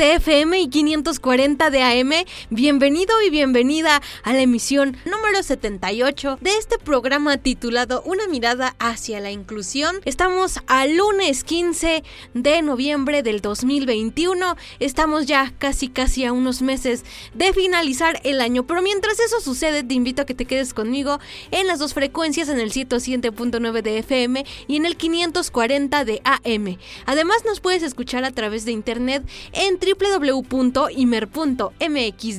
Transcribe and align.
De 0.00 0.14
FM 0.14 0.58
y 0.58 0.68
540 0.70 1.68
de 1.68 1.82
AM. 1.82 2.12
Bienvenido 2.48 3.20
y 3.20 3.28
bienvenida 3.28 4.00
a 4.22 4.32
la 4.32 4.40
emisión 4.40 4.96
78 5.38 6.38
de 6.40 6.56
este 6.56 6.78
programa 6.78 7.38
titulado 7.38 8.02
Una 8.04 8.26
mirada 8.26 8.74
hacia 8.78 9.20
la 9.20 9.30
inclusión. 9.30 10.00
Estamos 10.04 10.58
al 10.66 10.96
lunes 10.96 11.44
15 11.44 12.02
de 12.34 12.62
noviembre 12.62 13.22
del 13.22 13.40
2021. 13.40 14.56
Estamos 14.80 15.26
ya 15.26 15.54
casi 15.58 15.88
casi 15.88 16.24
a 16.24 16.32
unos 16.32 16.62
meses 16.62 17.04
de 17.32 17.52
finalizar 17.52 18.20
el 18.24 18.40
año. 18.40 18.66
Pero 18.66 18.82
mientras 18.82 19.20
eso 19.20 19.40
sucede, 19.40 19.84
te 19.84 19.94
invito 19.94 20.22
a 20.22 20.26
que 20.26 20.34
te 20.34 20.44
quedes 20.44 20.74
conmigo 20.74 21.20
en 21.52 21.68
las 21.68 21.78
dos 21.78 21.94
frecuencias, 21.94 22.48
en 22.48 22.58
el 22.60 22.72
107.9 22.72 23.82
de 23.82 23.98
FM 23.98 24.44
y 24.66 24.76
en 24.76 24.84
el 24.84 24.96
540 24.96 26.04
de 26.04 26.20
AM. 26.24 26.76
Además 27.06 27.44
nos 27.46 27.60
puedes 27.60 27.82
escuchar 27.84 28.24
a 28.24 28.32
través 28.32 28.64
de 28.64 28.72
internet 28.72 29.22
en 29.52 29.78
www.imer.mx 29.78 30.90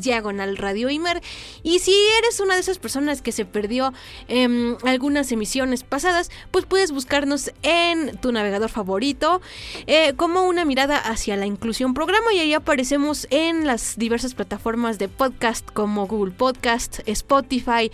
diagonal 0.01 0.57
radio 0.57 0.89
Imer. 0.89 1.21
Y 1.63 1.79
si 1.79 1.95
eres 2.19 2.39
una 2.41 2.55
de 2.55 2.61
esas 2.61 2.80
personas 2.81 3.21
que 3.21 3.31
se 3.31 3.45
perdió 3.45 3.93
em, 4.27 4.75
algunas 4.83 5.31
emisiones 5.31 5.83
pasadas, 5.83 6.29
pues 6.51 6.65
puedes 6.65 6.91
buscarnos 6.91 7.51
en 7.63 8.17
tu 8.17 8.31
navegador 8.31 8.69
favorito 8.69 9.41
eh, 9.87 10.13
como 10.15 10.43
una 10.43 10.65
mirada 10.65 10.97
hacia 10.97 11.37
la 11.37 11.45
inclusión 11.45 11.93
programa 11.93 12.33
y 12.33 12.39
ahí 12.39 12.53
aparecemos 12.53 13.27
en 13.29 13.65
las 13.65 13.97
diversas 13.97 14.33
plataformas 14.33 14.99
de 14.99 15.07
podcast 15.07 15.69
como 15.71 16.07
Google 16.07 16.33
Podcast, 16.33 16.99
Spotify, 17.05 17.91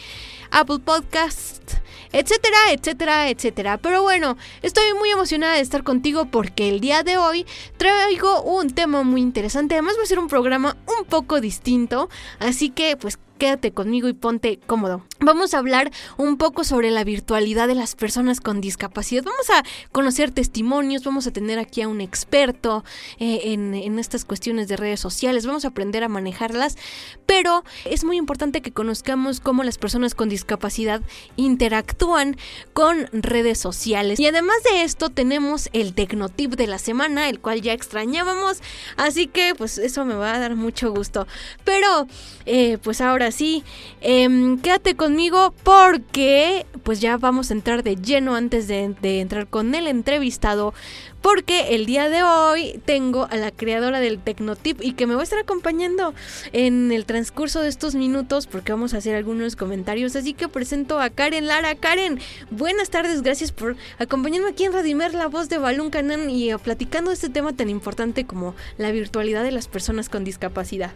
Apple 0.52 0.80
Podcast, 0.80 1.74
etcétera, 2.12 2.58
etcétera, 2.72 3.30
etcétera. 3.30 3.78
Pero 3.78 4.02
bueno, 4.02 4.38
estoy 4.62 4.94
muy 4.98 5.10
emocionada 5.10 5.56
de 5.56 5.62
estar 5.62 5.84
contigo 5.84 6.26
porque 6.26 6.70
el 6.70 6.80
día 6.80 7.04
de 7.04 7.18
hoy 7.18 7.46
traigo 7.78 8.42
un 8.42 8.70
tema 8.70 9.04
muy 9.04 9.22
interesante. 9.22 9.76
Además 9.76 9.96
va 10.00 10.04
a 10.04 10.08
ser 10.08 10.20
un 10.20 10.28
programa 10.28 10.78
un 11.00 11.06
poco 11.06 11.42
distinto, 11.42 12.10
así 12.40 12.70
que 12.70 12.98
pues 12.98 13.20
quédate 13.38 13.72
conmigo 13.72 14.08
y 14.08 14.14
ponte 14.14 14.60
cómodo. 14.66 15.04
Vamos 15.20 15.54
a 15.54 15.58
hablar 15.58 15.92
un 16.18 16.38
poco 16.38 16.64
sobre 16.64 16.92
la 16.92 17.04
virtualidad 17.04 17.68
de 17.68 17.76
las 17.76 17.96
personas 17.96 18.40
con 18.40 18.62
discapacidad. 18.62 19.24
Vamos 19.24 19.50
a 19.50 19.64
conocer 19.92 20.32
testimonios, 20.32 21.04
vamos 21.04 21.26
a 21.28 21.32
tener 21.32 21.60
aquí 21.60 21.82
a 21.82 21.88
un 21.88 22.02
experto 22.02 22.84
eh, 23.20 23.54
en, 23.54 23.98
estas 23.98 24.26
cuestiones 24.26 24.68
de 24.68 24.78
redes 24.78 25.00
sociales, 25.00 25.46
vamos 25.46 25.66
a 25.66 25.70
aprender 25.70 26.04
a 26.04 26.08
manejarlas, 26.08 26.78
pero 27.26 27.64
es 27.86 28.04
muy 28.04 28.18
importante 28.18 28.62
que 28.62 28.72
conozcamos 28.72 29.40
cómo 29.40 29.64
las 29.64 29.78
personas 29.78 30.14
con 30.14 30.30
discapacidad 30.30 31.02
interactúan 31.36 32.38
con 32.74 33.08
redes 33.12 33.58
sociales. 33.58 34.20
Y 34.20 34.28
además 34.28 34.58
de 34.72 34.84
esto 34.84 35.10
tenemos 35.10 35.70
el 35.74 35.94
Tecnotip 35.94 36.56
de 36.56 36.68
la 36.68 36.78
semana, 36.78 37.30
el 37.30 37.40
cual 37.40 37.62
ya 37.62 37.74
extrañábamos, 37.74 38.62
así 38.98 39.28
que 39.28 39.56
pues 39.56 39.78
eso 39.78 40.06
me 40.06 40.16
va 40.16 40.36
a 40.36 40.40
dar 40.40 40.56
mucho 40.56 40.92
gusto. 40.92 41.28
Pero 41.64 42.08
eh, 42.46 42.78
pues 42.84 43.02
ahora 43.02 43.27
sí, 43.32 43.64
eh, 44.02 44.58
quédate 44.62 44.96
conmigo 44.96 45.54
porque 45.64 46.66
pues 46.88 47.02
ya 47.02 47.18
vamos 47.18 47.52
a 47.52 47.54
entrar 47.54 47.84
de 47.84 47.98
lleno 47.98 48.36
antes 48.36 48.68
de, 48.70 48.96
entrar 49.20 49.48
con 49.48 49.76
el 49.76 49.88
entrevistado. 49.88 50.74
Porque 51.22 51.76
el 51.76 51.86
día 51.86 52.08
de 52.08 52.24
hoy 52.24 52.80
tengo 52.86 53.28
a 53.30 53.36
la 53.36 53.52
creadora 53.52 54.00
del 54.00 54.20
Tecnotip 54.20 54.82
y 54.82 54.94
que 54.94 55.06
me 55.06 55.16
va 55.16 55.20
a 55.20 55.24
estar 55.24 55.40
acompañando 55.40 56.14
en 56.54 56.94
el 56.94 57.06
transcurso 57.06 57.60
de 57.60 57.68
estos 57.68 57.96
minutos 57.96 58.48
porque 58.48 58.72
vamos 58.72 58.94
a 58.94 59.00
hacer 59.00 59.16
algunos 59.16 59.58
comentarios. 59.58 60.16
Así 60.16 60.34
que 60.34 60.48
presento 60.48 60.98
a 61.00 61.10
Karen 61.10 61.48
Lara. 61.48 61.76
Karen, 61.76 62.20
buenas 62.52 62.90
tardes, 62.90 63.22
gracias 63.22 63.52
por 63.52 63.76
acompañarme 64.00 64.48
aquí 64.48 64.64
en 64.64 64.72
Radimer, 64.72 65.14
la 65.14 65.28
voz 65.28 65.50
de 65.50 65.58
Balún 65.58 65.90
Canán 65.90 66.30
y 66.30 66.54
uh, 66.54 66.60
platicando 66.60 67.12
este 67.12 67.28
tema 67.28 67.52
tan 67.52 67.70
importante 67.70 68.26
como 68.26 68.56
la 68.78 68.92
virtualidad 68.92 69.44
de 69.44 69.52
las 69.52 69.68
personas 69.68 70.08
con 70.08 70.24
discapacidad. 70.24 70.94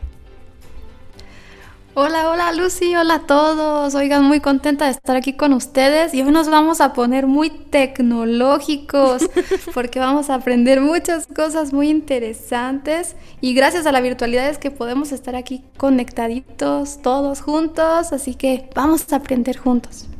Hola, 1.93 2.29
hola 2.29 2.53
Lucy, 2.53 2.95
hola 2.95 3.15
a 3.15 3.27
todos. 3.27 3.95
Oigan, 3.95 4.23
muy 4.23 4.39
contenta 4.39 4.85
de 4.85 4.91
estar 4.91 5.17
aquí 5.17 5.33
con 5.33 5.51
ustedes 5.51 6.13
y 6.13 6.21
hoy 6.21 6.31
nos 6.31 6.49
vamos 6.49 6.79
a 6.79 6.93
poner 6.93 7.27
muy 7.27 7.49
tecnológicos 7.49 9.23
porque 9.73 9.99
vamos 9.99 10.29
a 10.29 10.35
aprender 10.35 10.79
muchas 10.79 11.27
cosas 11.27 11.73
muy 11.73 11.89
interesantes 11.89 13.17
y 13.41 13.53
gracias 13.53 13.85
a 13.87 13.91
la 13.91 13.99
virtualidad 13.99 14.47
es 14.47 14.57
que 14.57 14.71
podemos 14.71 15.11
estar 15.11 15.35
aquí 15.35 15.65
conectaditos 15.75 17.01
todos 17.01 17.41
juntos, 17.41 18.13
así 18.13 18.35
que 18.35 18.69
vamos 18.73 19.11
a 19.11 19.17
aprender 19.17 19.57
juntos. 19.57 20.10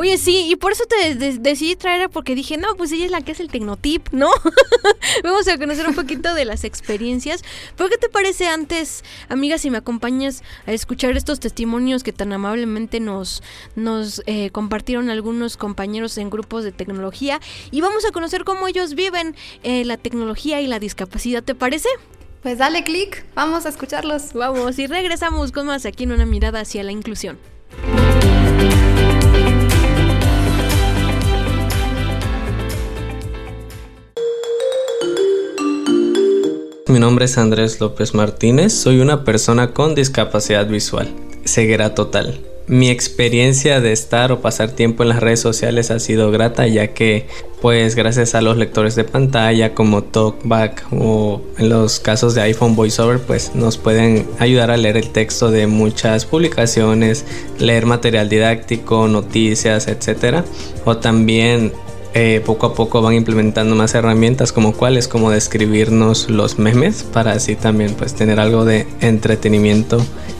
Oye, 0.00 0.16
sí, 0.16 0.46
y 0.48 0.54
por 0.54 0.70
eso 0.70 0.84
te 0.86 1.16
de 1.16 1.38
decidí 1.38 1.74
traer 1.74 2.08
porque 2.08 2.36
dije, 2.36 2.56
no, 2.56 2.76
pues 2.76 2.92
ella 2.92 3.06
es 3.06 3.10
la 3.10 3.20
que 3.20 3.32
es 3.32 3.40
el 3.40 3.48
Tecnotip, 3.48 4.10
¿no? 4.12 4.30
Vamos 5.24 5.48
a 5.48 5.58
conocer 5.58 5.88
un 5.88 5.96
poquito 5.96 6.34
de 6.34 6.44
las 6.44 6.62
experiencias. 6.62 7.42
¿Pero 7.76 7.90
qué 7.90 7.96
te 7.96 8.08
parece 8.08 8.46
antes, 8.46 9.02
amiga, 9.28 9.58
si 9.58 9.70
me 9.70 9.78
acompañas 9.78 10.44
a 10.68 10.72
escuchar 10.72 11.16
estos 11.16 11.40
testimonios 11.40 12.04
que 12.04 12.12
tan 12.12 12.32
amablemente 12.32 13.00
nos, 13.00 13.42
nos 13.74 14.22
eh, 14.26 14.50
compartieron 14.50 15.10
algunos 15.10 15.56
compañeros 15.56 16.16
en 16.16 16.30
grupos 16.30 16.62
de 16.62 16.70
tecnología? 16.70 17.40
Y 17.72 17.80
vamos 17.80 18.04
a 18.04 18.12
conocer 18.12 18.44
cómo 18.44 18.68
ellos 18.68 18.94
viven 18.94 19.34
eh, 19.64 19.84
la 19.84 19.96
tecnología 19.96 20.60
y 20.60 20.68
la 20.68 20.78
discapacidad, 20.78 21.42
¿te 21.42 21.56
parece? 21.56 21.88
Pues 22.40 22.58
dale 22.58 22.84
clic, 22.84 23.24
vamos 23.34 23.66
a 23.66 23.70
escucharlos. 23.70 24.32
Vamos, 24.32 24.78
y 24.78 24.86
regresamos 24.86 25.50
con 25.50 25.66
más 25.66 25.86
aquí 25.86 26.04
en 26.04 26.12
una 26.12 26.24
mirada 26.24 26.60
hacia 26.60 26.84
la 26.84 26.92
inclusión. 26.92 27.36
Mi 36.88 36.98
nombre 36.98 37.26
es 37.26 37.36
Andrés 37.36 37.80
López 37.80 38.14
Martínez, 38.14 38.72
soy 38.72 39.00
una 39.00 39.22
persona 39.22 39.74
con 39.74 39.94
discapacidad 39.94 40.66
visual, 40.66 41.12
ceguera 41.44 41.94
total. 41.94 42.40
Mi 42.66 42.88
experiencia 42.88 43.82
de 43.82 43.92
estar 43.92 44.32
o 44.32 44.40
pasar 44.40 44.70
tiempo 44.70 45.02
en 45.02 45.10
las 45.10 45.20
redes 45.20 45.40
sociales 45.40 45.90
ha 45.90 45.98
sido 45.98 46.30
grata 46.30 46.66
ya 46.66 46.94
que 46.94 47.26
pues 47.60 47.94
gracias 47.94 48.34
a 48.34 48.40
los 48.40 48.56
lectores 48.56 48.94
de 48.94 49.04
pantalla 49.04 49.74
como 49.74 50.02
TalkBack 50.02 50.86
o 50.92 51.42
en 51.58 51.68
los 51.68 52.00
casos 52.00 52.34
de 52.34 52.40
iPhone 52.40 52.74
VoiceOver 52.74 53.18
pues 53.18 53.54
nos 53.54 53.76
pueden 53.76 54.26
ayudar 54.38 54.70
a 54.70 54.78
leer 54.78 54.96
el 54.96 55.10
texto 55.10 55.50
de 55.50 55.66
muchas 55.66 56.24
publicaciones, 56.24 57.26
leer 57.58 57.84
material 57.84 58.30
didáctico, 58.30 59.08
noticias, 59.08 59.88
etcétera 59.88 60.42
o 60.86 60.96
también 60.96 61.72
eh, 62.14 62.42
poco 62.44 62.66
a 62.66 62.74
poco 62.74 63.02
van 63.02 63.14
implementando 63.14 63.74
más 63.74 63.94
herramientas 63.94 64.52
como 64.52 64.72
cuáles 64.72 65.08
como 65.08 65.30
describirnos 65.30 66.30
los 66.30 66.58
memes 66.58 67.02
para 67.02 67.32
así 67.32 67.54
también 67.54 67.94
pues 67.94 68.14
tener 68.14 68.40
algo 68.40 68.64
de 68.64 68.86
entretenimiento 69.00 69.98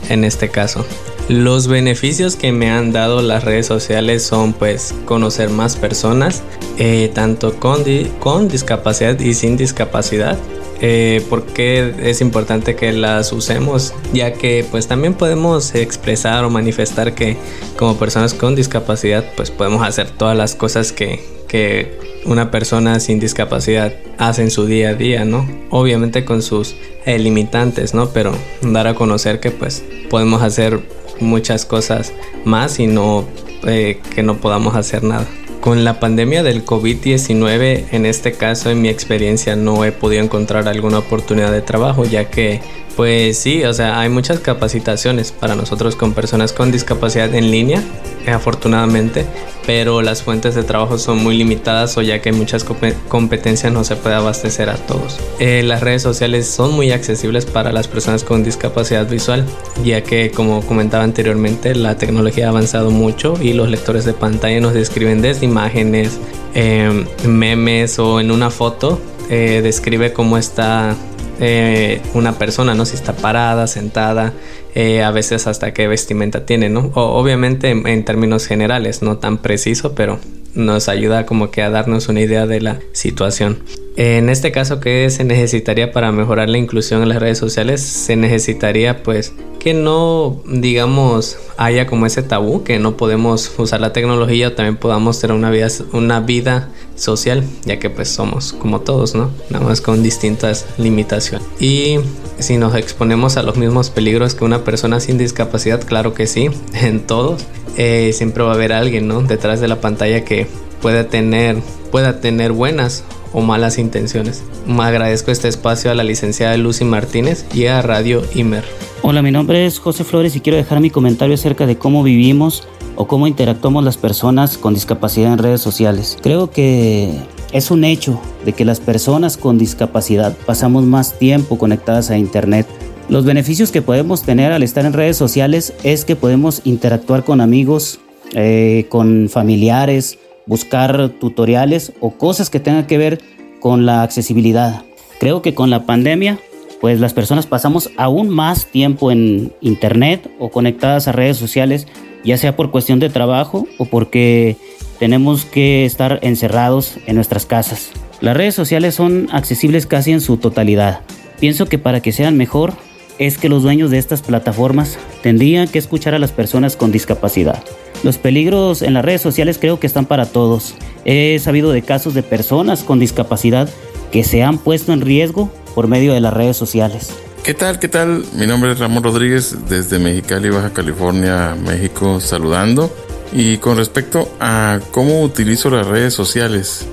en 0.09 0.23
este 0.23 0.49
caso. 0.49 0.85
Los 1.27 1.67
beneficios 1.67 2.35
que 2.35 2.51
me 2.51 2.71
han 2.71 2.91
dado 2.91 3.21
las 3.21 3.43
redes 3.43 3.67
sociales 3.67 4.23
son 4.23 4.53
pues 4.53 4.95
conocer 5.05 5.49
más 5.49 5.75
personas 5.75 6.41
eh, 6.79 7.11
tanto 7.13 7.59
con, 7.59 7.83
con 8.19 8.47
discapacidad 8.47 9.19
y 9.19 9.35
sin 9.35 9.55
discapacidad 9.55 10.37
Eh, 10.81 11.25
¿Por 11.29 11.45
qué 11.45 11.93
es 12.01 12.21
importante 12.21 12.75
que 12.75 12.93
las 12.93 13.33
usemos? 13.33 13.93
Ya 14.13 14.33
que 14.33 14.65
pues 14.69 14.87
también 14.87 15.13
podemos 15.13 15.75
expresar 15.75 16.43
o 16.45 16.49
manifestar 16.49 17.15
que 17.15 17.37
como 17.77 17.97
personas 17.97 18.33
con 18.33 18.55
discapacidad 18.55 19.25
pues 19.35 19.51
podemos 19.51 19.85
hacer 19.85 20.09
todas 20.09 20.37
las 20.37 20.55
cosas 20.55 20.93
que, 20.93 21.23
que 21.47 21.99
una 22.25 22.51
persona 22.51 22.99
sin 22.99 23.19
discapacidad 23.19 23.93
hace 24.17 24.43
en 24.43 24.51
su 24.51 24.65
día 24.65 24.89
a 24.89 24.93
día, 24.93 25.25
¿no? 25.25 25.47
Obviamente 25.69 26.25
con 26.25 26.41
sus 26.41 26.75
eh, 27.05 27.19
limitantes, 27.19 27.93
¿no? 27.93 28.09
Pero 28.09 28.33
dar 28.61 28.87
a 28.87 28.93
conocer 28.93 29.39
que 29.39 29.51
pues 29.51 29.83
podemos 30.09 30.41
hacer 30.41 30.79
muchas 31.19 31.65
cosas 31.65 32.13
más 32.45 32.79
y 32.79 32.87
no 32.87 33.27
eh, 33.67 33.99
que 34.15 34.23
no 34.23 34.37
podamos 34.37 34.75
hacer 34.75 35.03
nada. 35.03 35.27
Con 35.61 35.83
la 35.83 35.99
pandemia 35.99 36.41
del 36.41 36.65
COVID-19, 36.65 37.87
en 37.91 38.05
este 38.05 38.31
caso, 38.31 38.69
en 38.69 38.81
mi 38.81 38.87
experiencia, 38.87 39.57
no 39.57 39.83
he 39.83 39.91
podido 39.91 40.23
encontrar 40.23 40.69
alguna 40.69 40.99
oportunidad 40.99 41.51
de 41.51 41.61
trabajo, 41.61 42.05
ya 42.05 42.29
que, 42.29 42.61
pues 42.99 43.37
sí, 43.37 43.63
o 43.63 43.73
sea, 43.73 44.01
hay 44.01 44.09
muchas 44.09 44.41
capacitaciones 44.41 45.31
para 45.31 45.55
nosotros 45.55 45.95
con 45.95 46.13
personas 46.13 46.51
con 46.51 46.69
discapacidad 46.69 47.33
en 47.33 47.49
línea, 47.49 47.81
afortunadamente, 48.27 49.25
pero 49.65 50.01
las 50.01 50.21
fuentes 50.21 50.53
de 50.53 50.63
trabajo 50.63 50.97
son 50.97 51.23
muy 51.23 51.37
limitadas 51.37 51.97
o 51.97 52.01
ya 52.01 52.21
que 52.21 52.33
muchas 52.33 52.65
competencias 53.07 53.71
no 53.71 53.85
se 53.85 53.95
puede 53.95 54.15
abastecer 54.15 54.69
a 54.69 54.75
todos. 54.75 55.17
Eh, 55.39 55.63
las 55.63 55.79
redes 55.79 56.01
sociales 56.01 56.49
son 56.49 56.73
muy 56.73 56.91
accesibles 56.91 57.45
para 57.45 57.71
las 57.71 57.87
personas 57.87 58.25
con 58.25 58.43
discapacidad 58.43 59.07
visual, 59.07 59.45
ya 59.81 60.03
que 60.03 60.31
como 60.31 60.61
comentaba 60.61 61.05
anteriormente, 61.05 61.75
la 61.75 61.95
tecnología 61.95 62.47
ha 62.47 62.49
avanzado 62.49 62.91
mucho 62.91 63.35
y 63.41 63.53
los 63.53 63.69
lectores 63.69 64.03
de 64.03 64.11
pantalla 64.11 64.59
nos 64.59 64.73
describen 64.73 65.21
desde 65.21 65.45
imágenes, 65.45 66.19
em, 66.53 67.05
memes 67.25 67.97
o 67.97 68.19
en 68.19 68.29
una 68.29 68.49
foto, 68.49 68.99
eh, 69.29 69.61
describe 69.63 70.11
cómo 70.11 70.37
está 70.37 70.97
eh, 71.39 72.01
una 72.13 72.33
persona, 72.33 72.73
¿no? 72.73 72.85
Si 72.85 72.95
está 72.95 73.13
parada, 73.13 73.67
sentada, 73.67 74.33
eh, 74.75 75.03
a 75.03 75.11
veces 75.11 75.47
hasta 75.47 75.73
qué 75.73 75.87
vestimenta 75.87 76.45
tiene, 76.45 76.69
¿no? 76.69 76.91
obviamente 76.93 77.71
en, 77.71 78.05
términos 78.05 78.45
generales, 78.45 79.01
no 79.01 79.17
tan 79.17 79.39
preciso, 79.39 79.95
pero 79.95 80.19
nos 80.53 80.89
ayuda 80.89 81.25
como 81.25 81.49
que 81.49 81.61
a 81.61 81.69
darnos 81.69 82.07
una 82.07 82.21
idea 82.21 82.45
de 82.45 82.61
la 82.61 82.79
situación. 82.91 83.59
En 83.95 84.29
este 84.29 84.51
caso, 84.51 84.79
¿qué 84.79 85.09
se 85.09 85.23
necesitaría 85.23 85.91
para 85.91 86.11
mejorar 86.11 86.49
la 86.49 86.57
inclusión 86.57 87.01
en 87.01 87.09
las 87.09 87.19
redes 87.19 87.37
sociales? 87.37 87.81
Se 87.81 88.15
necesitaría 88.15 89.03
pues 89.03 89.33
que 89.59 89.73
no, 89.73 90.41
digamos, 90.45 91.37
haya 91.57 91.87
como 91.87 92.05
ese 92.05 92.23
tabú, 92.23 92.63
que 92.63 92.79
no 92.79 92.95
podemos 92.95 93.51
usar 93.57 93.81
la 93.81 93.91
tecnología 93.91 94.49
o 94.49 94.51
también 94.53 94.77
podamos 94.77 95.19
tener 95.19 95.35
una 95.35 95.49
vida, 95.49 95.67
una 95.91 96.19
vida 96.19 96.69
social, 96.99 97.43
ya 97.65 97.79
que 97.79 97.89
pues 97.89 98.09
somos 98.09 98.53
como 98.53 98.81
todos, 98.81 99.15
¿no? 99.15 99.31
Nada 99.49 99.65
más 99.65 99.81
con 99.81 100.03
distintas 100.03 100.65
limitaciones. 100.77 101.47
Y 101.59 101.97
si 102.39 102.57
nos 102.57 102.75
exponemos 102.75 103.37
a 103.37 103.43
los 103.43 103.57
mismos 103.57 103.89
peligros 103.89 104.35
que 104.35 104.43
una 104.43 104.63
persona 104.63 104.99
sin 104.99 105.17
discapacidad, 105.17 105.83
claro 105.83 106.13
que 106.13 106.27
sí, 106.27 106.49
en 106.73 107.01
todos. 107.01 107.45
Eh, 107.77 108.11
siempre 108.13 108.43
va 108.43 108.51
a 108.51 108.55
haber 108.55 108.73
alguien, 108.73 109.07
¿no? 109.07 109.21
Detrás 109.21 109.61
de 109.61 109.67
la 109.67 109.79
pantalla 109.79 110.25
que 110.25 110.47
pueda 110.81 111.07
tener, 111.07 111.57
pueda 111.91 112.19
tener 112.19 112.51
buenas 112.51 113.03
o 113.31 113.41
malas 113.41 113.77
intenciones. 113.77 114.43
Me 114.67 114.83
agradezco 114.83 115.31
este 115.31 115.47
espacio 115.47 115.91
a 115.91 115.95
la 115.95 116.03
licenciada 116.03 116.57
Lucy 116.57 116.83
Martínez 116.83 117.45
y 117.53 117.67
a 117.67 117.81
Radio 117.81 118.23
Imer. 118.33 118.65
Hola, 119.01 119.21
mi 119.21 119.31
nombre 119.31 119.65
es 119.65 119.79
José 119.79 120.03
Flores 120.03 120.35
y 120.35 120.41
quiero 120.41 120.57
dejar 120.57 120.81
mi 120.81 120.89
comentario 120.89 121.35
acerca 121.35 121.65
de 121.65 121.77
cómo 121.77 122.03
vivimos 122.03 122.67
o 122.95 123.07
cómo 123.07 123.27
interactuamos 123.27 123.83
las 123.83 123.97
personas 123.97 124.57
con 124.57 124.73
discapacidad 124.73 125.33
en 125.33 125.39
redes 125.39 125.61
sociales. 125.61 126.17
Creo 126.21 126.51
que 126.51 127.13
es 127.51 127.71
un 127.71 127.83
hecho 127.83 128.19
de 128.45 128.53
que 128.53 128.65
las 128.65 128.79
personas 128.79 129.37
con 129.37 129.57
discapacidad 129.57 130.35
pasamos 130.45 130.85
más 130.85 131.17
tiempo 131.17 131.57
conectadas 131.57 132.09
a 132.11 132.17
Internet. 132.17 132.67
Los 133.09 133.25
beneficios 133.25 133.71
que 133.71 133.81
podemos 133.81 134.21
tener 134.23 134.51
al 134.51 134.63
estar 134.63 134.85
en 134.85 134.93
redes 134.93 135.17
sociales 135.17 135.73
es 135.83 136.05
que 136.05 136.15
podemos 136.15 136.61
interactuar 136.63 137.23
con 137.23 137.41
amigos, 137.41 137.99
eh, 138.33 138.85
con 138.89 139.29
familiares, 139.29 140.19
buscar 140.45 141.09
tutoriales 141.19 141.93
o 141.99 142.11
cosas 142.11 142.49
que 142.49 142.59
tengan 142.59 142.85
que 142.85 142.97
ver 142.97 143.21
con 143.59 143.85
la 143.85 144.03
accesibilidad. 144.03 144.83
Creo 145.19 145.41
que 145.41 145.53
con 145.53 145.69
la 145.69 145.85
pandemia, 145.85 146.39
pues 146.81 146.99
las 146.99 147.13
personas 147.13 147.45
pasamos 147.45 147.89
aún 147.97 148.29
más 148.29 148.67
tiempo 148.67 149.11
en 149.11 149.53
internet 149.61 150.29
o 150.39 150.49
conectadas 150.49 151.07
a 151.07 151.11
redes 151.11 151.37
sociales, 151.37 151.87
ya 152.23 152.37
sea 152.37 152.55
por 152.55 152.71
cuestión 152.71 152.99
de 152.99 153.09
trabajo 153.09 153.67
o 153.77 153.85
porque 153.85 154.57
tenemos 154.99 155.45
que 155.45 155.85
estar 155.85 156.19
encerrados 156.21 156.97
en 157.05 157.15
nuestras 157.15 157.45
casas. 157.45 157.91
Las 158.21 158.35
redes 158.35 158.55
sociales 158.55 158.95
son 158.95 159.29
accesibles 159.31 159.85
casi 159.85 160.11
en 160.11 160.21
su 160.21 160.37
totalidad. 160.37 161.01
Pienso 161.39 161.67
que 161.67 161.77
para 161.77 162.01
que 162.01 162.11
sean 162.11 162.35
mejor 162.35 162.73
es 163.17 163.37
que 163.37 163.49
los 163.49 163.63
dueños 163.63 163.91
de 163.91 163.97
estas 163.97 164.21
plataformas 164.21 164.97
tendrían 165.21 165.67
que 165.67 165.79
escuchar 165.79 166.13
a 166.13 166.19
las 166.19 166.31
personas 166.31 166.75
con 166.75 166.91
discapacidad. 166.91 167.63
Los 168.03 168.17
peligros 168.17 168.81
en 168.81 168.93
las 168.93 169.03
redes 169.03 169.21
sociales 169.21 169.57
creo 169.59 169.79
que 169.79 169.87
están 169.87 170.05
para 170.05 170.25
todos. 170.25 170.75
He 171.05 171.37
sabido 171.39 171.71
de 171.71 171.81
casos 171.81 172.13
de 172.13 172.23
personas 172.23 172.83
con 172.83 172.99
discapacidad 172.99 173.69
que 174.11 174.23
se 174.23 174.43
han 174.43 174.57
puesto 174.57 174.93
en 174.93 175.01
riesgo 175.01 175.49
por 175.75 175.87
medio 175.87 176.13
de 176.13 176.21
las 176.21 176.33
redes 176.33 176.57
sociales. 176.57 177.13
¿Qué 177.43 177.53
tal? 177.53 177.79
¿Qué 177.79 177.87
tal? 177.87 178.25
Mi 178.35 178.45
nombre 178.45 178.73
es 178.73 178.79
Ramón 178.79 179.01
Rodríguez 179.01 179.55
desde 179.67 179.97
Mexicali, 179.97 180.49
Baja 180.49 180.71
California, 180.71 181.55
México, 181.55 182.19
saludando. 182.19 182.93
Y 183.31 183.57
con 183.57 183.77
respecto 183.77 184.29
a 184.39 184.79
cómo 184.91 185.23
utilizo 185.23 185.69
las 185.69 185.87
redes 185.87 186.13
sociales, 186.13 186.85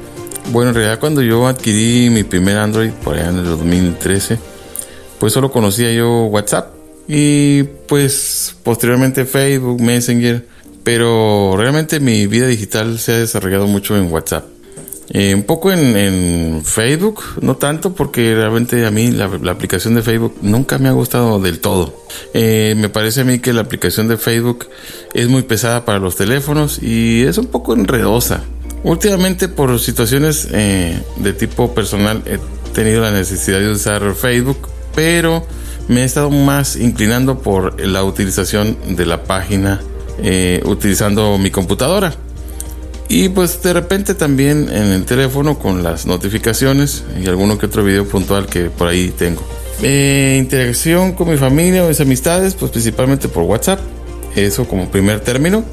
bueno, 0.52 0.70
en 0.70 0.76
realidad 0.76 1.00
cuando 1.00 1.20
yo 1.20 1.46
adquirí 1.46 2.10
mi 2.10 2.22
primer 2.22 2.58
Android 2.58 2.90
por 2.90 3.16
allá 3.16 3.30
en 3.30 3.38
el 3.38 3.44
2013, 3.44 4.38
pues 5.18 5.32
solo 5.32 5.50
conocía 5.50 5.92
yo 5.92 6.24
WhatsApp 6.26 6.74
y 7.08 7.64
pues 7.88 8.54
posteriormente 8.62 9.24
Facebook, 9.24 9.80
Messenger, 9.80 10.46
pero 10.84 11.56
realmente 11.56 12.00
mi 12.00 12.26
vida 12.26 12.46
digital 12.46 12.98
se 12.98 13.12
ha 13.12 13.18
desarrollado 13.18 13.66
mucho 13.66 13.96
en 13.96 14.12
WhatsApp. 14.12 14.55
Eh, 15.10 15.34
un 15.34 15.44
poco 15.44 15.72
en, 15.72 16.62
Facebook, 16.64 17.22
no 17.40 17.56
tanto 17.56 17.94
porque 17.94 18.34
realmente 18.34 18.84
a 18.86 18.90
mí 18.90 19.10
la, 19.10 19.26
aplicación 19.50 19.94
de 19.94 20.02
Facebook 20.02 20.36
nunca 20.42 20.78
me 20.78 20.88
ha 20.88 20.92
gustado 20.92 21.38
del 21.38 21.60
todo. 21.60 21.94
Eh, 22.34 22.74
me 22.76 22.88
parece 22.88 23.20
a 23.20 23.24
mí 23.24 23.38
que 23.38 23.52
la 23.52 23.62
aplicación 23.62 24.08
de 24.08 24.16
Facebook 24.16 24.66
es 25.14 25.28
muy 25.28 25.42
pesada 25.42 25.84
para 25.84 25.98
los 25.98 26.16
teléfonos 26.16 26.82
y 26.82 27.22
es 27.22 27.38
un 27.38 27.46
poco 27.46 27.74
enredosa. 27.74 28.42
Últimamente 28.82 29.48
por 29.48 29.78
situaciones 29.78 30.48
eh, 30.52 31.00
de 31.16 31.32
tipo 31.32 31.74
personal 31.74 32.22
he 32.26 32.38
tenido 32.72 33.00
la 33.00 33.10
necesidad 33.10 33.58
de 33.58 33.70
usar 33.70 34.14
Facebook 34.14 34.68
pero 34.94 35.46
me 35.88 36.02
he 36.02 36.04
estado 36.04 36.30
más 36.30 36.76
inclinando 36.76 37.38
por 37.38 37.80
la 37.80 38.02
utilización 38.04 38.76
de 38.96 39.06
la 39.06 39.24
página 39.24 39.80
utilizando 40.64 41.36
mi 41.36 41.50
computadora. 41.50 42.14
Y 43.08 43.28
pues 43.28 43.62
de 43.62 43.72
repente 43.72 44.14
también 44.14 44.68
en 44.68 44.92
el 44.92 45.04
teléfono 45.04 45.58
con 45.58 45.82
las 45.82 46.06
notificaciones 46.06 47.04
y 47.22 47.26
alguno 47.26 47.56
que 47.58 47.66
otro 47.66 47.84
video 47.84 48.06
puntual 48.06 48.46
que 48.46 48.64
por 48.70 48.88
ahí 48.88 49.12
tengo. 49.16 49.42
Eh, 49.82 50.36
interacción 50.38 51.12
con 51.12 51.28
mi 51.28 51.36
familia 51.36 51.84
o 51.84 51.88
mis 51.88 52.00
amistades, 52.00 52.54
pues 52.54 52.70
principalmente 52.72 53.28
por 53.28 53.44
WhatsApp. 53.44 53.80
Eso 54.34 54.66
como 54.66 54.90
primer 54.90 55.20
término. 55.20 55.64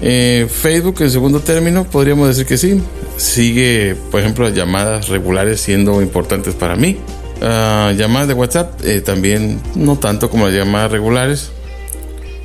Eh, 0.00 0.46
Facebook 0.50 0.96
en 1.00 1.10
segundo 1.10 1.40
término, 1.40 1.84
podríamos 1.84 2.28
decir 2.28 2.46
que 2.46 2.58
sí. 2.58 2.80
Sigue, 3.16 3.96
por 4.10 4.20
ejemplo, 4.20 4.44
las 4.44 4.54
llamadas 4.54 5.08
regulares 5.08 5.60
siendo 5.60 6.00
importantes 6.02 6.54
para 6.54 6.76
mí. 6.76 6.98
Ah, 7.42 7.92
llamadas 7.96 8.28
de 8.28 8.34
WhatsApp, 8.34 8.80
eh, 8.84 9.00
también 9.00 9.60
no 9.74 9.98
tanto 9.98 10.30
como 10.30 10.46
las 10.46 10.54
llamadas 10.54 10.90
regulares. 10.90 11.50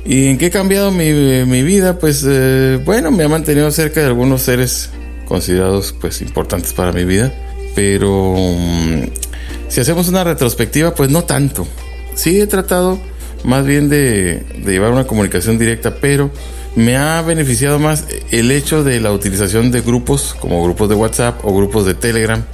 ¿Y 0.04 0.26
en 0.26 0.38
qué 0.38 0.46
ha 0.46 0.50
cambiado 0.50 0.90
mi, 0.90 1.12
mi 1.46 1.62
vida? 1.62 1.98
Pues 1.98 2.24
eh, 2.26 2.80
bueno, 2.84 3.10
me 3.10 3.24
ha 3.24 3.28
mantenido 3.28 3.70
cerca 3.70 4.00
de 4.00 4.06
algunos 4.06 4.42
seres 4.42 4.90
considerados 5.26 5.94
pues 6.00 6.22
importantes 6.22 6.72
para 6.72 6.92
mi 6.92 7.04
vida. 7.04 7.32
Pero 7.74 8.34
mm, 8.36 9.02
si 9.68 9.80
hacemos 9.80 10.08
una 10.08 10.24
retrospectiva, 10.24 10.94
pues 10.94 11.10
no 11.10 11.24
tanto. 11.24 11.66
Sí 12.14 12.40
he 12.40 12.46
tratado 12.46 12.98
más 13.44 13.64
bien 13.64 13.88
de, 13.88 14.44
de 14.64 14.72
llevar 14.72 14.92
una 14.92 15.06
comunicación 15.06 15.58
directa, 15.58 15.96
pero 16.00 16.30
me 16.76 16.96
ha 16.96 17.20
beneficiado 17.22 17.78
más 17.78 18.06
el 18.30 18.50
hecho 18.50 18.84
de 18.84 19.00
la 19.00 19.12
utilización 19.12 19.70
de 19.70 19.80
grupos 19.80 20.34
como 20.38 20.62
grupos 20.64 20.88
de 20.88 20.94
WhatsApp 20.94 21.44
o 21.44 21.54
grupos 21.54 21.86
de 21.86 21.94
Telegram 21.94 22.44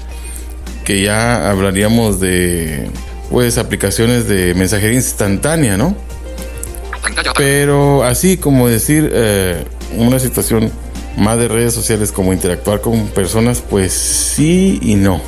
que 0.86 1.02
ya 1.02 1.50
hablaríamos 1.50 2.20
de 2.20 2.88
pues 3.28 3.58
aplicaciones 3.58 4.28
de 4.28 4.54
mensajería 4.54 4.94
instantánea, 4.94 5.76
¿no? 5.76 5.96
Pero 7.36 8.04
así 8.04 8.36
como 8.36 8.68
decir 8.68 9.10
eh, 9.12 9.64
una 9.96 10.18
situación 10.18 10.70
más 11.16 11.38
de 11.38 11.48
redes 11.48 11.72
sociales 11.72 12.12
como 12.12 12.32
interactuar 12.32 12.80
con 12.80 13.06
personas, 13.08 13.62
pues 13.68 13.92
sí 13.92 14.78
y 14.82 14.94
no. 14.94 15.20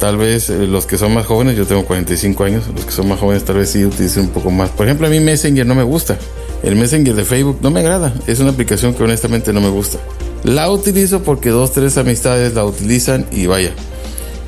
Tal 0.00 0.16
vez 0.16 0.48
eh, 0.50 0.66
los 0.66 0.86
que 0.86 0.96
son 0.96 1.12
más 1.14 1.26
jóvenes, 1.26 1.56
yo 1.56 1.66
tengo 1.66 1.84
45 1.84 2.44
años, 2.44 2.64
los 2.74 2.84
que 2.84 2.92
son 2.92 3.08
más 3.08 3.18
jóvenes 3.18 3.44
tal 3.44 3.56
vez 3.56 3.70
sí 3.70 3.84
utilicen 3.84 4.24
un 4.24 4.28
poco 4.30 4.50
más. 4.50 4.70
Por 4.70 4.86
ejemplo, 4.86 5.06
a 5.06 5.10
mí 5.10 5.18
Messenger 5.20 5.66
no 5.66 5.74
me 5.74 5.82
gusta. 5.82 6.16
El 6.62 6.76
Messenger 6.76 7.14
de 7.14 7.24
Facebook 7.24 7.58
no 7.62 7.70
me 7.70 7.80
agrada. 7.80 8.12
Es 8.26 8.40
una 8.40 8.50
aplicación 8.50 8.94
que 8.94 9.02
honestamente 9.02 9.52
no 9.52 9.60
me 9.60 9.70
gusta. 9.70 9.98
La 10.44 10.70
utilizo 10.70 11.22
porque 11.22 11.50
dos, 11.50 11.72
tres 11.72 11.98
amistades 11.98 12.54
la 12.54 12.64
utilizan 12.64 13.26
y 13.32 13.46
vaya, 13.46 13.72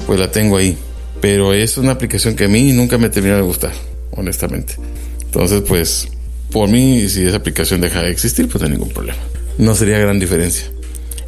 pues 0.06 0.20
la 0.20 0.30
tengo 0.30 0.56
ahí. 0.56 0.78
pero 1.20 1.52
es 1.52 1.76
una 1.76 1.92
aplicación 1.92 2.34
que 2.34 2.44
a 2.44 2.48
mí 2.48 2.72
nunca 2.72 2.96
me 2.96 3.10
termina 3.10 3.36
de 3.36 3.42
gustar, 3.42 3.72
honestamente. 4.12 4.76
Entonces, 5.24 5.62
pues, 5.66 6.08
por 6.50 6.68
mí, 6.68 7.08
si 7.08 7.26
esa 7.26 7.38
aplicación 7.38 7.80
deja 7.80 8.02
de 8.02 8.10
existir, 8.10 8.48
pues 8.48 8.60
no 8.60 8.66
hay 8.66 8.72
ningún 8.72 8.90
problema. 8.90 9.18
No 9.58 9.74
sería 9.74 9.98
gran 9.98 10.18
diferencia. 10.18 10.66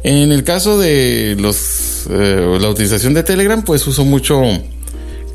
En 0.03 0.31
el 0.31 0.43
caso 0.43 0.77
de 0.77 1.35
los, 1.39 2.07
eh, 2.09 2.57
la 2.59 2.69
utilización 2.69 3.13
de 3.13 3.23
Telegram, 3.23 3.63
pues 3.63 3.87
uso 3.87 4.03
mucho 4.03 4.41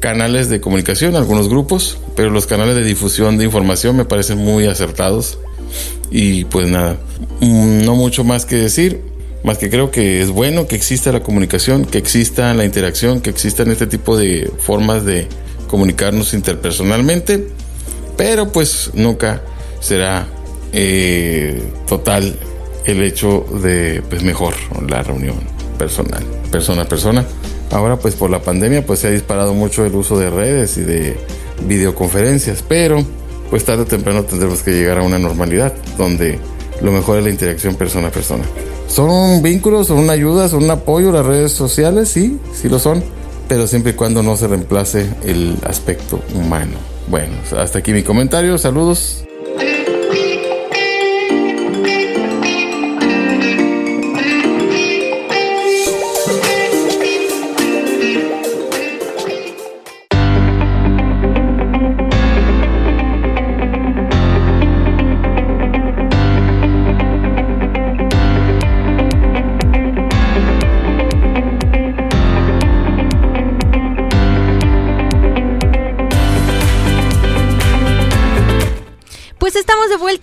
canales 0.00 0.48
de 0.48 0.60
comunicación, 0.60 1.16
algunos 1.16 1.48
grupos, 1.48 1.98
pero 2.14 2.30
los 2.30 2.46
canales 2.46 2.76
de 2.76 2.84
difusión 2.84 3.38
de 3.38 3.44
información 3.44 3.96
me 3.96 4.04
parecen 4.04 4.38
muy 4.38 4.66
acertados. 4.66 5.38
Y 6.10 6.44
pues 6.44 6.68
nada, 6.68 6.98
mm, 7.40 7.84
no 7.84 7.94
mucho 7.94 8.24
más 8.24 8.44
que 8.44 8.56
decir, 8.56 9.00
más 9.42 9.58
que 9.58 9.70
creo 9.70 9.90
que 9.90 10.20
es 10.20 10.30
bueno 10.30 10.66
que 10.66 10.76
exista 10.76 11.12
la 11.12 11.20
comunicación, 11.20 11.84
que 11.84 11.98
exista 11.98 12.52
la 12.54 12.64
interacción, 12.64 13.20
que 13.20 13.30
existan 13.30 13.70
este 13.70 13.86
tipo 13.86 14.16
de 14.16 14.50
formas 14.58 15.04
de 15.04 15.28
comunicarnos 15.68 16.34
interpersonalmente, 16.34 17.46
pero 18.16 18.50
pues 18.50 18.90
nunca 18.94 19.42
será 19.80 20.26
eh, 20.72 21.62
total 21.86 22.38
el 22.84 23.02
hecho 23.02 23.44
de 23.62 24.02
pues 24.08 24.22
mejor 24.22 24.54
la 24.88 25.02
reunión 25.02 25.36
personal, 25.78 26.24
persona 26.50 26.82
a 26.82 26.84
persona. 26.86 27.24
Ahora 27.70 27.96
pues 27.96 28.14
por 28.14 28.30
la 28.30 28.40
pandemia 28.40 28.84
pues 28.84 29.00
se 29.00 29.08
ha 29.08 29.10
disparado 29.10 29.54
mucho 29.54 29.84
el 29.84 29.94
uso 29.94 30.18
de 30.18 30.30
redes 30.30 30.78
y 30.78 30.82
de 30.82 31.16
videoconferencias, 31.66 32.64
pero 32.66 33.04
pues 33.50 33.64
tarde 33.64 33.82
o 33.82 33.86
temprano 33.86 34.24
tendremos 34.24 34.62
que 34.62 34.72
llegar 34.72 34.98
a 34.98 35.02
una 35.02 35.18
normalidad 35.18 35.72
donde 35.96 36.38
lo 36.82 36.92
mejor 36.92 37.18
es 37.18 37.24
la 37.24 37.30
interacción 37.30 37.74
persona 37.74 38.08
a 38.08 38.10
persona. 38.10 38.44
¿Son 38.88 39.42
vínculos, 39.42 39.88
son 39.88 39.98
una 39.98 40.14
ayuda, 40.14 40.48
son 40.48 40.64
un 40.64 40.70
apoyo 40.70 41.12
las 41.12 41.26
redes 41.26 41.52
sociales? 41.52 42.08
Sí, 42.08 42.38
sí 42.54 42.68
lo 42.68 42.78
son, 42.78 43.02
pero 43.48 43.66
siempre 43.66 43.92
y 43.92 43.94
cuando 43.94 44.22
no 44.22 44.36
se 44.36 44.48
reemplace 44.48 45.06
el 45.24 45.56
aspecto 45.66 46.20
humano. 46.34 46.78
Bueno, 47.08 47.34
hasta 47.56 47.78
aquí 47.78 47.92
mi 47.92 48.02
comentario, 48.02 48.56
saludos. 48.58 49.27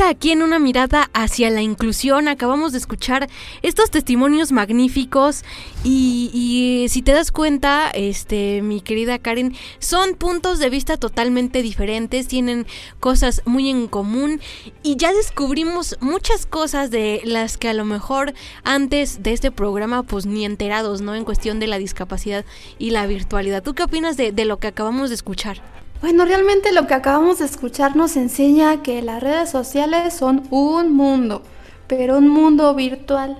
Aquí 0.09 0.31
en 0.31 0.41
una 0.41 0.59
mirada 0.59 1.09
hacia 1.13 1.49
la 1.49 1.61
inclusión. 1.61 2.27
Acabamos 2.27 2.71
de 2.71 2.77
escuchar 2.77 3.29
estos 3.61 3.91
testimonios 3.91 4.51
magníficos 4.51 5.43
y, 5.83 6.85
si 6.89 7.01
te 7.01 7.11
das 7.11 7.31
cuenta, 7.31 7.89
este, 7.89 8.61
mi 8.61 8.81
querida 8.81 9.19
Karen, 9.19 9.55
son 9.79 10.15
puntos 10.15 10.59
de 10.59 10.69
vista 10.69 10.97
totalmente 10.97 11.61
diferentes, 11.61 12.27
tienen 12.27 12.65
cosas 12.99 13.41
muy 13.45 13.69
en 13.69 13.87
común 13.87 14.41
y 14.83 14.95
ya 14.95 15.13
descubrimos 15.13 15.97
muchas 16.01 16.45
cosas 16.45 16.91
de 16.91 17.21
las 17.23 17.57
que 17.57 17.69
a 17.69 17.73
lo 17.73 17.85
mejor 17.85 18.33
antes 18.63 19.23
de 19.23 19.33
este 19.33 19.51
programa 19.51 20.03
pues 20.03 20.25
ni 20.25 20.45
enterados, 20.45 21.01
¿no? 21.01 21.15
En 21.15 21.25
cuestión 21.25 21.59
de 21.59 21.67
la 21.67 21.77
discapacidad 21.77 22.45
y 22.77 22.91
la 22.91 23.07
virtualidad. 23.07 23.63
¿Tú 23.63 23.73
qué 23.73 23.83
opinas 23.83 24.17
de 24.17 24.45
lo 24.45 24.59
que 24.59 24.67
acabamos 24.67 25.09
de 25.09 25.15
escuchar? 25.15 25.84
Bueno, 26.01 26.25
realmente 26.25 26.71
lo 26.71 26.87
que 26.87 26.93
acabamos 26.93 27.39
de 27.39 27.45
escuchar 27.45 27.95
nos 27.95 28.15
enseña 28.17 28.83
que 28.83 29.01
las 29.01 29.23
redes 29.23 29.49
sociales 29.49 30.13
son 30.13 30.43
un 30.51 30.93
mundo, 30.93 31.41
pero 31.87 32.17
un 32.17 32.27
mundo 32.27 32.75
virtual. 32.75 33.37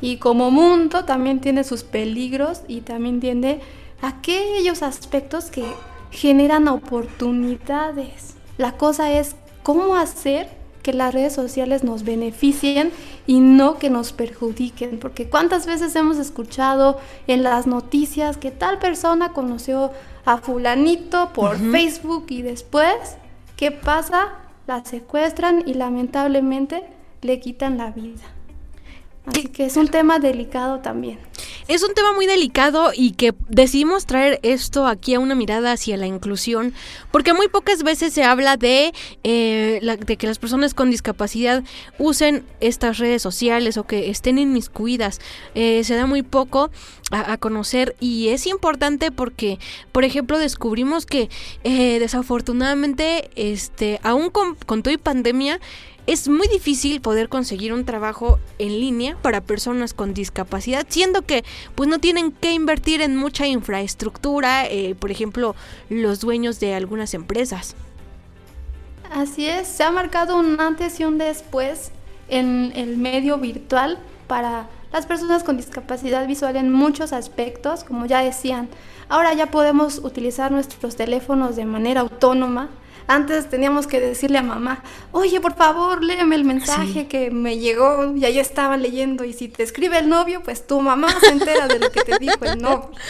Y 0.00 0.18
como 0.18 0.50
mundo 0.50 1.04
también 1.04 1.40
tiene 1.40 1.64
sus 1.64 1.82
peligros 1.82 2.62
y 2.68 2.82
también 2.82 3.20
tiene 3.20 3.60
aquellos 4.00 4.82
aspectos 4.82 5.50
que 5.50 5.64
generan 6.10 6.68
oportunidades. 6.68 8.36
La 8.58 8.72
cosa 8.72 9.12
es 9.12 9.34
cómo 9.62 9.96
hacer 9.96 10.48
que 10.82 10.92
las 10.92 11.12
redes 11.12 11.34
sociales 11.34 11.84
nos 11.84 12.04
beneficien 12.04 12.92
y 13.26 13.40
no 13.40 13.78
que 13.78 13.90
nos 13.90 14.12
perjudiquen. 14.12 14.98
Porque 14.98 15.28
cuántas 15.28 15.66
veces 15.66 15.94
hemos 15.96 16.16
escuchado 16.16 16.98
en 17.26 17.42
las 17.42 17.66
noticias 17.66 18.36
que 18.36 18.50
tal 18.50 18.78
persona 18.78 19.32
conoció 19.32 19.90
a 20.28 20.36
fulanito 20.36 21.32
por 21.32 21.56
Facebook 21.56 22.26
y 22.28 22.42
después, 22.42 23.16
¿qué 23.56 23.70
pasa? 23.70 24.28
La 24.66 24.84
secuestran 24.84 25.62
y 25.66 25.72
lamentablemente 25.72 26.82
le 27.22 27.40
quitan 27.40 27.78
la 27.78 27.92
vida. 27.92 28.24
Que 29.32 29.66
es 29.66 29.76
un 29.76 29.88
tema 29.88 30.18
delicado 30.18 30.80
también. 30.80 31.18
Es 31.68 31.82
un 31.82 31.92
tema 31.92 32.14
muy 32.14 32.26
delicado 32.26 32.92
y 32.96 33.12
que 33.12 33.34
decidimos 33.48 34.06
traer 34.06 34.40
esto 34.42 34.86
aquí 34.86 35.14
a 35.14 35.20
una 35.20 35.34
mirada 35.34 35.72
hacia 35.72 35.98
la 35.98 36.06
inclusión, 36.06 36.72
porque 37.10 37.34
muy 37.34 37.48
pocas 37.48 37.82
veces 37.82 38.14
se 38.14 38.24
habla 38.24 38.56
de, 38.56 38.94
eh, 39.22 39.96
de 40.06 40.16
que 40.16 40.26
las 40.26 40.38
personas 40.38 40.72
con 40.72 40.90
discapacidad 40.90 41.62
usen 41.98 42.46
estas 42.60 42.96
redes 42.96 43.20
sociales 43.20 43.76
o 43.76 43.84
que 43.84 44.08
estén 44.08 44.38
inmiscuidas. 44.38 45.20
Eh, 45.54 45.84
se 45.84 45.94
da 45.94 46.06
muy 46.06 46.22
poco 46.22 46.70
a, 47.10 47.36
conocer 47.36 47.96
y 48.00 48.28
es 48.28 48.46
importante 48.46 49.10
porque, 49.12 49.58
por 49.92 50.04
ejemplo, 50.04 50.38
descubrimos 50.38 51.04
que 51.04 51.28
eh, 51.64 51.98
desafortunadamente, 51.98 53.30
este, 53.36 54.00
aún 54.02 54.30
con, 54.30 54.54
con 54.54 54.82
todo 54.82 54.94
y 54.94 54.98
pandemia, 54.98 55.60
es 56.08 56.26
muy 56.26 56.48
difícil 56.48 57.02
poder 57.02 57.28
conseguir 57.28 57.74
un 57.74 57.84
trabajo 57.84 58.38
en 58.58 58.80
línea 58.80 59.18
para 59.20 59.42
personas 59.42 59.92
con 59.92 60.14
discapacidad, 60.14 60.86
siendo 60.88 61.20
que 61.20 61.44
pues 61.74 61.86
no 61.86 61.98
tienen 61.98 62.32
que 62.32 62.52
invertir 62.52 63.02
en 63.02 63.14
mucha 63.14 63.46
infraestructura, 63.46 64.64
eh, 64.64 64.94
por 64.98 65.10
ejemplo, 65.10 65.54
los 65.90 66.20
dueños 66.20 66.60
de 66.60 66.74
algunas 66.74 67.12
empresas. 67.12 67.76
Así 69.10 69.46
es, 69.46 69.68
se 69.68 69.84
ha 69.84 69.90
marcado 69.90 70.38
un 70.38 70.58
antes 70.62 70.98
y 70.98 71.04
un 71.04 71.18
después 71.18 71.90
en 72.30 72.72
el 72.74 72.96
medio 72.96 73.36
virtual 73.36 73.98
para 74.26 74.66
las 74.90 75.04
personas 75.04 75.44
con 75.44 75.58
discapacidad 75.58 76.26
visual 76.26 76.56
en 76.56 76.72
muchos 76.72 77.12
aspectos, 77.12 77.84
como 77.84 78.06
ya 78.06 78.22
decían. 78.22 78.70
Ahora 79.10 79.34
ya 79.34 79.50
podemos 79.50 79.98
utilizar 79.98 80.52
nuestros 80.52 80.96
teléfonos 80.96 81.54
de 81.54 81.66
manera 81.66 82.00
autónoma 82.00 82.70
antes 83.08 83.48
teníamos 83.48 83.86
que 83.86 84.00
decirle 84.00 84.36
a 84.38 84.42
mamá, 84.42 84.82
oye, 85.12 85.40
por 85.40 85.54
favor, 85.54 86.04
léeme 86.04 86.36
el 86.36 86.44
mensaje 86.44 87.08
que 87.08 87.30
me 87.30 87.58
llegó 87.58 88.14
y 88.14 88.24
ahí 88.26 88.38
estaba 88.38 88.76
leyendo. 88.76 89.24
Y 89.24 89.32
si 89.32 89.48
te 89.48 89.62
escribe 89.62 89.98
el 89.98 90.10
novio, 90.10 90.42
pues 90.42 90.66
tu 90.66 90.80
mamá 90.80 91.08
se 91.18 91.28
entera 91.30 91.68
de 91.68 91.78
lo 91.78 91.90
que 91.90 92.02
te 92.02 92.18
dijo 92.18 92.44
el 92.44 92.60
novio. 92.60 92.90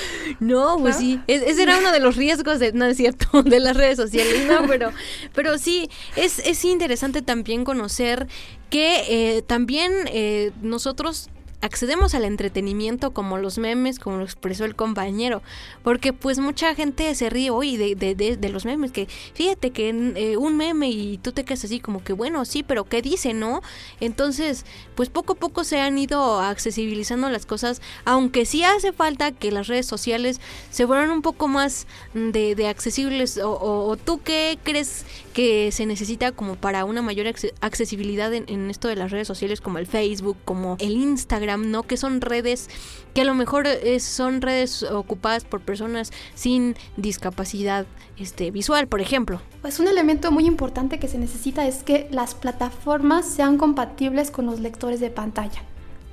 No, 0.40 0.78
pues 0.78 0.96
sí, 0.96 1.20
ese 1.26 1.62
era 1.62 1.78
uno 1.78 1.90
de 1.90 2.00
los 2.00 2.14
riesgos 2.14 2.60
de, 2.60 2.72
no 2.72 2.84
es 2.84 2.96
cierto, 2.96 3.42
de 3.44 3.58
las 3.58 3.76
redes 3.76 3.96
sociales, 3.96 4.46
¿no? 4.46 4.66
Pero, 4.68 4.92
pero 5.34 5.58
sí, 5.58 5.90
es, 6.16 6.38
es 6.40 6.64
interesante 6.64 7.22
también 7.22 7.64
conocer 7.64 8.28
que 8.70 9.02
eh, 9.08 9.42
también 9.42 9.92
eh, 10.06 10.52
nosotros 10.62 11.28
accedemos 11.60 12.14
al 12.14 12.24
entretenimiento 12.24 13.12
como 13.12 13.38
los 13.38 13.58
memes, 13.58 13.98
como 13.98 14.18
lo 14.18 14.24
expresó 14.24 14.64
el 14.64 14.76
compañero, 14.76 15.42
porque 15.82 16.12
pues 16.12 16.38
mucha 16.38 16.74
gente 16.74 17.14
se 17.14 17.30
ríe 17.30 17.50
hoy 17.50 17.76
de, 17.76 17.94
de, 17.94 18.14
de, 18.14 18.48
los 18.48 18.64
memes, 18.64 18.92
que 18.92 19.08
fíjate 19.34 19.70
que 19.70 19.88
eh, 19.88 20.36
un 20.36 20.56
meme 20.56 20.88
y 20.88 21.18
tú 21.18 21.32
te 21.32 21.44
quedas 21.44 21.64
así 21.64 21.80
como 21.80 22.04
que 22.04 22.12
bueno, 22.12 22.44
sí, 22.44 22.62
pero 22.62 22.84
¿qué 22.84 23.02
dice, 23.02 23.34
no? 23.34 23.60
Entonces, 24.00 24.64
pues 24.94 25.08
poco 25.08 25.32
a 25.32 25.36
poco 25.36 25.64
se 25.64 25.80
han 25.80 25.98
ido 25.98 26.40
accesibilizando 26.40 27.28
las 27.28 27.44
cosas, 27.44 27.82
aunque 28.04 28.46
sí 28.46 28.62
hace 28.62 28.92
falta 28.92 29.32
que 29.32 29.50
las 29.50 29.66
redes 29.66 29.86
sociales 29.86 30.40
se 30.70 30.84
vuelvan 30.84 31.10
un 31.10 31.22
poco 31.22 31.48
más 31.48 31.86
de, 32.14 32.54
de 32.54 32.68
accesibles, 32.68 33.38
o, 33.38 33.50
o, 33.50 33.96
tú 33.96 34.20
qué 34.22 34.58
crees 34.62 35.04
que 35.32 35.72
se 35.72 35.86
necesita 35.86 36.32
como 36.32 36.56
para 36.56 36.84
una 36.84 37.02
mayor 37.02 37.26
accesibilidad 37.60 38.32
en 38.32 38.70
esto 38.70 38.88
de 38.88 38.96
las 38.96 39.10
redes 39.10 39.26
sociales 39.26 39.60
como 39.60 39.78
el 39.78 39.86
Facebook, 39.86 40.36
como 40.44 40.76
el 40.80 40.92
Instagram, 40.92 41.47
¿no? 41.56 41.82
Que 41.82 41.96
son 41.96 42.20
redes 42.20 42.68
que 43.14 43.22
a 43.22 43.24
lo 43.24 43.34
mejor 43.34 43.66
son 44.00 44.42
redes 44.42 44.82
ocupadas 44.82 45.44
por 45.44 45.60
personas 45.60 46.12
sin 46.34 46.76
discapacidad 46.96 47.86
este, 48.18 48.50
visual, 48.50 48.88
por 48.88 49.00
ejemplo. 49.00 49.40
Pues 49.62 49.80
un 49.80 49.88
elemento 49.88 50.30
muy 50.30 50.46
importante 50.46 50.98
que 50.98 51.08
se 51.08 51.18
necesita 51.18 51.66
es 51.66 51.82
que 51.82 52.08
las 52.10 52.34
plataformas 52.34 53.26
sean 53.26 53.58
compatibles 53.58 54.30
con 54.30 54.46
los 54.46 54.60
lectores 54.60 55.00
de 55.00 55.10
pantalla. 55.10 55.62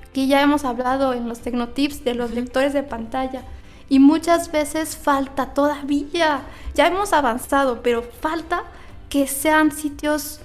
Aquí 0.09 0.27
ya 0.27 0.41
hemos 0.41 0.63
hablado 0.63 1.13
en 1.13 1.27
los 1.27 1.39
Tecnotips 1.39 2.03
de 2.03 2.15
los 2.15 2.31
lectores 2.31 2.73
de 2.73 2.83
pantalla 2.83 3.43
y 3.89 3.99
muchas 3.99 4.51
veces 4.51 4.95
falta 4.95 5.53
todavía, 5.53 6.41
ya 6.73 6.87
hemos 6.87 7.13
avanzado, 7.13 7.81
pero 7.83 8.01
falta 8.01 8.63
que 9.09 9.27
sean 9.27 9.71
sitios 9.71 10.39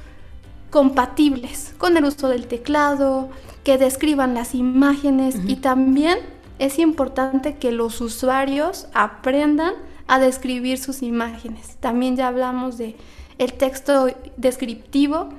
compatibles 0.71 1.75
con 1.79 1.97
el 1.97 2.05
uso 2.05 2.29
del 2.29 2.47
teclado, 2.47 3.31
que 3.65 3.79
describan 3.79 4.35
las 4.35 4.55
imágenes 4.55 5.37
y 5.47 5.57
también 5.57 6.19
es 6.59 6.79
importante 6.79 7.57
que 7.57 7.73
los 7.73 8.01
usuarios 8.01 8.87
aprendan 8.95 9.75
a 10.07 10.19
describir 10.19 10.79
sus 10.79 11.03
imágenes. 11.03 11.77
También 11.81 12.17
ya 12.17 12.29
hablamos 12.29 12.79
de 12.79 12.97
el 13.39 13.55
texto 13.55 14.09
descriptivo 14.37 15.31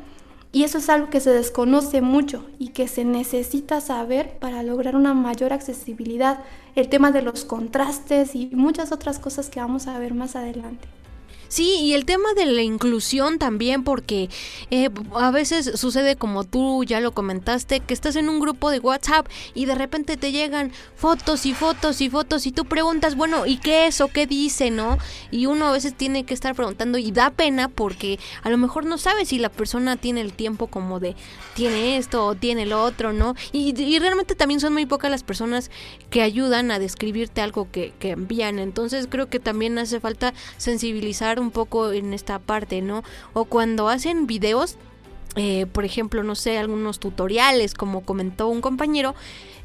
y 0.52 0.64
eso 0.64 0.80
es 0.80 0.90
algo 0.90 1.10
que 1.10 1.20
se 1.20 1.32
desconoce 1.32 2.02
mucho 2.02 2.46
y 2.60 2.70
que 2.70 2.88
se 2.88 3.06
necesita 3.06 3.80
saber 3.80 4.38
para 4.40 4.64
lograr 4.64 4.96
una 4.96 5.14
mayor 5.14 5.54
accesibilidad. 5.54 6.40
El 6.76 6.90
tema 6.90 7.12
de 7.12 7.22
los 7.22 7.46
contrastes 7.46 8.36
y 8.36 8.50
muchas 8.52 8.92
otras 8.92 9.20
cosas 9.20 9.50
que 9.50 9.60
vamos 9.60 9.88
a 9.88 9.98
ver 10.00 10.14
más 10.14 10.36
adelante. 10.36 10.88
Sí, 11.52 11.82
y 11.82 11.96
el 11.96 12.06
tema 12.06 12.34
de 12.34 12.46
la 12.46 12.62
inclusión 12.62 13.38
también, 13.38 13.84
porque 13.84 14.30
eh, 14.70 14.90
a 15.16 15.32
veces 15.32 15.78
sucede 15.78 16.16
como 16.16 16.46
tú 16.46 16.86
ya 16.86 17.02
lo 17.02 17.12
comentaste, 17.12 17.82
que 17.82 17.94
estás 17.94 18.16
en 18.16 18.30
un 18.30 18.40
grupo 18.40 18.70
de 18.70 18.80
WhatsApp 18.80 19.28
y 19.54 19.66
de 19.66 19.76
repente 19.76 20.16
te 20.16 20.32
llegan 20.32 20.72
fotos 20.96 21.46
y 21.46 21.54
fotos 21.54 22.00
y 22.00 22.10
fotos 22.10 22.48
y 22.48 22.54
tú 22.54 22.64
preguntas, 22.64 23.16
bueno, 23.16 23.46
¿y 23.46 23.58
qué 23.58 23.88
es 23.88 24.00
o 24.00 24.08
qué 24.08 24.28
dice, 24.28 24.72
no? 24.72 24.98
Y 25.30 25.46
uno 25.46 25.68
a 25.68 25.74
veces 25.74 25.94
tiene 25.94 26.24
que 26.24 26.34
estar 26.34 26.56
preguntando 26.56 26.98
y 26.98 27.12
da 27.12 27.32
pena 27.32 27.68
porque 27.68 28.18
a 28.44 28.50
lo 28.50 28.58
mejor 28.58 28.86
no 28.86 28.98
sabe 28.98 29.26
si 29.26 29.38
la 29.38 29.50
persona 29.50 29.98
tiene 29.98 30.22
el 30.22 30.32
tiempo 30.32 30.68
como 30.68 31.02
de 31.02 31.18
tiene 31.54 31.98
esto 31.98 32.28
o 32.28 32.36
tiene 32.36 32.66
lo 32.66 32.82
otro, 32.82 33.12
¿no? 33.12 33.36
Y, 33.52 33.74
realmente 34.00 34.36
también 34.36 34.62
son 34.62 34.72
muy 34.72 34.86
pocas 34.86 35.12
las 35.12 35.24
personas 35.24 35.70
que 36.10 36.22
ayudan 36.22 36.72
a 36.72 36.80
describirte 36.80 37.42
algo 37.42 37.70
que, 37.70 37.92
que 38.00 38.12
envían. 38.12 38.58
Entonces 38.58 39.08
creo 39.10 39.28
que 39.28 39.40
también 39.40 39.78
hace 39.78 40.00
falta 40.00 40.34
sensibilizar 40.56 41.41
un 41.42 41.52
poco 41.52 41.92
en 41.92 42.14
esta 42.14 42.40
parte, 42.40 42.82
¿no? 42.82 43.04
O 43.34 43.46
cuando 43.46 43.90
hacen 43.90 44.28
videos, 44.28 44.78
eh, 45.36 45.66
por 45.66 45.86
ejemplo, 45.86 46.24
no 46.24 46.36
sé, 46.36 46.58
algunos 46.58 47.00
tutoriales, 47.00 47.74
como 47.74 48.02
comentó 48.02 48.48
un 48.48 48.62
compañero, 48.62 49.16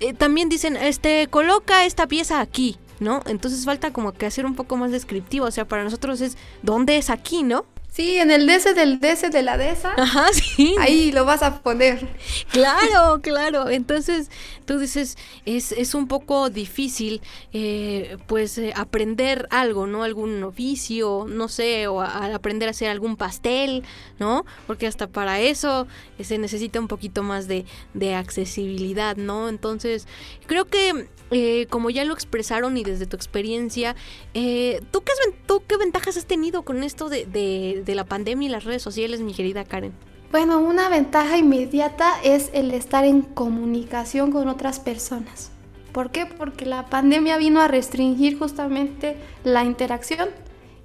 eh, 0.01 0.13
también 0.13 0.49
dicen, 0.49 0.77
este, 0.77 1.29
coloca 1.29 1.85
esta 1.85 2.07
pieza 2.07 2.41
aquí, 2.41 2.79
¿no? 3.01 3.23
Entonces 3.27 3.65
falta 3.65 3.93
como 3.93 4.13
que 4.13 4.27
hacer 4.27 4.47
un 4.47 4.55
poco 4.55 4.77
más 4.77 4.93
descriptivo, 4.93 5.47
o 5.47 5.51
sea, 5.51 5.67
para 5.67 5.85
nosotros 5.85 6.21
es, 6.21 6.37
¿dónde 6.63 6.99
es 6.99 7.11
aquí, 7.11 7.43
no? 7.43 7.67
Sí, 7.97 8.19
en 8.19 8.31
el 8.31 8.47
DS 8.47 8.75
del 8.75 9.01
DS 9.01 9.31
de 9.33 9.41
la 9.43 9.57
DESA. 9.57 9.95
Ajá, 9.97 10.27
sí. 10.35 10.75
Ahí 10.79 11.13
lo 11.13 11.25
vas 11.25 11.43
a 11.43 11.63
poner. 11.63 12.07
Claro, 12.53 13.23
claro. 13.23 13.71
Entonces, 13.71 14.31
tú 14.67 14.79
dices, 14.79 15.17
es, 15.47 15.73
es 15.73 15.95
un 15.95 16.07
poco 16.07 16.51
difícil, 16.51 17.23
eh, 17.55 18.19
pues, 18.27 18.59
eh, 18.59 18.75
aprender 18.77 19.49
algo, 19.51 19.87
¿no? 19.87 20.03
Algún 20.03 20.45
oficio, 20.45 21.25
no 21.27 21.49
sé, 21.49 21.87
o 21.87 22.03
aprender 22.03 22.69
a 22.69 22.73
hacer 22.73 22.91
algún 22.91 23.17
pastel, 23.17 23.83
¿no? 24.19 24.45
Porque 24.67 24.87
hasta 24.87 25.07
para 25.07 25.41
eso 25.41 25.87
eh, 26.19 26.25
se 26.25 26.37
necesita 26.37 26.79
un 26.79 26.89
poquito 26.89 27.23
más 27.23 27.49
de, 27.49 27.65
de 27.95 28.15
accesibilidad, 28.15 29.17
¿no? 29.17 29.49
Entonces, 29.49 30.07
creo 30.47 30.67
que 30.67 31.09
eh, 31.31 31.67
como 31.71 31.91
ya 31.91 32.05
lo 32.05 32.15
expresaron 32.15 32.77
y 32.77 32.85
desde 32.85 33.07
tu 33.07 33.17
experiencia, 33.17 33.97
eh, 34.35 34.81
¿tú, 34.91 35.03
qué, 35.03 35.13
¿tú 35.47 35.63
qué 35.67 35.77
ventajas 35.77 36.17
has 36.17 36.27
tenido 36.27 36.63
con 36.63 36.83
esto 36.83 37.09
de, 37.09 37.27
de, 37.27 37.95
la 37.95 38.05
pandemia 38.05 38.49
y 38.49 38.53
las 38.53 38.65
redes 38.65 38.83
sociales, 38.83 39.21
mi 39.21 39.35
querida 39.35 39.65
Karen? 39.65 39.93
Bueno, 40.31 40.61
una 40.61 40.89
ventaja 40.89 41.39
inmediata 41.39 42.13
es 42.23 42.51
el 42.53 42.71
estar 42.73 43.05
en 43.05 43.23
comunicación 43.23 44.33
con 44.33 44.49
otras 44.49 44.81
personas. 44.81 45.51
¿Por 45.93 46.11
qué? 46.11 46.27
Porque 46.27 46.67
la 46.67 46.87
pandemia 46.87 47.39
vino 47.39 47.61
a 47.61 47.69
restringir 47.69 48.39
justamente 48.39 49.17
la 49.45 49.65
interacción 49.65 50.29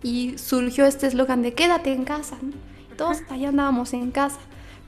y 0.04 0.38
surgió 0.38 0.86
este 0.86 1.08
eslogan 1.08 1.42
de 1.42 1.54
quédate 1.54 1.92
en 1.92 2.06
casa. 2.06 2.38
Todos 2.98 3.20
allá 3.30 3.50
andábamos 3.50 3.94
en 3.94 4.12
casa. 4.12 4.40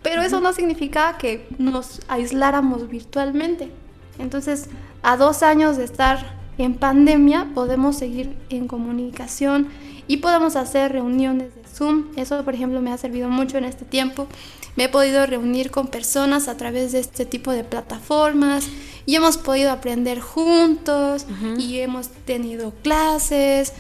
Pero 0.02 0.22
eso 0.22 0.40
no 0.40 0.54
significaba 0.54 1.18
que 1.18 1.48
nos 1.58 2.02
aisláramos 2.08 2.90
virtualmente. 2.90 3.72
Entonces, 4.20 4.70
a 5.04 5.18
dos 5.18 5.44
años 5.44 5.78
de 5.78 5.84
estar 5.84 6.42
en 6.58 6.76
pandemia, 6.76 7.50
podemos 7.54 7.98
seguir 7.98 8.36
en 8.50 8.68
comunicación 8.68 9.68
y 10.08 10.18
podemos 10.18 10.56
hacer 10.56 10.92
reuniones 10.92 11.54
de 11.56 11.64
Zoom. 11.68 12.06
Eso, 12.16 12.44
por 12.44 12.54
ejemplo, 12.54 12.82
me 12.82 12.92
ha 12.92 12.98
servido 12.98 13.30
mucho 13.30 13.58
en 13.58 13.66
este 13.66 13.86
tiempo. 13.86 14.28
Me 14.76 14.86
he 14.86 14.90
podido 14.90 15.26
reunir 15.26 15.72
con 15.72 15.88
personas 15.88 16.48
a 16.48 16.58
través 16.58 16.92
de 16.92 17.00
este 17.00 17.26
tipo 17.26 17.52
de 17.52 17.64
plataformas 17.64 18.68
y 19.06 19.16
hemos 19.16 19.38
podido 19.38 19.72
aprender 19.72 20.20
juntos 20.20 21.26
y 21.58 21.80
hemos 21.80 22.10
tenido 22.10 22.74
clases. 22.82 23.74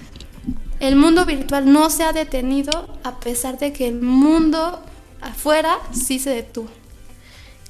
El 0.79 0.95
mundo 0.95 1.25
virtual 1.25 1.71
no 1.71 1.89
se 1.89 2.03
ha 2.03 2.11
detenido 2.11 2.89
a 3.03 3.19
pesar 3.19 3.57
de 3.57 3.71
que 3.71 3.87
el 3.87 4.01
mundo 4.01 4.81
afuera 5.21 5.77
sí 5.91 6.19
se 6.19 6.31
detuvo. 6.31 6.69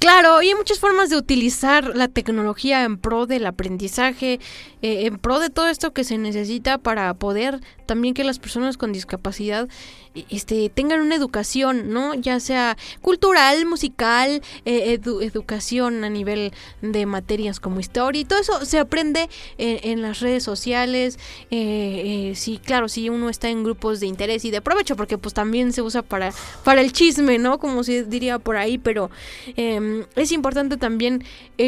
Claro, 0.04 0.42
y 0.42 0.48
hay 0.48 0.54
muchas 0.54 0.80
formas 0.80 1.08
de 1.08 1.16
utilizar 1.16 1.96
la 1.96 2.08
tecnología 2.08 2.84
en 2.84 2.98
pro 2.98 3.24
del 3.24 3.46
aprendizaje, 3.46 4.38
eh, 4.82 5.06
en 5.06 5.16
pro 5.16 5.38
de 5.38 5.48
todo 5.48 5.68
esto 5.68 5.94
que 5.94 6.04
se 6.04 6.18
necesita 6.18 6.76
para 6.76 7.14
poder 7.14 7.62
también 7.86 8.12
que 8.12 8.22
las 8.22 8.38
personas 8.38 8.76
con 8.76 8.92
discapacidad 8.92 9.66
este, 10.30 10.68
tengan 10.68 11.00
una 11.00 11.16
educación, 11.16 11.90
¿no? 11.90 12.14
Ya 12.14 12.38
sea 12.38 12.76
cultural, 13.00 13.66
musical, 13.66 14.42
eh, 14.64 15.00
educación 15.02 16.04
a 16.04 16.10
nivel 16.10 16.52
de 16.82 17.06
materias 17.06 17.58
como 17.58 17.80
historia 17.80 18.20
y 18.20 18.24
todo 18.24 18.38
eso 18.38 18.64
se 18.64 18.78
aprende 18.78 19.28
en, 19.58 20.02
las 20.02 20.20
redes 20.20 20.44
sociales. 20.44 21.18
Eh, 21.50 22.30
eh, 22.30 22.34
sí, 22.36 22.60
claro, 22.64 22.88
si 22.88 23.08
uno 23.08 23.28
está 23.28 23.48
en 23.48 23.64
grupos 23.64 24.00
de 24.00 24.06
interés 24.06 24.44
y 24.44 24.50
de 24.50 24.60
provecho, 24.60 24.96
porque 24.96 25.18
pues 25.18 25.34
también 25.34 25.72
se 25.72 25.82
usa 25.82 26.02
para, 26.02 26.32
para 26.62 26.80
el 26.80 26.92
chisme, 26.92 27.38
¿no? 27.38 27.58
Como 27.58 27.82
se 27.82 28.04
diría 28.04 28.38
por 28.38 28.56
ahí, 28.56 28.78
pero 28.78 29.10
em, 30.00 30.06
es 30.16 30.32
importante 30.32 30.76
también 30.76 31.24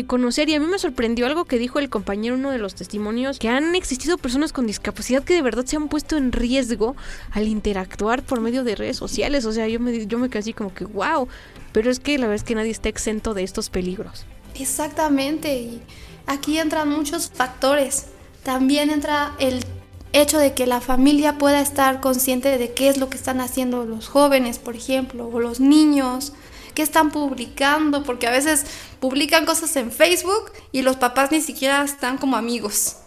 conocer 0.07 0.49
y 0.49 0.55
a 0.55 0.61
mí 0.61 0.67
me 0.67 0.79
sorprendió 0.79 1.27
algo 1.27 1.45
que 1.45 1.59
dijo 1.59 1.79
el 1.79 1.89
compañero, 1.89 2.35
uno 2.35 2.51
de 2.51 2.59
los 2.59 2.75
testimonios, 2.75 3.39
que 3.39 3.49
han 3.49 3.75
existido 3.75 4.19
personas 4.19 4.53
con 4.53 4.67
discapacidad 4.67 5.23
que 5.23 5.35
de 5.35 5.43
verdad 5.43 5.65
se 5.65 5.77
han 5.77 5.89
puesto 5.89 6.17
en 6.17 6.33
riesgo 6.33 6.97
al 7.31 7.49
interactuar 7.49 8.23
por 8.23 8.41
medio 8.41 8.65
de 8.65 8.75
redes 8.75 8.97
sociales. 8.97 9.45
O 9.45 9.53
sea, 9.53 9.69
yo 9.69 9.81
me, 9.81 10.07
yo 10.07 10.19
me 10.19 10.29
quedé 10.29 10.41
así 10.41 10.53
como 10.53 10.75
que, 10.75 10.85
wow. 10.85 11.29
Pero 11.73 11.91
es 11.91 12.01
que 12.01 12.19
la 12.19 12.27
verdad 12.27 12.37
es 12.37 12.45
que 12.45 12.55
nadie 12.55 12.71
está 12.71 12.89
exento 12.89 13.35
de 13.35 13.43
estos 13.43 13.71
peligros. 13.71 14.25
Exactamente. 14.55 15.57
Y 15.57 15.83
aquí 16.27 16.59
entran 16.59 16.89
muchos 16.89 17.31
factores. 17.31 18.07
También 18.43 18.91
entra 18.91 19.35
el 19.39 19.65
hecho 20.13 20.39
de 20.39 20.55
que 20.55 20.67
la 20.67 20.81
familia 20.81 21.37
pueda 21.39 21.61
estar 21.61 22.01
consciente 22.01 22.57
de 22.59 22.73
qué 22.73 22.89
es 22.89 22.97
lo 22.97 23.11
que 23.11 23.17
están 23.17 23.41
haciendo 23.41 23.85
los 23.85 24.09
jóvenes, 24.09 24.59
por 24.59 24.77
ejemplo, 24.77 25.29
o 25.29 25.41
los 25.41 25.61
niños, 25.61 26.33
qué 26.77 26.83
están 26.83 27.11
publicando, 27.11 28.05
porque 28.05 28.27
a 28.29 28.31
veces 28.31 28.67
publican 29.01 29.47
cosas 29.47 29.75
en 29.77 29.91
Facebook 29.91 30.53
y 30.73 30.83
los 30.83 30.97
papás 30.97 31.33
ni 31.33 31.41
siquiera 31.41 31.83
están 31.83 32.19
como 32.19 32.37
amigos. 32.37 32.99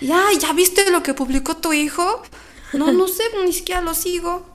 Ya, 0.00 0.22
¿ya 0.40 0.52
viste 0.52 0.88
lo 0.90 1.02
que 1.02 1.12
publicó 1.12 1.56
tu 1.56 1.72
hijo? 1.72 2.22
No, 2.72 2.92
no 2.92 3.08
sé, 3.08 3.24
ni 3.44 3.52
siquiera 3.52 3.80
lo 3.80 3.94
sigo. 3.94 4.46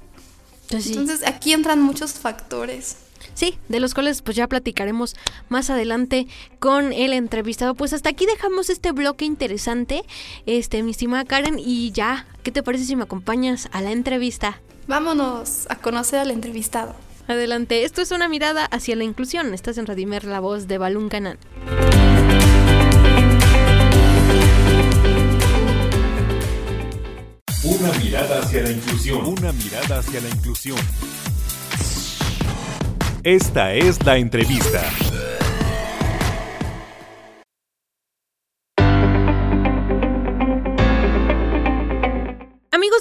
Pues 0.70 0.88
Entonces 0.88 1.28
aquí 1.28 1.52
entran 1.52 1.82
muchos 1.82 2.14
factores. 2.14 2.98
Sí, 3.34 3.60
de 3.68 3.82
los 3.82 3.94
cuales 3.94 4.22
pues 4.22 4.38
ya 4.38 4.48
platicaremos 4.48 5.16
más 5.50 5.70
adelante 5.70 6.28
con 6.60 6.94
el 6.94 7.12
entrevistado. 7.12 7.76
Pues 7.76 7.92
hasta 7.92 8.10
aquí 8.10 8.26
dejamos 8.26 8.70
este 8.70 8.94
bloque 8.94 9.26
interesante, 9.26 10.04
este, 10.46 10.84
mi 10.84 10.92
estimada 10.92 11.26
Karen, 11.26 11.60
y 11.60 11.92
ya, 11.92 12.28
¿qué 12.44 12.52
te 12.52 12.64
parece 12.64 12.86
si 12.86 12.96
me 12.96 13.04
acompañas 13.04 13.68
a 13.74 13.82
la 13.82 13.92
entrevista? 13.92 14.62
Vámonos 14.88 15.68
a 15.70 15.76
conocer 15.76 16.20
al 16.20 16.32
entrevistado. 16.32 16.96
Adelante, 17.28 17.84
esto 17.84 18.02
es 18.02 18.12
una 18.12 18.30
mirada 18.30 18.64
hacia 18.66 18.96
la 18.96 19.04
inclusión. 19.04 19.54
Estás 19.54 19.78
en 19.78 19.86
Radimer, 19.86 20.24
la 20.24 20.40
voz 20.40 20.68
de 20.68 20.78
Balún 20.78 21.10
Canal. 21.10 21.38
Una 27.64 27.92
mirada 28.02 28.40
hacia 28.40 28.64
la 28.64 28.72
inclusión. 28.72 29.26
Una 29.26 29.52
mirada 29.52 30.00
hacia 30.00 30.22
la 30.22 30.30
inclusión. 30.30 30.78
Esta 33.24 33.74
es 33.74 34.06
la 34.06 34.18
entrevista. 34.18 34.82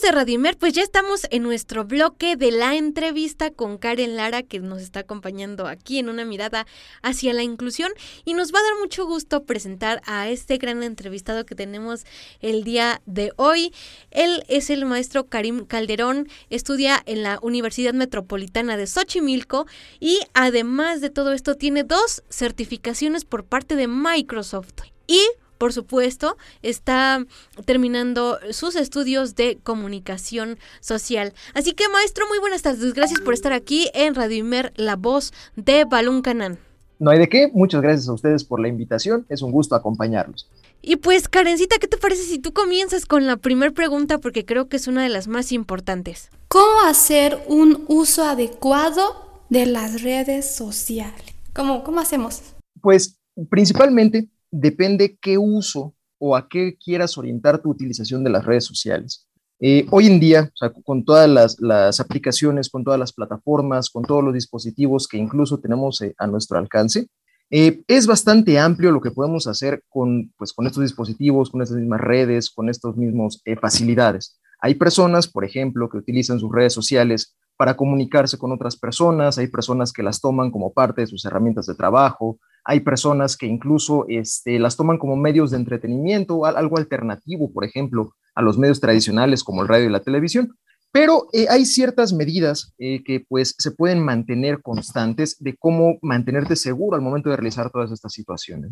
De 0.07 0.57
pues 0.57 0.73
ya 0.73 0.83
estamos 0.83 1.27
en 1.33 1.42
nuestro 1.42 1.85
bloque 1.85 2.37
de 2.37 2.53
la 2.53 2.77
entrevista 2.77 3.51
con 3.51 3.77
Karen 3.77 4.14
Lara, 4.14 4.45
que 4.45 4.61
nos 4.61 4.81
está 4.81 5.01
acompañando 5.01 5.66
aquí 5.66 5.99
en 5.99 6.09
una 6.09 6.25
mirada 6.25 6.64
hacia 7.03 7.33
la 7.33 7.42
inclusión. 7.42 7.90
Y 8.25 8.35
nos 8.35 8.55
va 8.55 8.61
a 8.61 8.62
dar 8.62 8.79
mucho 8.81 9.05
gusto 9.05 9.42
presentar 9.42 10.01
a 10.07 10.29
este 10.29 10.59
gran 10.59 10.85
entrevistado 10.85 11.45
que 11.45 11.57
tenemos 11.57 12.05
el 12.40 12.62
día 12.62 13.03
de 13.07 13.33
hoy. 13.35 13.75
Él 14.12 14.45
es 14.47 14.71
el 14.71 14.85
maestro 14.85 15.27
Karim 15.27 15.64
Calderón, 15.64 16.29
estudia 16.51 17.03
en 17.05 17.25
la 17.25 17.40
Universidad 17.42 17.92
Metropolitana 17.92 18.77
de 18.77 18.87
Xochimilco 18.87 19.66
y 19.99 20.21
además 20.35 21.01
de 21.01 21.11
todo 21.11 21.33
esto 21.33 21.57
tiene 21.57 21.83
dos 21.83 22.23
certificaciones 22.31 23.25
por 23.25 23.45
parte 23.45 23.75
de 23.75 23.88
Microsoft. 23.88 24.83
Y 25.09 25.21
por 25.59 25.73
supuesto, 25.73 26.37
está 26.62 27.25
terminando 27.64 28.38
sus 28.51 28.77
estudios 28.77 29.35
de 29.35 29.59
comunicación 29.62 30.59
social. 30.81 31.33
Así 31.55 31.73
que, 31.73 31.88
maestro, 31.88 32.27
muy 32.29 32.38
buenas 32.38 32.62
tardes. 32.62 32.95
Gracias 32.95 33.21
por 33.21 33.35
estar 33.35 33.53
aquí 33.53 33.90
en 33.95 34.14
Radio 34.14 34.38
Imer, 34.38 34.73
la 34.77 34.97
voz 34.97 35.33
de 35.57 35.85
Balún 35.85 36.23
Canán. 36.23 36.59
No 36.99 37.11
hay 37.11 37.19
de 37.19 37.29
qué, 37.29 37.51
muchas 37.53 37.83
gracias 37.83 38.09
a 38.09 38.14
ustedes 38.14 38.45
por 38.45 38.61
la 38.61 38.69
invitación, 38.69 39.27
es 39.29 39.42
un 39.42 39.53
gusto 39.53 39.75
acompañarlos. 39.75 40.49
Y 40.81 40.97
pues, 40.97 41.29
Karencita, 41.29 41.79
¿qué 41.79 41.88
te 41.88 41.99
parece 41.99 42.23
si 42.23 42.38
tú 42.38 42.53
comienzas 42.53 43.07
con 43.07 43.27
la 43.27 43.37
primera 43.37 43.73
pregunta? 43.73 44.19
Porque 44.19 44.45
creo 44.45 44.69
que 44.69 44.77
es 44.77 44.87
una 44.87 45.03
de 45.03 45.09
las 45.09 45.29
más 45.29 45.53
importantes. 45.53 46.31
¿Cómo 46.49 46.81
hacer 46.87 47.42
un 47.49 47.85
uso 47.88 48.25
adecuado 48.25 49.42
de 49.51 49.66
las 49.66 50.03
redes 50.03 50.55
sociales? 50.55 51.35
¿Cómo, 51.53 51.85
cómo 51.85 52.01
hacemos? 52.01 52.40
Pues 52.81 53.19
principalmente 53.51 54.29
depende 54.61 55.19
qué 55.21 55.38
uso 55.38 55.95
o 56.19 56.35
a 56.35 56.49
qué 56.49 56.77
quieras 56.83 57.19
orientar 57.19 57.61
tu 57.61 57.71
utilización 57.71 58.25
de 58.25 58.31
las 58.31 58.45
redes 58.45 58.64
sociales. 58.64 59.29
Eh, 59.59 59.87
hoy 59.90 60.07
en 60.07 60.21
día, 60.21 60.51
con 60.85 61.05
todas 61.05 61.57
las, 61.61 62.01
aplicaciones, 62.01 62.69
con 62.69 62.85
todas 62.85 62.99
las 62.99 63.12
plataformas, 63.12 63.90
con 63.90 64.05
todos 64.05 64.23
los 64.23 64.35
dispositivos 64.35 65.09
que 65.09 65.19
incluso 65.19 65.59
tenemos 65.59 66.01
eh, 66.03 66.14
a 66.19 66.27
nuestro 66.27 66.59
alcance, 66.59 67.09
eh, 67.51 67.83
es 67.87 68.07
bastante 68.07 68.59
amplio 68.59 68.90
lo 68.90 69.01
que 69.01 69.12
podemos 69.12 69.47
hacer 69.47 69.83
con, 69.88 70.33
pues, 70.37 70.53
con 70.53 70.66
estos 70.66 70.83
dispositivos, 70.83 71.51
con 71.51 71.62
estas 71.62 71.77
mismas 71.77 72.01
redes, 72.01 72.51
con 72.51 72.69
estas 72.69 72.97
mismas 72.97 73.40
facilidades. 73.61 74.38
Hay 74.61 74.75
personas, 74.75 75.29
por 75.29 75.45
ejemplo, 75.45 75.88
que 75.88 75.99
utilizan 75.99 76.40
sus 76.40 76.53
redes 76.53 76.73
sociales 76.73 77.37
para 77.57 77.77
comunicarse 77.77 78.37
con 78.37 78.53
otras 78.53 78.77
personas, 78.77 79.38
hay 79.38 79.47
personas 79.47 79.92
que 79.92 80.03
las 80.03 80.21
toman 80.21 80.51
como 80.51 80.73
parte 80.73 81.03
de 81.03 81.07
sus 81.07 81.25
herramientas 81.25 81.66
de 81.66 81.75
trabajo, 81.75 82.38
hay 82.67 82.81
personas 82.81 83.37
que 83.37 83.47
incluso 83.47 84.07
este, 84.09 84.59
las 84.59 84.77
toman 84.77 84.99
como 84.99 85.15
medios 85.17 85.53
de 85.53 85.57
entretenimiento, 85.57 86.45
algo 86.45 86.79
alternativo, 86.79 87.53
por 87.53 87.65
ejemplo, 87.65 88.15
a 88.35 88.43
los 88.43 88.59
medios 88.59 88.81
tradicionales 88.81 89.45
como 89.45 89.63
el 89.63 89.69
radio 89.69 89.87
y 89.87 89.91
la 89.91 90.03
televisión. 90.03 90.57
Pero 90.91 91.29
eh, 91.33 91.47
hay 91.49 91.65
ciertas 91.65 92.13
medidas 92.13 92.75
eh, 92.79 93.05
que 93.05 93.25
pues 93.29 93.55
se 93.57 93.71
pueden 93.71 94.01
mantener 94.01 94.63
constantes 94.63 95.37
de 95.39 95.57
cómo 95.57 95.99
mantenerte 96.03 96.57
seguro 96.57 96.97
al 96.97 97.03
momento 97.03 97.31
de 97.31 97.37
realizar 97.37 97.71
todas 97.71 97.93
estas 97.93 98.13
situaciones. 98.13 98.71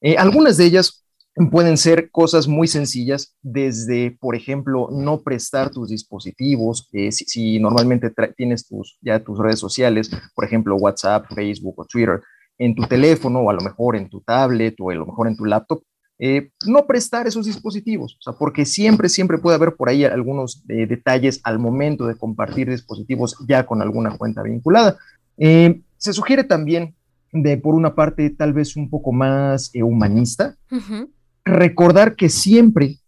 Eh, 0.00 0.16
algunas 0.16 0.56
de 0.56 0.66
ellas 0.66 1.04
pueden 1.50 1.78
ser 1.78 2.10
cosas 2.10 2.46
muy 2.46 2.68
sencillas, 2.68 3.34
desde, 3.40 4.16
por 4.20 4.36
ejemplo, 4.36 4.88
no 4.92 5.22
prestar 5.22 5.70
tus 5.70 5.88
dispositivos, 5.88 6.88
si, 6.92 7.10
si, 7.10 7.58
normalmente 7.58 8.12
tienes 8.36 8.68
tus, 8.68 8.98
ya 9.00 9.18
tus 9.24 9.38
redes 9.38 9.58
sociales, 9.58 10.10
por 10.34 10.44
ejemplo, 10.44 10.76
WhatsApp, 10.76 11.24
Facebook 11.34 11.74
o 11.78 11.86
Twitter, 11.86 12.20
en 12.58 12.74
tu 12.74 12.82
teléfono 12.82 13.40
o 13.40 13.50
a 13.50 13.54
lo 13.54 13.60
mejor 13.60 13.96
en 13.96 14.08
tu 14.08 14.20
tablet 14.20 14.74
o 14.78 14.90
a 14.90 14.94
lo 14.94 15.06
mejor 15.06 15.28
en 15.28 15.36
tu 15.36 15.44
laptop, 15.44 15.82
eh, 16.24 16.50
no 16.66 16.86
prestar 16.86 17.26
esos 17.26 17.46
dispositivos, 17.46 18.16
o 18.20 18.22
sea, 18.22 18.32
porque 18.34 18.64
siempre, 18.64 19.08
siempre 19.08 19.38
puede 19.38 19.56
haber 19.56 19.74
por 19.74 19.88
ahí 19.88 20.04
algunos 20.04 20.62
eh, 20.68 20.86
detalles 20.86 21.40
al 21.42 21.58
momento 21.58 22.06
de 22.06 22.14
compartir 22.14 22.70
dispositivos 22.70 23.36
ya 23.48 23.66
con 23.66 23.82
alguna 23.82 24.16
cuenta 24.16 24.40
vinculada. 24.42 24.96
Eh, 25.36 25.80
se 25.96 26.12
sugiere 26.12 26.44
también 26.44 26.94
de, 27.32 27.56
por 27.56 27.74
una 27.74 27.96
parte, 27.96 28.30
tal 28.30 28.52
vez 28.52 28.76
un 28.76 28.88
poco 28.88 29.10
más 29.10 29.72
humanista, 29.74 30.56
recordar 31.44 32.14
que 32.14 32.28
siempre 32.28 32.98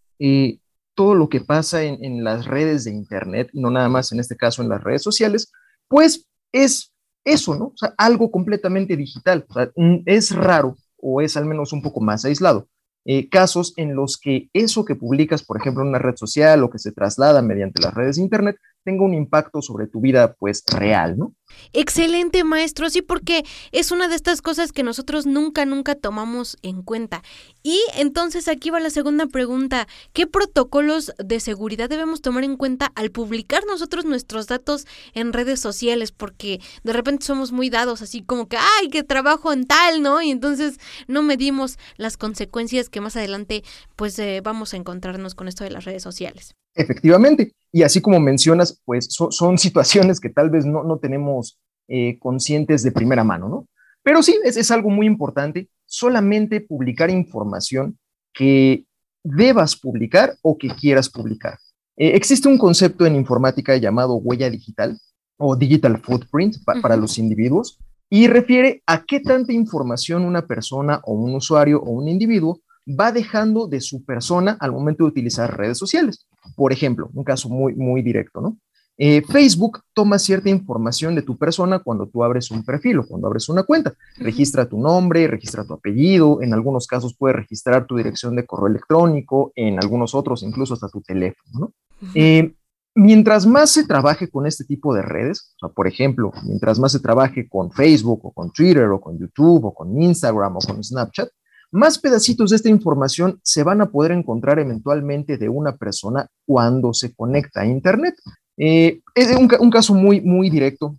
todo 0.93 1.15
lo 1.15 1.29
que 1.29 1.39
pasa 1.39 1.83
en, 1.83 2.03
en, 2.03 2.23
las 2.23 2.45
redes 2.45 2.83
de 2.83 2.91
Internet, 2.91 3.49
no 3.53 3.69
nada 3.69 3.87
más 3.87 4.11
en 4.11 4.19
este 4.19 4.35
caso 4.35 4.61
en 4.61 4.67
las 4.67 4.83
redes 4.83 5.03
sociales, 5.03 5.53
pues 5.87 6.27
es 6.51 6.91
eso, 7.25 7.55
¿no? 7.55 7.65
O 7.65 7.77
sea, 7.77 7.93
algo 7.97 8.31
completamente 8.31 8.95
digital. 8.95 9.45
O 9.49 9.53
sea, 9.53 9.69
es 10.05 10.33
raro 10.33 10.77
o 10.97 11.21
es 11.21 11.35
al 11.35 11.45
menos 11.45 11.73
un 11.73 11.81
poco 11.81 11.99
más 11.99 12.23
aislado. 12.23 12.67
Eh, 13.03 13.29
casos 13.29 13.73
en 13.77 13.95
los 13.95 14.17
que 14.17 14.49
eso 14.53 14.85
que 14.85 14.95
publicas, 14.95 15.43
por 15.43 15.57
ejemplo, 15.57 15.83
en 15.83 15.89
una 15.89 15.99
red 15.99 16.15
social 16.15 16.63
o 16.63 16.69
que 16.69 16.79
se 16.79 16.91
traslada 16.91 17.41
mediante 17.41 17.81
las 17.81 17.93
redes 17.93 18.15
de 18.15 18.23
Internet, 18.23 18.57
tenga 18.85 19.03
un 19.03 19.15
impacto 19.15 19.61
sobre 19.61 19.87
tu 19.87 19.99
vida, 19.99 20.35
pues, 20.35 20.63
real, 20.71 21.17
¿no? 21.17 21.33
Excelente, 21.73 22.43
maestro, 22.43 22.89
sí, 22.89 23.01
porque 23.01 23.43
es 23.71 23.91
una 23.91 24.07
de 24.07 24.15
estas 24.15 24.41
cosas 24.41 24.71
que 24.71 24.83
nosotros 24.83 25.25
nunca, 25.25 25.65
nunca 25.65 25.95
tomamos 25.95 26.57
en 26.61 26.83
cuenta. 26.83 27.23
Y 27.63 27.79
entonces 27.97 28.47
aquí 28.47 28.69
va 28.69 28.79
la 28.79 28.91
segunda 28.91 29.25
pregunta. 29.25 29.87
¿Qué 30.13 30.27
protocolos 30.27 31.13
de 31.17 31.39
seguridad 31.39 31.89
debemos 31.89 32.21
tomar 32.21 32.43
en 32.43 32.57
cuenta 32.57 32.91
al 32.95 33.09
publicar 33.09 33.63
nosotros 33.65 34.05
nuestros 34.05 34.47
datos 34.47 34.85
en 35.13 35.33
redes 35.33 35.59
sociales? 35.59 36.11
Porque 36.11 36.61
de 36.83 36.93
repente 36.93 37.25
somos 37.25 37.51
muy 37.51 37.69
dados, 37.71 38.03
así 38.03 38.21
como 38.21 38.47
que, 38.47 38.57
ay, 38.57 38.89
que 38.89 39.03
trabajo 39.03 39.51
en 39.51 39.65
tal, 39.65 40.03
¿no? 40.03 40.21
Y 40.21 40.29
entonces 40.29 40.79
no 41.07 41.23
medimos 41.23 41.79
las 41.97 42.17
consecuencias 42.17 42.89
que 42.89 43.01
más 43.01 43.15
adelante, 43.15 43.63
pues, 43.95 44.19
eh, 44.19 44.41
vamos 44.43 44.73
a 44.73 44.77
encontrarnos 44.77 45.33
con 45.33 45.47
esto 45.47 45.63
de 45.63 45.71
las 45.71 45.85
redes 45.85 46.03
sociales. 46.03 46.53
Efectivamente, 46.75 47.53
y 47.75 47.83
así 47.83 47.99
como 47.99 48.21
mencionas, 48.21 48.81
pues 48.85 49.09
son 49.09 49.57
situaciones 49.57 50.21
que 50.21 50.29
tal 50.29 50.49
vez 50.49 50.65
no, 50.65 50.85
no 50.85 50.97
tenemos 50.97 51.59
eh, 51.89 52.17
conscientes 52.19 52.83
de 52.83 52.93
primera 52.93 53.25
mano, 53.25 53.49
¿no? 53.49 53.67
Pero 54.01 54.23
sí, 54.23 54.39
es, 54.45 54.55
es 54.55 54.71
algo 54.71 54.89
muy 54.89 55.05
importante, 55.05 55.67
solamente 55.83 56.61
publicar 56.61 57.09
información 57.09 57.99
que 58.33 58.85
debas 59.25 59.75
publicar 59.75 60.37
o 60.41 60.57
que 60.57 60.69
quieras 60.69 61.09
publicar. 61.09 61.57
Eh, 61.97 62.11
existe 62.15 62.47
un 62.47 62.57
concepto 62.57 63.05
en 63.05 63.17
informática 63.17 63.75
llamado 63.75 64.15
huella 64.15 64.49
digital 64.49 64.97
o 65.35 65.57
digital 65.57 65.97
footprint 65.97 66.55
para 66.81 66.95
los 66.95 67.17
individuos 67.17 67.77
y 68.09 68.27
refiere 68.27 68.83
a 68.85 69.03
qué 69.03 69.19
tanta 69.19 69.51
información 69.51 70.23
una 70.23 70.47
persona 70.47 71.01
o 71.03 71.11
un 71.11 71.35
usuario 71.35 71.81
o 71.81 71.89
un 71.89 72.07
individuo 72.07 72.61
va 72.87 73.11
dejando 73.11 73.67
de 73.67 73.81
su 73.81 74.05
persona 74.05 74.55
al 74.61 74.71
momento 74.71 75.03
de 75.03 75.09
utilizar 75.09 75.57
redes 75.57 75.77
sociales. 75.77 76.25
Por 76.55 76.73
ejemplo, 76.73 77.09
un 77.13 77.23
caso 77.23 77.49
muy, 77.49 77.75
muy 77.75 78.01
directo, 78.01 78.41
¿no? 78.41 78.57
Eh, 78.97 79.21
Facebook 79.27 79.81
toma 79.93 80.19
cierta 80.19 80.49
información 80.49 81.15
de 81.15 81.21
tu 81.21 81.37
persona 81.37 81.79
cuando 81.79 82.07
tú 82.07 82.23
abres 82.23 82.49
un 82.49 82.63
perfil 82.63 82.99
o 82.99 83.05
cuando 83.05 83.27
abres 83.27 83.49
una 83.49 83.63
cuenta. 83.63 83.93
Registra 84.17 84.69
tu 84.69 84.79
nombre, 84.79 85.27
registra 85.27 85.65
tu 85.65 85.73
apellido, 85.73 86.41
en 86.41 86.53
algunos 86.53 86.87
casos 86.87 87.15
puede 87.17 87.33
registrar 87.33 87.87
tu 87.87 87.97
dirección 87.97 88.35
de 88.35 88.45
correo 88.45 88.67
electrónico, 88.67 89.51
en 89.55 89.79
algunos 89.79 90.15
otros 90.15 90.43
incluso 90.43 90.75
hasta 90.75 90.87
tu 90.87 91.01
teléfono. 91.01 91.59
¿no? 91.59 91.73
Eh, 92.13 92.55
mientras 92.93 93.45
más 93.45 93.71
se 93.71 93.85
trabaje 93.85 94.29
con 94.29 94.45
este 94.45 94.63
tipo 94.63 94.93
de 94.93 95.01
redes, 95.01 95.55
o 95.57 95.67
sea, 95.67 95.75
por 95.75 95.87
ejemplo, 95.87 96.31
mientras 96.43 96.79
más 96.79 96.93
se 96.93 97.01
trabaje 97.01 97.49
con 97.49 97.71
Facebook 97.71 98.21
o 98.23 98.31
con 98.31 98.51
Twitter 98.51 98.87
o 98.89 99.01
con 99.01 99.17
YouTube 99.19 99.65
o 99.65 99.73
con 99.73 100.01
Instagram 100.01 100.55
o 100.55 100.59
con 100.59 100.81
Snapchat, 100.81 101.29
más 101.71 101.99
pedacitos 101.99 102.49
de 102.49 102.55
esta 102.57 102.69
información 102.69 103.39
se 103.43 103.63
van 103.63 103.81
a 103.81 103.91
poder 103.91 104.11
encontrar 104.11 104.59
eventualmente 104.59 105.37
de 105.37 105.49
una 105.49 105.75
persona 105.75 106.27
cuando 106.45 106.93
se 106.93 107.13
conecta 107.13 107.61
a 107.61 107.65
Internet. 107.65 108.15
Eh, 108.57 109.01
es 109.13 109.35
un, 109.35 109.69
caso 109.69 109.93
muy, 109.93 110.21
muy 110.21 110.49
directo. 110.49 110.95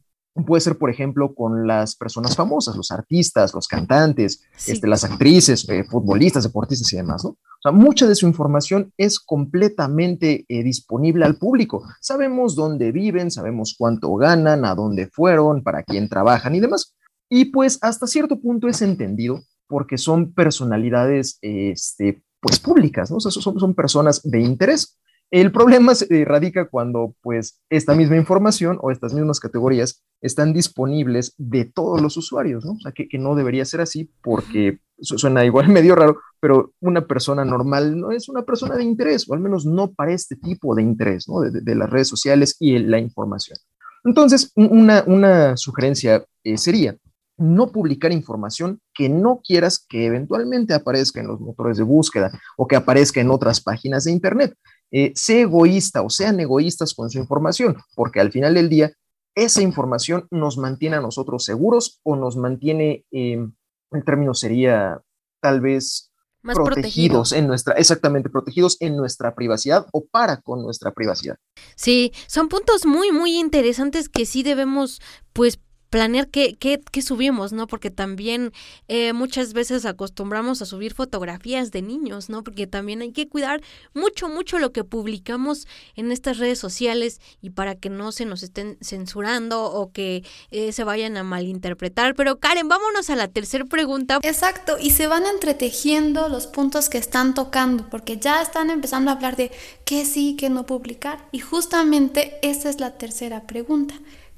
Puede 0.46 0.61
ser, 0.61 0.76
por 0.76 0.90
ejemplo, 0.90 1.35
con 1.35 1.66
las 1.66 1.96
personas 1.96 2.37
famosas, 2.37 2.76
los 2.76 2.90
artistas, 2.90 3.55
los 3.55 3.66
cantantes, 3.66 4.42
este, 4.66 4.87
las 4.87 5.02
actrices, 5.05 5.66
eh, 5.70 5.85
futbolistas, 5.85 6.44
deportistas 6.44 6.92
y 6.92 6.96
demás, 6.96 7.24
¿no? 7.24 7.31
O 7.31 7.62
sea, 7.62 7.72
mucha 7.72 8.07
de 8.07 8.14
su 8.14 8.26
información 8.26 8.92
es 8.98 9.18
completamente 9.18 10.44
eh, 10.46 10.62
disponible 10.62 11.24
al 11.24 11.37
público. 11.37 11.83
Sabemos 12.02 12.55
dónde 12.55 12.92
viven, 12.92 13.31
sabemos 13.31 13.74
cuánto 13.79 14.14
ganan, 14.16 14.66
a 14.66 14.74
dónde 14.74 15.07
fueron, 15.07 15.62
para 15.62 15.83
quién 15.83 16.11
trabajan 16.11 16.55
y 16.55 16.61
demás. 16.61 16.94
Y 17.31 17.46
pues 17.46 17.79
hasta 17.81 18.07
cierto 18.07 18.38
punto 18.38 18.68
es 18.68 18.83
entendido 18.83 19.40
porque 19.68 19.98
son 19.98 20.33
personalidades 20.33 21.38
este, 21.42 22.22
pues 22.40 22.59
públicas, 22.59 23.11
¿no? 23.11 23.16
O 23.16 23.20
sea, 23.20 23.31
son, 23.31 23.59
son 23.59 23.74
personas 23.74 24.22
de 24.22 24.40
interés. 24.40 24.98
El 25.31 25.50
problema 25.50 25.94
se 25.94 26.07
eh, 26.14 26.24
radica 26.24 26.68
cuando 26.68 27.16
pues 27.20 27.61
esta 27.68 27.94
misma 27.94 28.16
información 28.16 28.79
o 28.81 28.92
estas 28.92 29.12
mismas 29.12 29.40
categorías 29.40 30.05
están 30.20 30.52
disponibles 30.52 31.35
de 31.37 31.64
todos 31.64 32.00
los 32.00 32.16
usuarios, 32.16 32.64
¿no? 32.64 32.72
O 32.72 32.81
sea, 32.81 32.92
que, 32.92 33.09
que 33.09 33.18
no 33.18 33.35
debería 33.35 33.64
ser 33.64 33.81
así 33.81 34.11
porque 34.22 34.79
suena 35.00 35.44
igual 35.44 35.68
medio 35.68 35.94
raro, 35.94 36.20
pero 36.40 36.72
una 36.81 37.07
persona 37.07 37.44
normal 37.44 37.98
no 37.98 38.11
es 38.11 38.29
una 38.29 38.42
persona 38.42 38.76
de 38.76 38.85
interés, 38.85 39.29
o 39.29 39.35
al 39.35 39.40
menos 39.40 39.66
no 39.66 39.92
para 39.92 40.12
este 40.12 40.37
tipo 40.37 40.74
de 40.74 40.83
interés, 40.83 41.29
¿no? 41.29 41.40
De, 41.40 41.74
las 41.74 41.90
redes 41.90 42.09
sociales 42.09 42.57
y 42.61 42.79
la 42.79 42.98
información. 42.98 43.59
Entonces, 44.05 44.52
una, 44.55 45.02
una 45.07 45.57
sugerencia 45.57 46.24
eh, 46.44 46.57
sería, 46.57 46.96
no 47.38 47.70
publicar 47.70 48.12
información 48.12 48.81
que 48.94 49.09
no 49.09 49.40
quieras 49.44 49.85
que 49.88 50.07
eventualmente 50.07 50.75
aparezca 50.75 51.20
en 51.20 51.29
los 51.29 51.40
motores 51.40 51.77
de 51.77 51.85
búsqueda 51.85 52.31
o 52.57 52.66
que 52.66 52.77
aparezca 52.77 53.20
en 53.20 53.31
otras 53.31 53.61
páginas 53.61 54.05
de 54.05 54.12
Internet. 54.12 54.55
Eh, 54.90 55.12
sé 55.14 55.42
egoísta 55.42 56.03
o 56.03 56.11
sean 56.11 56.38
egoístas 56.40 56.94
con 56.94 57.11
su 57.11 57.18
información, 57.18 57.77
porque 57.94 58.20
al 58.20 58.33
final 58.33 58.55
del 58.55 58.68
día, 58.68 58.92
esa 59.35 59.61
información 59.61 60.27
nos 60.31 60.57
mantiene 60.57 60.96
a 60.96 61.01
nosotros 61.01 61.44
seguros 61.44 62.01
o 62.05 62.16
nos 62.16 62.37
mantiene, 62.37 63.05
em, 63.11 63.53
el 63.90 64.05
término 64.05 64.33
sería 64.33 65.03
tal 65.40 65.61
vez 65.61 66.11
protegidos 66.55 67.33
en 67.33 67.46
nuestra, 67.46 67.75
exactamente, 67.75 68.31
protegidos 68.31 68.77
en 68.81 68.96
nuestra 68.96 69.35
privacidad 69.35 69.87
o 69.92 70.07
para 70.07 70.40
con 70.40 70.62
nuestra 70.62 70.92
privacidad. 70.92 71.37
Sí, 71.75 72.12
son 72.29 72.49
puntos 72.49 72.87
muy, 72.87 73.11
muy 73.11 73.37
interesantes 73.37 74.09
que 74.09 74.27
sí 74.27 74.42
debemos, 74.42 75.01
pues, 75.33 75.59
planear 75.90 76.29
qué, 76.29 76.57
qué, 76.57 76.81
qué, 76.90 77.03
subimos, 77.03 77.53
¿no? 77.53 77.66
Porque 77.66 77.90
también 77.90 78.53
eh, 78.88 79.12
muchas 79.12 79.53
veces 79.53 79.85
acostumbramos 79.85 80.62
a 80.62 80.66
subir 80.66 80.94
fotografías 80.94 81.70
de 81.70 81.83
niños, 81.83 82.29
¿no? 82.29 82.42
Porque 82.42 82.66
también 82.66 83.03
hay 83.03 83.12
que 83.12 83.29
cuidar 83.29 83.62
mucho, 83.94 84.29
mucho 84.29 84.59
lo 84.59 84.72
que 84.72 84.85
publicamos 84.85 85.66
en 85.94 86.12
estas 86.12 86.38
redes 86.38 86.59
sociales 86.59 87.20
y 87.40 87.51
para 87.51 87.75
que 87.75 87.90
no 87.90 88.12
se 88.12 88.25
nos 88.25 88.42
estén 88.42 88.79
censurando 88.81 89.64
o 89.64 89.92
que 89.92 90.25
eh, 90.51 90.72
se 90.72 90.85
vayan 90.85 91.16
a 91.16 91.22
malinterpretar. 91.22 92.14
Pero 92.14 92.38
Karen, 92.38 92.68
vámonos 92.68 93.11
a 93.11 93.16
la 93.16 93.29
tercera 93.29 93.64
pregunta. 93.64 94.18
Exacto, 94.22 94.77
y 94.81 94.90
se 94.90 95.07
van 95.07 95.27
entretejiendo 95.27 96.29
los 96.29 96.46
puntos 96.46 96.88
que 96.88 96.99
están 96.99 97.35
tocando, 97.35 97.88
porque 97.90 98.18
ya 98.18 98.42
están 98.42 98.70
empezando 98.70 99.11
a 99.11 99.14
hablar 99.14 99.37
de 99.37 99.51
qué 99.85 100.05
sí, 100.05 100.37
qué 100.38 100.51
no 100.51 100.66
publicar. 100.66 101.29
Y 101.33 101.38
justamente 101.38 102.38
esa 102.42 102.68
es 102.70 102.81
la 102.81 102.99
tercera 102.99 103.46
pregunta. 103.46 103.94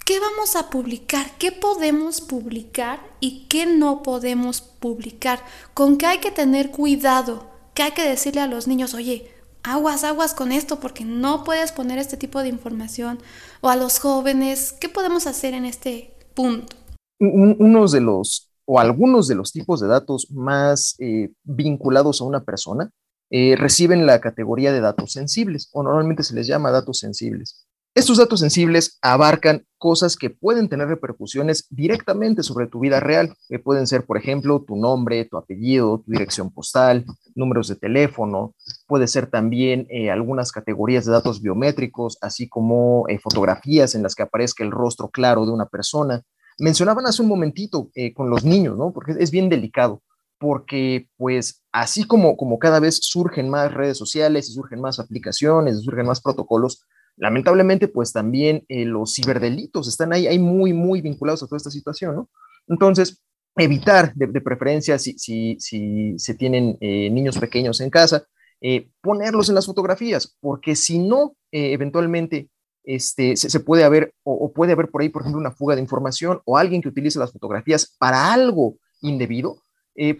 ¿Qué 0.08 0.20
vamos 0.20 0.56
a 0.56 0.70
publicar? 0.70 1.26
¿Qué 1.38 1.52
podemos 1.52 2.22
publicar 2.22 2.98
y 3.20 3.46
qué 3.46 3.66
no 3.66 4.02
podemos 4.02 4.62
publicar? 4.62 5.40
¿Con 5.74 5.98
qué 5.98 6.06
hay 6.06 6.18
que 6.20 6.30
tener 6.30 6.70
cuidado? 6.70 7.44
¿Qué 7.74 7.82
hay 7.82 7.90
que 7.90 8.08
decirle 8.08 8.40
a 8.40 8.46
los 8.46 8.66
niños? 8.66 8.94
Oye, 8.94 9.30
aguas, 9.62 10.04
aguas 10.04 10.32
con 10.32 10.50
esto 10.50 10.80
porque 10.80 11.04
no 11.04 11.44
puedes 11.44 11.72
poner 11.72 11.98
este 11.98 12.16
tipo 12.16 12.40
de 12.40 12.48
información. 12.48 13.18
O 13.60 13.68
a 13.68 13.76
los 13.76 13.98
jóvenes, 13.98 14.72
¿qué 14.80 14.88
podemos 14.88 15.26
hacer 15.26 15.52
en 15.52 15.66
este 15.66 16.14
punto? 16.32 16.74
Unos 17.20 17.92
de 17.92 18.00
los, 18.00 18.50
o 18.64 18.80
algunos 18.80 19.28
de 19.28 19.34
los 19.34 19.52
tipos 19.52 19.78
de 19.78 19.88
datos 19.88 20.30
más 20.30 20.96
eh, 21.00 21.32
vinculados 21.44 22.22
a 22.22 22.24
una 22.24 22.44
persona 22.44 22.90
eh, 23.30 23.56
reciben 23.58 24.06
la 24.06 24.22
categoría 24.22 24.72
de 24.72 24.80
datos 24.80 25.12
sensibles, 25.12 25.68
o 25.72 25.82
normalmente 25.82 26.22
se 26.22 26.34
les 26.34 26.46
llama 26.46 26.70
datos 26.70 26.98
sensibles. 26.98 27.67
Estos 27.94 28.18
datos 28.18 28.40
sensibles 28.40 28.98
abarcan 29.02 29.66
cosas 29.76 30.16
que 30.16 30.30
pueden 30.30 30.68
tener 30.68 30.88
repercusiones 30.88 31.66
directamente 31.70 32.42
sobre 32.42 32.66
tu 32.66 32.80
vida 32.80 33.00
real, 33.00 33.34
que 33.48 33.58
pueden 33.58 33.86
ser, 33.86 34.04
por 34.04 34.18
ejemplo, 34.18 34.64
tu 34.66 34.76
nombre, 34.76 35.24
tu 35.24 35.36
apellido, 35.36 36.02
tu 36.04 36.12
dirección 36.12 36.52
postal, 36.52 37.04
números 37.34 37.68
de 37.68 37.76
teléfono, 37.76 38.54
puede 38.86 39.06
ser 39.06 39.28
también 39.28 39.86
eh, 39.90 40.10
algunas 40.10 40.52
categorías 40.52 41.06
de 41.06 41.12
datos 41.12 41.40
biométricos, 41.40 42.18
así 42.20 42.48
como 42.48 43.04
eh, 43.08 43.18
fotografías 43.18 43.94
en 43.94 44.02
las 44.02 44.14
que 44.14 44.22
aparezca 44.22 44.62
el 44.62 44.70
rostro 44.70 45.08
claro 45.08 45.46
de 45.46 45.52
una 45.52 45.66
persona. 45.66 46.22
Mencionaban 46.58 47.06
hace 47.06 47.22
un 47.22 47.28
momentito 47.28 47.90
eh, 47.94 48.12
con 48.12 48.30
los 48.30 48.44
niños, 48.44 48.76
¿no? 48.76 48.92
Porque 48.92 49.14
es 49.18 49.30
bien 49.30 49.48
delicado, 49.48 50.02
porque 50.38 51.08
pues 51.16 51.62
así 51.72 52.04
como, 52.04 52.36
como 52.36 52.58
cada 52.58 52.80
vez 52.80 52.98
surgen 53.02 53.48
más 53.48 53.72
redes 53.72 53.96
sociales 53.96 54.48
y 54.48 54.52
surgen 54.52 54.80
más 54.80 54.98
aplicaciones, 54.98 55.78
y 55.78 55.82
surgen 55.82 56.06
más 56.06 56.20
protocolos, 56.20 56.84
lamentablemente, 57.18 57.88
pues 57.88 58.12
también 58.12 58.64
eh, 58.68 58.84
los 58.84 59.14
ciberdelitos 59.14 59.88
están 59.88 60.12
ahí, 60.12 60.26
ahí 60.26 60.38
muy, 60.38 60.72
muy 60.72 61.00
vinculados 61.00 61.42
a 61.42 61.46
toda 61.46 61.56
esta 61.56 61.70
situación. 61.70 62.28
Entonces, 62.66 63.22
evitar 63.56 64.14
de, 64.14 64.40
preferencia, 64.40 64.98
si, 64.98 65.18
si, 65.18 65.56
se 66.16 66.34
tienen 66.34 66.78
eh, 66.80 67.10
niños 67.10 67.38
pequeños 67.38 67.80
en 67.80 67.90
casa, 67.90 68.24
eh, 68.60 68.90
ponerlos 69.00 69.48
en 69.48 69.56
las 69.56 69.66
fotografías, 69.66 70.36
porque 70.40 70.76
si 70.76 70.98
no, 70.98 71.36
eventualmente 71.50 72.50
este, 72.84 73.36
se, 73.36 73.60
puede 73.60 73.84
haber, 73.84 74.14
o, 74.22 74.52
puede 74.52 74.72
haber 74.72 74.88
por 74.88 75.02
ahí, 75.02 75.08
por 75.08 75.22
ejemplo, 75.22 75.40
una 75.40 75.50
fuga 75.50 75.74
de 75.74 75.82
información 75.82 76.40
o 76.44 76.56
alguien 76.56 76.80
que 76.80 76.88
utilice 76.88 77.18
las 77.18 77.32
fotografías 77.32 77.94
para 77.98 78.32
algo 78.32 78.76
indebido, 79.02 79.62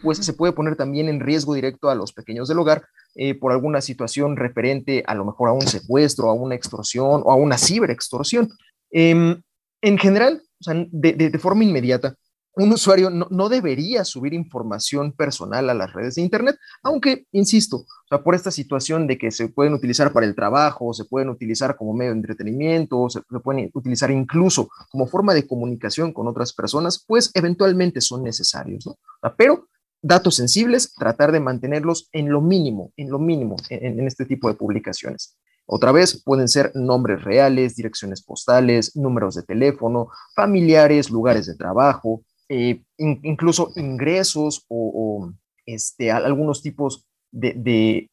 pues 0.03 0.19
se 0.19 0.33
puede 0.33 0.53
poner 0.53 0.75
también 0.77 1.09
en 1.09 1.21
riesgo 1.21 1.55
directo 1.55 1.89
a 1.89 1.95
los 1.95 2.13
pequeños 2.13 2.49
del 2.49 2.59
hogar 2.59 2.85
eh, 3.15 3.35
por 3.35 3.53
alguna 3.53 3.81
situación 3.81 4.37
referente 4.37 5.03
a 5.07 5.15
lo 5.15 5.25
mejor 5.25 5.49
a 5.49 5.53
un 5.53 5.67
secuestro, 5.67 6.29
a 6.31 6.35
una 6.35 6.55
extorsión 6.55 7.23
o 7.25 7.33
a 7.33 7.37
una 7.37 7.59
ciberextorsión. 7.59 8.51
Em, 8.91 9.41
en 9.83 9.99
general, 9.99 10.43
de, 10.91 11.39
forma 11.39 11.65
inmediata, 11.65 12.15
un 12.59 12.73
usuario 12.73 13.09
no, 13.09 13.49
debería 13.49 14.05
subir 14.05 14.35
información 14.35 15.13
personal 15.13 15.71
a 15.71 15.75
las 15.75 15.93
redes 15.93 16.17
de 16.17 16.23
Internet, 16.23 16.59
aunque, 16.83 17.27
insisto, 17.33 17.87
por 18.25 18.35
esta 18.35 18.51
situación 18.51 19.07
de 19.07 19.17
que 19.17 19.31
se 19.31 19.49
pueden 19.49 19.73
utilizar 19.73 20.13
para 20.13 20.27
el 20.27 20.35
trabajo, 20.35 20.93
se 20.93 21.05
pueden 21.05 21.31
utilizar 21.31 21.77
como 21.77 21.95
medio 21.95 22.11
de 22.11 22.19
entretenimiento, 22.19 23.09
se, 23.09 23.21
se 23.21 23.41
pueden 23.41 23.71
utilizar 23.75 24.11
incluso 24.11 24.69
como 24.91 25.07
forma 25.07 25.35
de 25.35 25.47
comunicación 25.47 26.13
con 26.13 26.27
otras 26.29 26.53
personas, 26.53 27.05
pues 27.07 27.31
eventualmente 27.35 28.01
son 28.01 28.25
necesarios. 28.25 28.89
Pero 29.37 29.69
datos 30.03 30.37
sensibles, 30.37 30.95
tratar 30.95 31.33
de 31.33 31.41
mantenerlos 31.41 32.09
en 32.13 32.31
lo 32.31 32.41
mínimo, 32.41 32.93
en 32.97 33.11
lo 33.11 33.19
mínimo 33.19 33.57
en, 33.69 34.07
este 34.07 34.25
tipo 34.25 34.49
de 34.49 34.55
publicaciones. 34.55 35.37
Otra 35.67 35.93
vez, 35.93 36.23
pueden 36.25 36.49
ser 36.49 36.73
nombres 36.75 37.23
reales, 37.23 37.77
direcciones 37.77 38.23
postales, 38.23 38.97
números 38.97 39.35
de 39.35 39.43
teléfono, 39.43 40.09
familiares, 40.35 41.11
lugares 41.11 41.47
de 41.47 41.57
trabajo, 41.57 42.23
eh, 42.49 42.83
incluso 42.97 43.73
ingresos 43.77 44.65
o, 44.69 45.31
este, 45.67 46.11
algunos 46.11 46.63
tipos 46.63 47.07
de, 47.31 48.09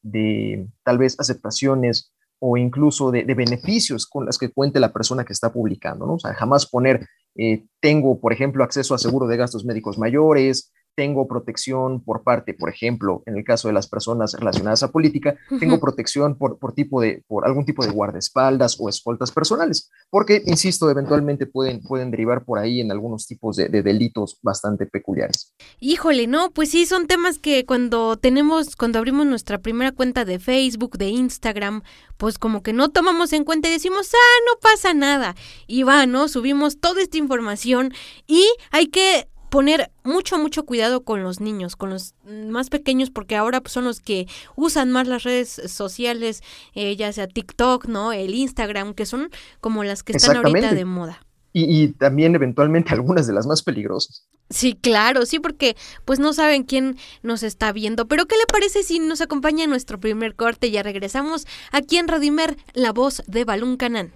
tal 0.84 0.98
vez 0.98 1.20
aceptaciones 1.20 2.12
o 2.40 2.58
incluso 2.58 3.12
de, 3.12 3.24
beneficios 3.24 4.06
con 4.06 4.26
las 4.26 4.38
que 4.38 4.52
cuente 4.52 4.80
la 4.80 4.92
persona 4.92 5.24
que 5.24 5.34
está 5.34 5.54
publicando, 5.54 6.06
¿no? 6.06 6.16
O 6.16 6.20
sea, 6.20 6.34
jamás 6.34 6.66
poner, 6.66 7.08
eh, 7.36 7.66
tengo, 7.80 8.20
por 8.20 8.34
ejemplo, 8.34 8.64
acceso 8.64 8.94
a 8.94 8.98
seguro 8.98 9.28
de 9.28 9.38
gastos 9.38 9.66
médicos 9.66 9.98
mayores, 9.98 10.72
tengo 10.96 11.28
protección 11.28 12.02
por 12.04 12.24
parte, 12.24 12.54
por 12.54 12.70
ejemplo, 12.70 13.22
en 13.26 13.38
el 13.38 13.44
caso 13.44 13.68
de 13.68 13.74
las 13.74 13.88
personas 13.88 14.34
relacionadas 14.34 14.84
a 14.84 14.92
política, 14.92 15.38
tengo 15.60 15.80
protección 15.80 16.38
por, 16.38 16.58
por, 16.58 16.74
tipo 16.74 17.02
de, 17.02 17.24
por 17.28 17.46
algún 17.46 17.66
tipo 17.66 17.86
de 17.86 17.92
guardaespaldas 17.92 18.78
o 18.80 18.90
escoltas 18.90 19.32
personales, 19.32 19.92
porque, 20.10 20.42
insisto, 20.46 20.90
eventualmente 20.90 21.46
pueden, 21.46 21.82
pueden 21.82 22.12
derivar 22.12 22.46
por 22.46 22.60
ahí 22.60 22.80
en 22.80 22.92
algunos 22.92 23.28
tipos 23.28 23.58
de, 23.58 23.70
delitos 23.70 24.40
bastante 24.42 24.86
peculiares. 24.86 25.54
Híjole, 25.80 26.28
no, 26.28 26.52
pues 26.52 26.72
sí, 26.72 26.86
son 26.86 27.08
temas 27.08 27.40
que 27.40 27.66
cuando 27.66 28.16
tenemos, 28.18 28.76
cuando 28.76 29.00
abrimos 29.00 29.26
nuestra 29.26 29.60
primera 29.60 29.92
cuenta 29.92 30.26
de 30.26 30.40
Facebook, 30.40 30.98
de 30.98 31.10
Instagram, 31.10 31.84
pues 32.18 32.40
como 32.40 32.64
que 32.64 32.74
no 32.74 32.90
tomamos 32.90 33.34
en 33.34 33.44
cuenta 33.44 33.68
y 33.68 33.72
decimos, 33.72 34.12
ah, 34.14 34.40
no 34.48 34.60
pasa 34.62 34.94
nada. 34.94 35.36
Y 35.68 35.84
va, 35.84 36.06
¿no? 36.06 36.28
Subimos 36.30 36.80
toda 36.80 37.02
esta 37.02 37.18
información 37.18 37.94
y 38.28 38.46
hay 38.72 38.88
que 38.88 39.28
poner 39.56 39.90
mucho, 40.04 40.38
mucho 40.38 40.66
cuidado 40.66 41.06
con 41.06 41.24
los 41.24 41.40
niños, 41.40 41.78
con 41.78 41.90
los 41.90 42.14
más 42.26 42.70
pequeños, 42.70 43.10
porque 43.10 43.38
ahora 43.38 43.62
pues, 43.62 43.72
son 43.72 43.86
los 43.86 44.02
que 44.02 44.28
usan 44.58 44.92
más 44.92 45.08
las 45.08 45.24
redes 45.24 45.48
sociales, 45.68 46.44
eh, 46.74 46.98
ya 46.98 47.14
sea 47.14 47.30
TikTok, 47.30 47.86
¿no? 47.86 48.12
El 48.12 48.36
Instagram, 48.36 48.94
que 48.94 49.06
son 49.06 49.30
como 49.62 49.86
las 49.86 50.04
que 50.04 50.12
están 50.12 50.36
ahorita 50.36 50.74
de 50.74 50.84
moda. 50.84 51.22
Y, 51.54 51.88
también 51.94 52.36
eventualmente 52.36 52.94
algunas 52.94 53.28
de 53.28 53.34
las 53.34 53.48
más 53.48 53.64
peligrosas. 53.64 54.28
Sí, 54.50 54.78
claro, 54.80 55.26
sí, 55.26 55.40
porque 55.40 55.78
pues 56.04 56.20
no 56.20 56.34
saben 56.34 56.64
quién 56.64 56.98
nos 57.24 57.42
está 57.42 57.72
viendo. 57.72 58.10
Pero 58.10 58.26
¿qué 58.26 58.36
le 58.36 58.46
parece 58.52 58.84
si 58.84 59.00
nos 59.00 59.22
acompaña 59.22 59.64
en 59.64 59.70
nuestro 59.70 60.02
primer 60.02 60.36
corte? 60.36 60.70
Ya 60.70 60.84
regresamos 60.84 61.48
aquí 61.72 61.96
en 61.96 62.10
Radimer, 62.10 62.58
la 62.74 62.92
voz 62.92 63.24
de 63.28 63.46
Balún 63.46 63.78
Canán. 63.78 64.12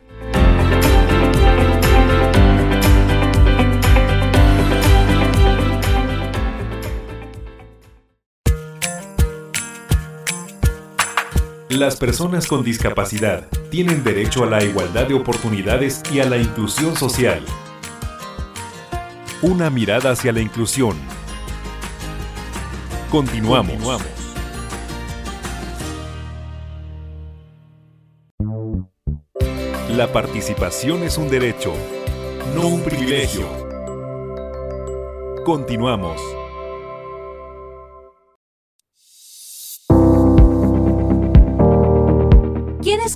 Las 11.70 11.98
personas 11.98 12.48
con 12.48 12.64
discapacidad 12.64 13.48
tienen 13.70 14.04
derecho 14.04 14.44
a 14.44 14.48
la 14.48 14.64
igualdad 14.64 15.06
de 15.06 15.14
oportunidades 15.14 16.02
y 16.12 16.20
a 16.20 16.26
la 16.26 16.38
inclusión 16.38 16.96
social. 16.96 17.46
Una 19.44 19.70
mirada 19.70 20.10
hacia 20.10 20.32
la 20.34 20.42
inclusión. 20.42 20.98
Continuamos. 23.12 24.02
La 29.96 30.12
participación 30.12 31.04
es 31.04 31.20
un 31.20 31.30
derecho, 31.30 31.72
no 32.56 32.68
un 32.68 32.82
privilegio. 32.82 33.48
Continuamos. 35.46 36.39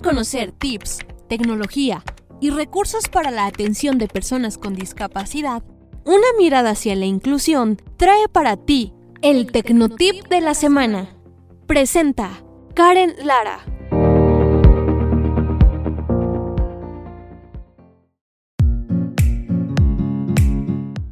Conocer 0.04 0.52
tips, 0.52 1.00
tecnología 1.30 2.04
y 2.40 2.52
recursos 2.52 3.08
para 3.08 3.32
la 3.32 3.48
atención 3.48 3.98
de 3.98 4.08
personas 4.08 4.58
con 4.60 4.76
discapacidad, 4.76 5.64
una 6.04 6.28
mirada 6.38 6.72
hacia 6.72 6.96
la 6.96 7.06
inclusión 7.06 7.82
trae 7.98 8.28
para 8.28 8.58
ti 8.58 8.94
el 9.22 9.52
Tecnotip 9.52 10.28
de 10.28 10.42
la 10.42 10.54
semana. 10.54 11.16
Presenta 11.66 12.44
Karen 12.76 13.16
Lara. 13.24 13.60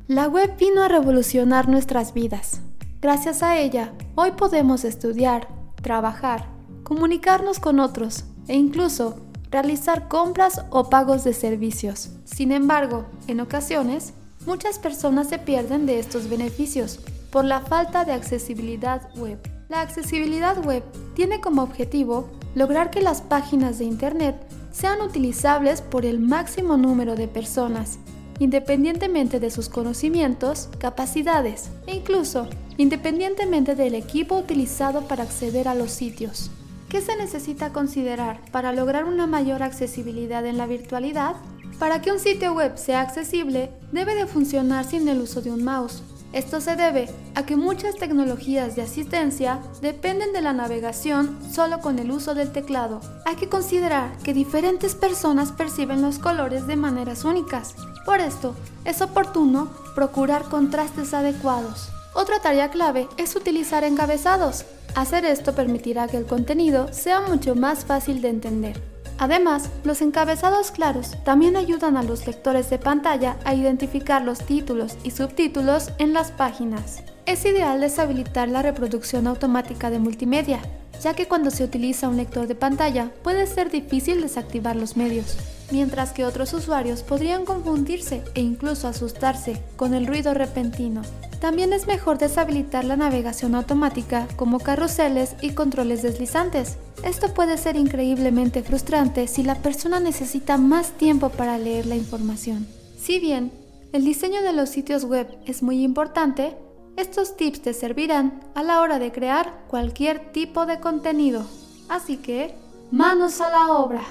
La 0.07 0.27
web 0.27 0.57
vino 0.59 0.83
a 0.83 0.89
revolucionar 0.89 1.69
nuestras 1.69 2.13
vidas. 2.13 2.61
Gracias 3.01 3.41
a 3.41 3.57
ella, 3.57 3.93
hoy 4.15 4.31
podemos 4.31 4.83
estudiar, 4.83 5.47
trabajar, 5.81 6.49
comunicarnos 6.83 7.59
con 7.59 7.79
otros 7.79 8.25
e 8.51 8.55
incluso 8.55 9.15
realizar 9.49 10.07
compras 10.07 10.61
o 10.69 10.89
pagos 10.89 11.23
de 11.23 11.33
servicios. 11.33 12.09
Sin 12.25 12.51
embargo, 12.51 13.05
en 13.27 13.39
ocasiones, 13.39 14.13
Muchas 14.45 14.79
personas 14.79 15.29
se 15.29 15.37
pierden 15.37 15.85
de 15.85 15.99
estos 15.99 16.27
beneficios 16.27 16.99
por 17.29 17.45
la 17.45 17.61
falta 17.61 18.05
de 18.05 18.13
accesibilidad 18.13 19.09
web. 19.15 19.37
La 19.69 19.81
accesibilidad 19.81 20.57
web 20.65 20.83
tiene 21.13 21.39
como 21.39 21.61
objetivo 21.61 22.27
lograr 22.55 22.89
que 22.89 23.01
las 23.01 23.21
páginas 23.21 23.77
de 23.77 23.85
Internet 23.85 24.35
sean 24.71 25.01
utilizables 25.01 25.81
por 25.81 26.05
el 26.05 26.19
máximo 26.19 26.75
número 26.75 27.15
de 27.15 27.27
personas, 27.27 27.99
independientemente 28.39 29.39
de 29.39 29.51
sus 29.51 29.69
conocimientos, 29.69 30.69
capacidades 30.79 31.69
e 31.85 31.95
incluso 31.95 32.47
independientemente 32.77 33.75
del 33.75 33.93
equipo 33.93 34.37
utilizado 34.37 35.01
para 35.01 35.23
acceder 35.23 35.67
a 35.67 35.75
los 35.75 35.91
sitios. 35.91 36.49
¿Qué 36.91 36.99
se 36.99 37.15
necesita 37.15 37.71
considerar 37.71 38.41
para 38.51 38.73
lograr 38.73 39.05
una 39.05 39.25
mayor 39.25 39.63
accesibilidad 39.63 40.45
en 40.45 40.57
la 40.57 40.65
virtualidad? 40.65 41.37
Para 41.79 42.01
que 42.01 42.11
un 42.11 42.19
sitio 42.19 42.53
web 42.53 42.77
sea 42.77 42.99
accesible, 42.99 43.71
debe 43.93 44.13
de 44.13 44.27
funcionar 44.27 44.83
sin 44.83 45.07
el 45.07 45.21
uso 45.21 45.41
de 45.41 45.51
un 45.51 45.63
mouse, 45.63 46.03
esto 46.33 46.59
se 46.59 46.75
debe 46.75 47.09
a 47.35 47.45
que 47.45 47.55
muchas 47.55 47.95
tecnologías 47.95 48.75
de 48.75 48.81
asistencia 48.81 49.59
dependen 49.81 50.33
de 50.33 50.41
la 50.41 50.51
navegación 50.51 51.39
solo 51.49 51.79
con 51.79 51.97
el 51.97 52.11
uso 52.11 52.35
del 52.35 52.51
teclado. 52.51 52.99
Hay 53.25 53.35
que 53.35 53.47
considerar 53.47 54.17
que 54.19 54.33
diferentes 54.33 54.93
personas 54.93 55.53
perciben 55.53 56.01
los 56.01 56.19
colores 56.19 56.67
de 56.67 56.75
maneras 56.75 57.23
únicas. 57.23 57.73
Por 58.05 58.19
esto, 58.19 58.53
es 58.83 59.01
oportuno 59.01 59.69
procurar 59.95 60.43
contrastes 60.43 61.13
adecuados. 61.13 61.89
Otra 62.13 62.41
tarea 62.41 62.69
clave 62.69 63.07
es 63.15 63.35
utilizar 63.37 63.85
encabezados. 63.85 64.65
Hacer 64.95 65.23
esto 65.23 65.55
permitirá 65.55 66.07
que 66.07 66.17
el 66.17 66.25
contenido 66.25 66.91
sea 66.91 67.21
mucho 67.21 67.55
más 67.55 67.85
fácil 67.85 68.21
de 68.21 68.29
entender. 68.29 68.81
Además, 69.17 69.69
los 69.83 70.01
encabezados 70.01 70.71
claros 70.71 71.15
también 71.23 71.55
ayudan 71.55 71.95
a 71.95 72.03
los 72.03 72.27
lectores 72.27 72.69
de 72.69 72.77
pantalla 72.77 73.37
a 73.45 73.53
identificar 73.53 74.23
los 74.23 74.39
títulos 74.39 74.97
y 75.03 75.11
subtítulos 75.11 75.91
en 75.97 76.11
las 76.11 76.31
páginas. 76.31 77.03
Es 77.25 77.45
ideal 77.45 77.79
deshabilitar 77.79 78.49
la 78.49 78.63
reproducción 78.63 79.27
automática 79.27 79.89
de 79.89 79.99
multimedia, 79.99 80.59
ya 81.01 81.13
que 81.13 81.27
cuando 81.27 81.51
se 81.51 81.63
utiliza 81.63 82.09
un 82.09 82.17
lector 82.17 82.47
de 82.47 82.55
pantalla 82.55 83.11
puede 83.23 83.47
ser 83.47 83.69
difícil 83.69 84.21
desactivar 84.21 84.75
los 84.75 84.97
medios, 84.97 85.37
mientras 85.71 86.11
que 86.11 86.25
otros 86.25 86.53
usuarios 86.53 87.03
podrían 87.03 87.45
confundirse 87.45 88.23
e 88.35 88.41
incluso 88.41 88.87
asustarse 88.87 89.61
con 89.75 89.93
el 89.93 90.07
ruido 90.07 90.33
repentino. 90.33 91.01
También 91.39 91.73
es 91.73 91.87
mejor 91.87 92.19
deshabilitar 92.19 92.85
la 92.85 92.95
navegación 92.95 93.55
automática 93.55 94.27
como 94.35 94.59
carruseles 94.59 95.35
y 95.41 95.51
controles 95.51 96.03
deslizantes. 96.03 96.77
Esto 97.03 97.33
puede 97.33 97.57
ser 97.57 97.75
increíblemente 97.75 98.61
frustrante 98.61 99.27
si 99.27 99.41
la 99.41 99.55
persona 99.55 99.99
necesita 99.99 100.57
más 100.57 100.91
tiempo 100.91 101.29
para 101.29 101.57
leer 101.57 101.87
la 101.87 101.95
información. 101.95 102.67
Si 102.99 103.19
bien 103.19 103.51
el 103.91 104.05
diseño 104.05 104.43
de 104.43 104.53
los 104.53 104.69
sitios 104.69 105.03
web 105.03 105.27
es 105.45 105.63
muy 105.63 105.83
importante, 105.83 106.55
estos 106.95 107.35
tips 107.37 107.61
te 107.61 107.73
servirán 107.73 108.41
a 108.53 108.61
la 108.61 108.81
hora 108.81 108.99
de 108.99 109.11
crear 109.11 109.65
cualquier 109.67 110.31
tipo 110.31 110.67
de 110.67 110.79
contenido. 110.79 111.47
Así 111.89 112.17
que, 112.17 112.55
manos 112.91 113.39
a 113.39 113.49
la 113.49 113.71
obra. 113.71 114.01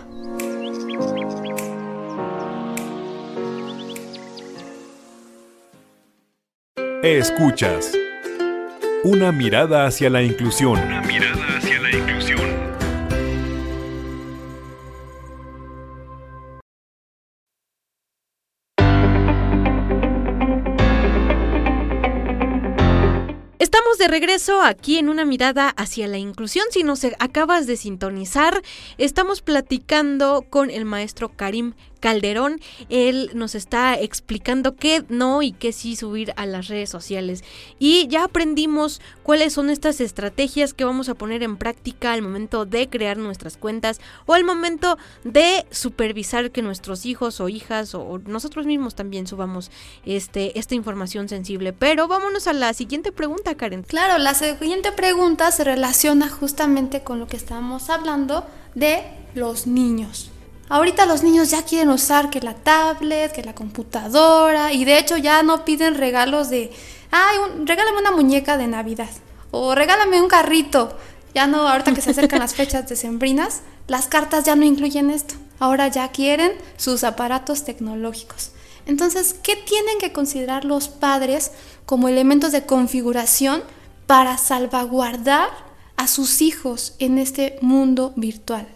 Escuchas. 7.03 7.93
Una 9.05 9.33
mirada 9.33 9.87
hacia 9.87 10.11
la 10.11 10.23
inclusión. 10.23 10.79
Una 10.79 11.01
mirada 11.03 11.40
Estamos 23.81 23.97
de 23.97 24.09
regreso 24.09 24.61
aquí 24.61 24.99
en 24.99 25.09
una 25.09 25.25
mirada 25.25 25.71
hacia 25.71 26.07
la 26.07 26.19
inclusión. 26.19 26.67
Si 26.71 26.83
nos 26.83 27.03
acabas 27.19 27.67
de 27.67 27.79
sintonizar, 27.79 28.61
estamos 28.99 29.41
platicando 29.41 30.45
con 30.51 30.69
el 30.69 30.85
maestro 30.85 31.31
Karim 31.31 31.73
Calderón. 32.01 32.61
Él 32.89 33.31
nos 33.35 33.55
está 33.55 33.95
explicando 33.95 34.75
qué 34.75 35.05
no 35.09 35.43
y 35.43 35.53
qué 35.53 35.73
sí 35.73 35.97
subir 35.97 36.33
a 36.37 36.47
las 36.47 36.69
redes 36.69 36.91
sociales. 36.91 37.45
Y 37.79 38.09
ya 38.09 38.25
aprendimos 38.25 39.01
cuáles 39.23 39.53
son 39.53 39.71
estas 39.71 40.01
estrategias 40.01 40.75
que 40.75 40.85
vamos 40.85 41.09
a 41.09 41.15
poner 41.15 41.43
en 41.43 41.57
práctica 41.57 42.13
al 42.13 42.23
momento 42.23 42.65
de 42.65 42.89
crear 42.89 43.17
nuestras 43.19 43.57
cuentas 43.57 44.01
o 44.27 44.35
al 44.35 44.45
momento 44.45 44.99
de 45.25 45.67
supervisar 45.71 46.51
que 46.51 46.63
nuestros 46.63 47.07
hijos 47.07 47.41
o 47.41 47.49
hijas 47.49 47.95
o 47.95 48.21
nosotros 48.27 48.67
mismos 48.67 48.95
también 48.95 49.27
subamos 49.27 49.71
este, 50.05 50.59
esta 50.59 50.75
información 50.75 51.29
sensible. 51.29 51.73
Pero 51.73 52.09
vámonos 52.09 52.47
a 52.47 52.53
la 52.53 52.73
siguiente 52.75 53.13
pregunta, 53.13 53.55
Karen. 53.55 53.83
Claro, 53.83 54.19
la 54.19 54.35
siguiente 54.35 54.93
pregunta 54.93 55.51
se 55.53 55.65
relaciona 55.65 56.29
justamente 56.29 57.03
con 57.03 57.21
lo 57.21 57.27
que 57.27 57.37
estábamos 57.37 57.91
hablando 57.91 58.47
de 58.75 59.03
los 59.35 59.67
niños. 59.67 60.31
Ahorita 60.71 61.05
los 61.05 61.25
niños 61.25 61.51
ya 61.51 61.65
quieren 61.65 61.89
usar 61.89 62.31
que 62.31 62.41
la 62.41 62.55
tablet, 62.55 63.33
que 63.33 63.43
la 63.43 63.57
computadora, 63.57 64.73
y 64.73 64.85
de 64.85 64.99
hecho 64.99 65.17
ya 65.17 65.43
no 65.43 65.65
piden 65.65 65.97
regalos 65.97 66.49
de, 66.49 66.71
ay, 67.11 67.39
regálame 67.65 67.99
una 67.99 68.13
muñeca 68.13 68.57
de 68.57 68.69
Navidad, 68.69 69.11
o 69.51 69.75
regálame 69.75 70.23
un 70.23 70.29
carrito. 70.29 70.97
Ya 71.35 71.49
no, 71.49 71.67
ahorita 71.67 71.93
que 71.93 72.01
se 72.01 72.11
acercan 72.11 72.39
las 72.39 72.55
fechas 72.61 72.89
decembrinas, 72.89 73.63
las 73.89 74.07
cartas 74.07 74.45
ya 74.45 74.55
no 74.55 74.65
incluyen 74.65 75.11
esto. 75.11 75.35
Ahora 75.59 75.89
ya 75.89 76.07
quieren 76.13 76.53
sus 76.77 77.03
aparatos 77.03 77.65
tecnológicos. 77.65 78.53
Entonces, 78.87 79.35
¿qué 79.43 79.57
tienen 79.57 79.99
que 79.99 80.13
considerar 80.13 80.65
los 80.65 80.89
padres 80.89 81.51
como 81.85 82.09
elementos 82.09 82.53
de 82.53 82.65
configuración 82.65 83.65
para 84.07 84.39
salvaguardar 84.39 85.49
a 85.97 86.07
sus 86.07 86.43
hijos 86.43 86.95
en 87.01 87.19
este 87.19 87.59
mundo 87.61 88.13
virtual? 88.15 88.69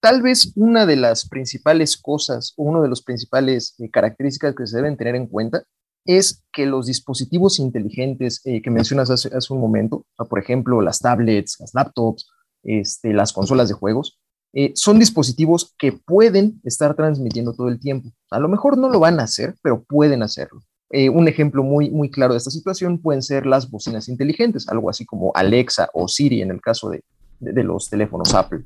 Tal 0.00 0.22
vez 0.22 0.52
una 0.54 0.86
de 0.86 0.94
las 0.94 1.28
principales 1.28 1.96
cosas 1.96 2.54
o 2.56 2.62
una 2.62 2.80
de 2.80 2.88
las 2.88 3.02
principales 3.02 3.74
eh, 3.78 3.90
características 3.90 4.54
que 4.54 4.66
se 4.66 4.76
deben 4.76 4.96
tener 4.96 5.16
en 5.16 5.26
cuenta 5.26 5.64
es 6.04 6.44
que 6.52 6.66
los 6.66 6.86
dispositivos 6.86 7.58
inteligentes 7.58 8.40
eh, 8.44 8.62
que 8.62 8.70
mencionas 8.70 9.10
hace, 9.10 9.28
un 9.50 9.60
momento, 9.60 10.06
por 10.16 10.38
ejemplo, 10.38 10.80
las 10.80 11.00
tablets, 11.00 11.56
las 11.58 11.74
laptops, 11.74 12.28
este, 12.62 13.12
las 13.12 13.32
consolas 13.32 13.68
de 13.68 13.74
juegos, 13.74 14.20
eh, 14.52 14.72
son 14.74 15.00
dispositivos 15.00 15.74
que 15.76 15.92
pueden 15.92 16.60
estar 16.64 16.94
transmitiendo 16.94 17.52
todo 17.52 17.68
el 17.68 17.80
tiempo. 17.80 18.10
A 18.30 18.38
lo 18.38 18.48
mejor 18.48 18.78
no 18.78 18.88
lo 18.88 19.00
van 19.00 19.18
a 19.18 19.24
hacer, 19.24 19.56
pero 19.62 19.82
pueden 19.82 20.22
hacerlo. 20.22 20.62
un 20.90 21.28
ejemplo 21.28 21.62
muy, 21.62 21.90
muy 21.90 22.10
claro 22.10 22.32
de 22.32 22.38
esta 22.38 22.50
situación 22.50 22.98
pueden 22.98 23.20
ser 23.20 23.44
las 23.44 23.68
bocinas 23.68 24.08
inteligentes, 24.08 24.68
algo 24.68 24.88
así 24.88 25.04
como 25.04 25.32
Alexa 25.34 25.90
o 25.92 26.08
Siri 26.08 26.40
en 26.40 26.50
el 26.50 26.62
caso 26.62 26.88
de, 26.88 27.02
los 27.40 27.90
teléfonos 27.90 28.32
Apple. 28.32 28.64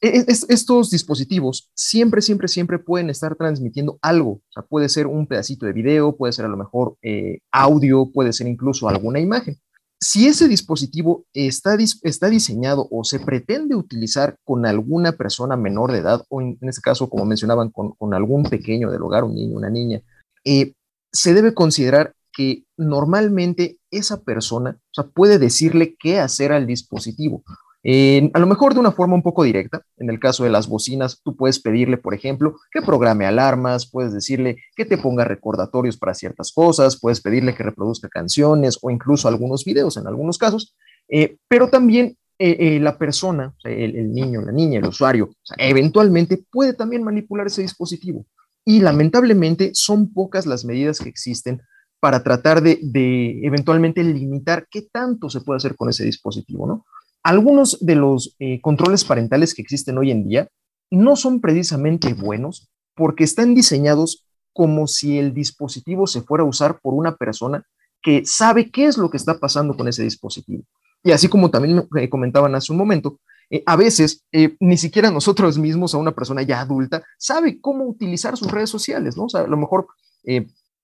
E-, 0.00 0.24
estos 0.28 0.90
dispositivos 0.90 1.70
siempre, 1.74 2.22
siempre, 2.22 2.48
siempre 2.48 2.78
pueden 2.78 3.10
estar 3.10 3.34
transmitiendo 3.36 3.98
algo. 4.02 4.30
O 4.30 4.52
sea, 4.52 4.62
puede 4.62 4.88
ser 4.88 5.06
un 5.06 5.26
pedacito 5.26 5.66
de 5.66 5.72
video, 5.72 6.16
puede 6.16 6.32
ser 6.32 6.44
a 6.44 6.48
lo 6.48 6.56
mejor 6.56 6.96
eh, 7.02 7.40
audio, 7.52 8.10
puede 8.12 8.32
ser 8.32 8.46
incluso 8.46 8.88
alguna 8.88 9.20
imagen. 9.20 9.56
Si 10.00 10.28
ese 10.28 10.46
dispositivo 10.46 11.26
está, 11.32 11.76
está 12.02 12.28
diseñado 12.28 12.86
o 12.92 13.02
se 13.02 13.18
pretende 13.18 13.74
utilizar 13.74 14.36
con 14.44 14.64
alguna 14.64 15.12
persona 15.12 15.56
menor 15.56 15.90
de 15.90 15.98
edad, 15.98 16.24
o 16.28 16.40
en, 16.40 16.56
este 16.62 16.82
caso, 16.82 17.10
como 17.10 17.24
mencionaban, 17.24 17.70
con, 17.70 18.14
algún 18.14 18.44
pequeño 18.44 18.92
del 18.92 19.02
hogar, 19.02 19.24
un 19.24 19.34
niño, 19.34 19.56
una 19.56 19.70
niña, 19.70 20.00
eh, 20.44 20.74
se 21.12 21.34
debe 21.34 21.52
considerar 21.52 22.14
que 22.32 22.64
normalmente 22.76 23.78
esa 23.90 24.22
persona 24.22 24.78
puede 25.14 25.40
decirle 25.40 25.96
qué 25.98 26.20
hacer 26.20 26.52
al 26.52 26.68
dispositivo 26.68 27.42
a 27.84 28.38
lo 28.38 28.46
mejor 28.46 28.74
de 28.74 28.80
una 28.80 28.92
forma 28.92 29.14
un 29.14 29.22
poco 29.22 29.44
directa, 29.44 29.82
en 29.98 30.10
el 30.10 30.18
caso 30.18 30.44
de 30.44 30.50
las 30.50 30.68
bocinas, 30.68 31.20
tú 31.22 31.36
puedes 31.36 31.60
pedirle, 31.60 31.96
por 31.96 32.12
ejemplo, 32.12 32.56
que 32.72 32.82
programe 32.82 33.24
alarmas, 33.24 33.88
puedes 33.90 34.12
decirle 34.12 34.58
que 34.76 34.84
te 34.84 34.98
ponga 34.98 35.24
recordatorios 35.24 35.96
para 35.96 36.14
ciertas 36.14 36.52
cosas, 36.52 36.98
puedes 37.00 37.20
pedirle 37.20 37.54
que 37.54 37.62
reproduzca 37.62 38.08
canciones 38.08 38.78
o 38.82 38.90
incluso 38.90 39.28
algunos 39.28 39.64
videos 39.64 39.96
en 39.96 40.06
algunos 40.06 40.38
casos, 40.38 40.74
eh, 41.08 41.36
pero 41.48 41.68
también 41.68 42.16
eh, 42.40 42.56
eh, 42.60 42.80
la 42.80 42.98
persona, 42.98 43.54
el, 43.64 44.12
niño, 44.12 44.42
la 44.42 44.52
niña, 44.52 44.78
el 44.78 44.86
usuario, 44.86 45.30
eventualmente 45.56 46.44
puede 46.50 46.72
también 46.72 47.02
manipular 47.02 47.46
ese 47.46 47.62
dispositivo. 47.62 48.26
Y 48.64 48.80
lamentablemente 48.80 49.70
son 49.72 50.12
pocas 50.12 50.46
las 50.46 50.64
medidas 50.64 51.00
que 51.00 51.08
existen 51.08 51.62
para 52.00 52.22
tratar 52.22 52.60
de, 52.62 52.78
de 52.80 53.40
eventualmente 53.44 54.04
limitar 54.04 54.68
qué 54.70 54.82
tanto 54.82 55.30
se 55.30 55.40
puede 55.40 55.56
hacer 55.56 55.74
con 55.74 55.88
ese 55.88 56.04
dispositivo, 56.04 56.66
¿no? 56.66 56.84
Algunos 57.28 57.76
de 57.82 57.94
los 57.94 58.34
eh, 58.38 58.58
controles 58.62 59.04
parentales 59.04 59.52
que 59.52 59.60
existen 59.60 59.98
hoy 59.98 60.10
en 60.10 60.24
día 60.24 60.48
no 60.90 61.14
son 61.14 61.42
precisamente 61.42 62.14
buenos 62.14 62.70
porque 62.94 63.22
están 63.22 63.54
diseñados 63.54 64.24
como 64.54 64.86
si 64.86 65.18
el 65.18 65.34
dispositivo 65.34 66.06
se 66.06 66.22
fuera 66.22 66.44
a 66.44 66.46
usar 66.46 66.80
por 66.80 66.94
una 66.94 67.16
persona 67.16 67.62
que 68.00 68.24
sabe 68.24 68.70
qué 68.70 68.86
es 68.86 68.96
lo 68.96 69.10
que 69.10 69.18
está 69.18 69.38
pasando 69.38 69.76
con 69.76 69.88
ese 69.88 70.04
dispositivo. 70.04 70.62
Y 71.04 71.10
así 71.10 71.28
como 71.28 71.50
también 71.50 71.86
me 71.90 72.08
comentaban 72.08 72.54
hace 72.54 72.72
un 72.72 72.78
momento, 72.78 73.20
eh, 73.50 73.62
a 73.66 73.76
veces 73.76 74.24
eh, 74.32 74.56
ni 74.58 74.78
siquiera 74.78 75.10
nosotros 75.10 75.58
mismos, 75.58 75.92
a 75.92 75.98
una 75.98 76.12
persona 76.12 76.40
ya 76.40 76.62
adulta, 76.62 77.02
sabe 77.18 77.60
cómo 77.60 77.84
utilizar 77.84 78.38
sus 78.38 78.50
redes 78.50 78.70
sociales, 78.70 79.18
¿no? 79.18 79.24
O 79.24 79.28
sea, 79.28 79.42
a 79.42 79.48
lo 79.48 79.58
mejor 79.58 79.86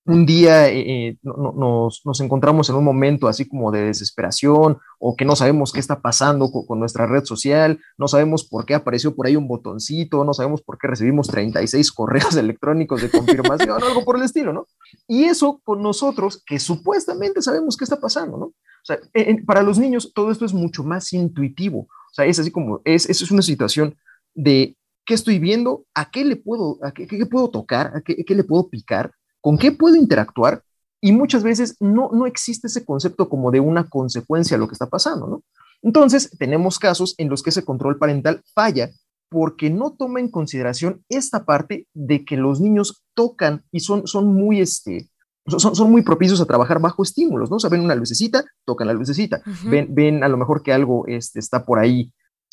un 0.07 0.27
día 0.27 0.69
eh, 0.69 1.09
eh, 1.09 1.19
nos, 1.23 2.21
encontramos 2.21 2.69
en 2.69 2.77
un 2.77 2.85
momento 2.85 3.27
así 3.27 3.49
como 3.49 3.73
de 3.73 3.83
desesperación 3.83 4.79
o 4.99 5.17
que 5.17 5.25
no 5.25 5.35
sabemos 5.35 5.73
qué 5.73 5.81
está 5.81 6.03
pasando 6.03 6.51
con, 6.51 6.79
nuestra 6.79 7.07
red 7.07 7.25
social, 7.25 7.81
no 7.97 8.07
sabemos 8.07 8.45
por 8.45 8.67
qué 8.67 8.75
apareció 8.75 9.15
por 9.15 9.27
ahí 9.27 9.37
un 9.37 9.49
botoncito, 9.49 10.25
no 10.25 10.35
sabemos 10.35 10.63
por 10.63 10.79
qué 10.79 10.89
recibimos 10.89 11.29
36 11.29 11.91
correos 11.93 12.37
electrónicos 12.37 13.01
de 13.01 13.11
confirmación 13.11 13.83
o 13.83 13.87
algo 13.87 14.05
por 14.05 14.17
el 14.17 14.23
estilo, 14.23 14.53
¿no? 14.53 14.67
Y 15.09 15.25
eso 15.25 15.61
con 15.65 15.83
nosotros 15.83 16.43
que 16.45 16.59
supuestamente 16.59 17.41
sabemos 17.41 17.77
qué 17.77 17.85
está 17.85 17.99
pasando, 17.99 18.37
¿no? 18.37 18.47
O 18.47 18.87
sea, 18.87 18.99
para 19.47 19.63
los 19.63 19.79
niños 19.79 20.13
todo 20.15 20.31
esto 20.31 20.45
es 20.45 20.53
mucho 20.53 20.85
más 20.85 21.11
intuitivo, 21.15 21.81
o 21.81 22.15
sea, 22.15 22.27
es 22.27 22.39
así 22.39 22.51
como, 22.51 22.83
es, 22.85 23.09
es 23.09 23.31
una 23.31 23.43
situación 23.43 23.97
de 24.35 24.77
qué 25.07 25.15
estoy 25.15 25.39
viendo, 25.39 25.87
a 25.95 26.11
qué 26.11 26.25
le 26.25 26.37
puedo, 26.37 26.79
a 26.83 26.93
qué, 26.93 27.07
puedo 27.27 27.49
tocar, 27.49 27.93
a 27.95 28.03
qué, 28.03 28.23
qué 28.25 28.35
le 28.35 28.45
puedo 28.45 28.69
picar 28.69 29.13
con 29.45 29.59
qué 29.59 29.72
puedo 29.72 29.95
interactuar 29.95 30.62
y 31.03 31.12
muchas 31.12 31.42
veces 31.42 31.76
no, 31.78 32.09
no 32.14 32.24
existe 32.24 32.66
ese 32.68 32.82
concepto 32.82 33.28
como 33.28 33.51
de 33.51 33.61
una 33.61 33.86
consecuencia 33.90 34.57
a 34.57 34.59
lo 34.59 34.68
que 34.68 34.72
está 34.72 34.86
pasando, 34.86 35.26
¿no? 35.26 35.42
Entonces, 35.82 36.30
tenemos 36.38 36.78
casos 36.78 37.14
en 37.18 37.28
los 37.28 37.42
que 37.42 37.51
ese 37.51 37.62
control 37.62 37.99
parental 37.99 38.40
falla 38.55 38.90
porque 39.28 39.68
no 39.68 39.92
toma 39.92 40.20
en 40.20 40.30
consideración 40.30 41.05
esta 41.11 41.45
parte 41.45 41.86
de 41.92 42.24
que 42.24 42.38
los 42.38 42.59
niños 42.59 43.05
tocan 43.12 43.62
y 43.70 43.80
son, 43.80 44.07
son 44.07 44.32
muy, 44.32 44.62
este, 44.62 45.11
son, 45.47 45.76
son, 45.76 45.90
muy 45.90 46.01
propicios 46.01 46.40
a 46.40 46.47
trabajar 46.47 46.80
bajo 46.80 47.03
estímulos, 47.03 47.51
¿no? 47.51 47.57
O 47.57 47.61
sea, 47.61 47.68
ven 47.68 47.82
una 47.82 47.95
lucecita, 47.95 48.47
tocan 48.64 48.86
la 48.86 48.95
lucecita, 48.95 49.42
ven, 49.66 49.95
ven 49.95 50.24
a 50.24 50.28
lo 50.28 50.38
mejor 50.38 50.62
que 50.62 50.72
algo 50.72 51.07
este, 51.07 51.38
está 51.38 51.66
por 51.66 51.78
ahí 51.78 52.11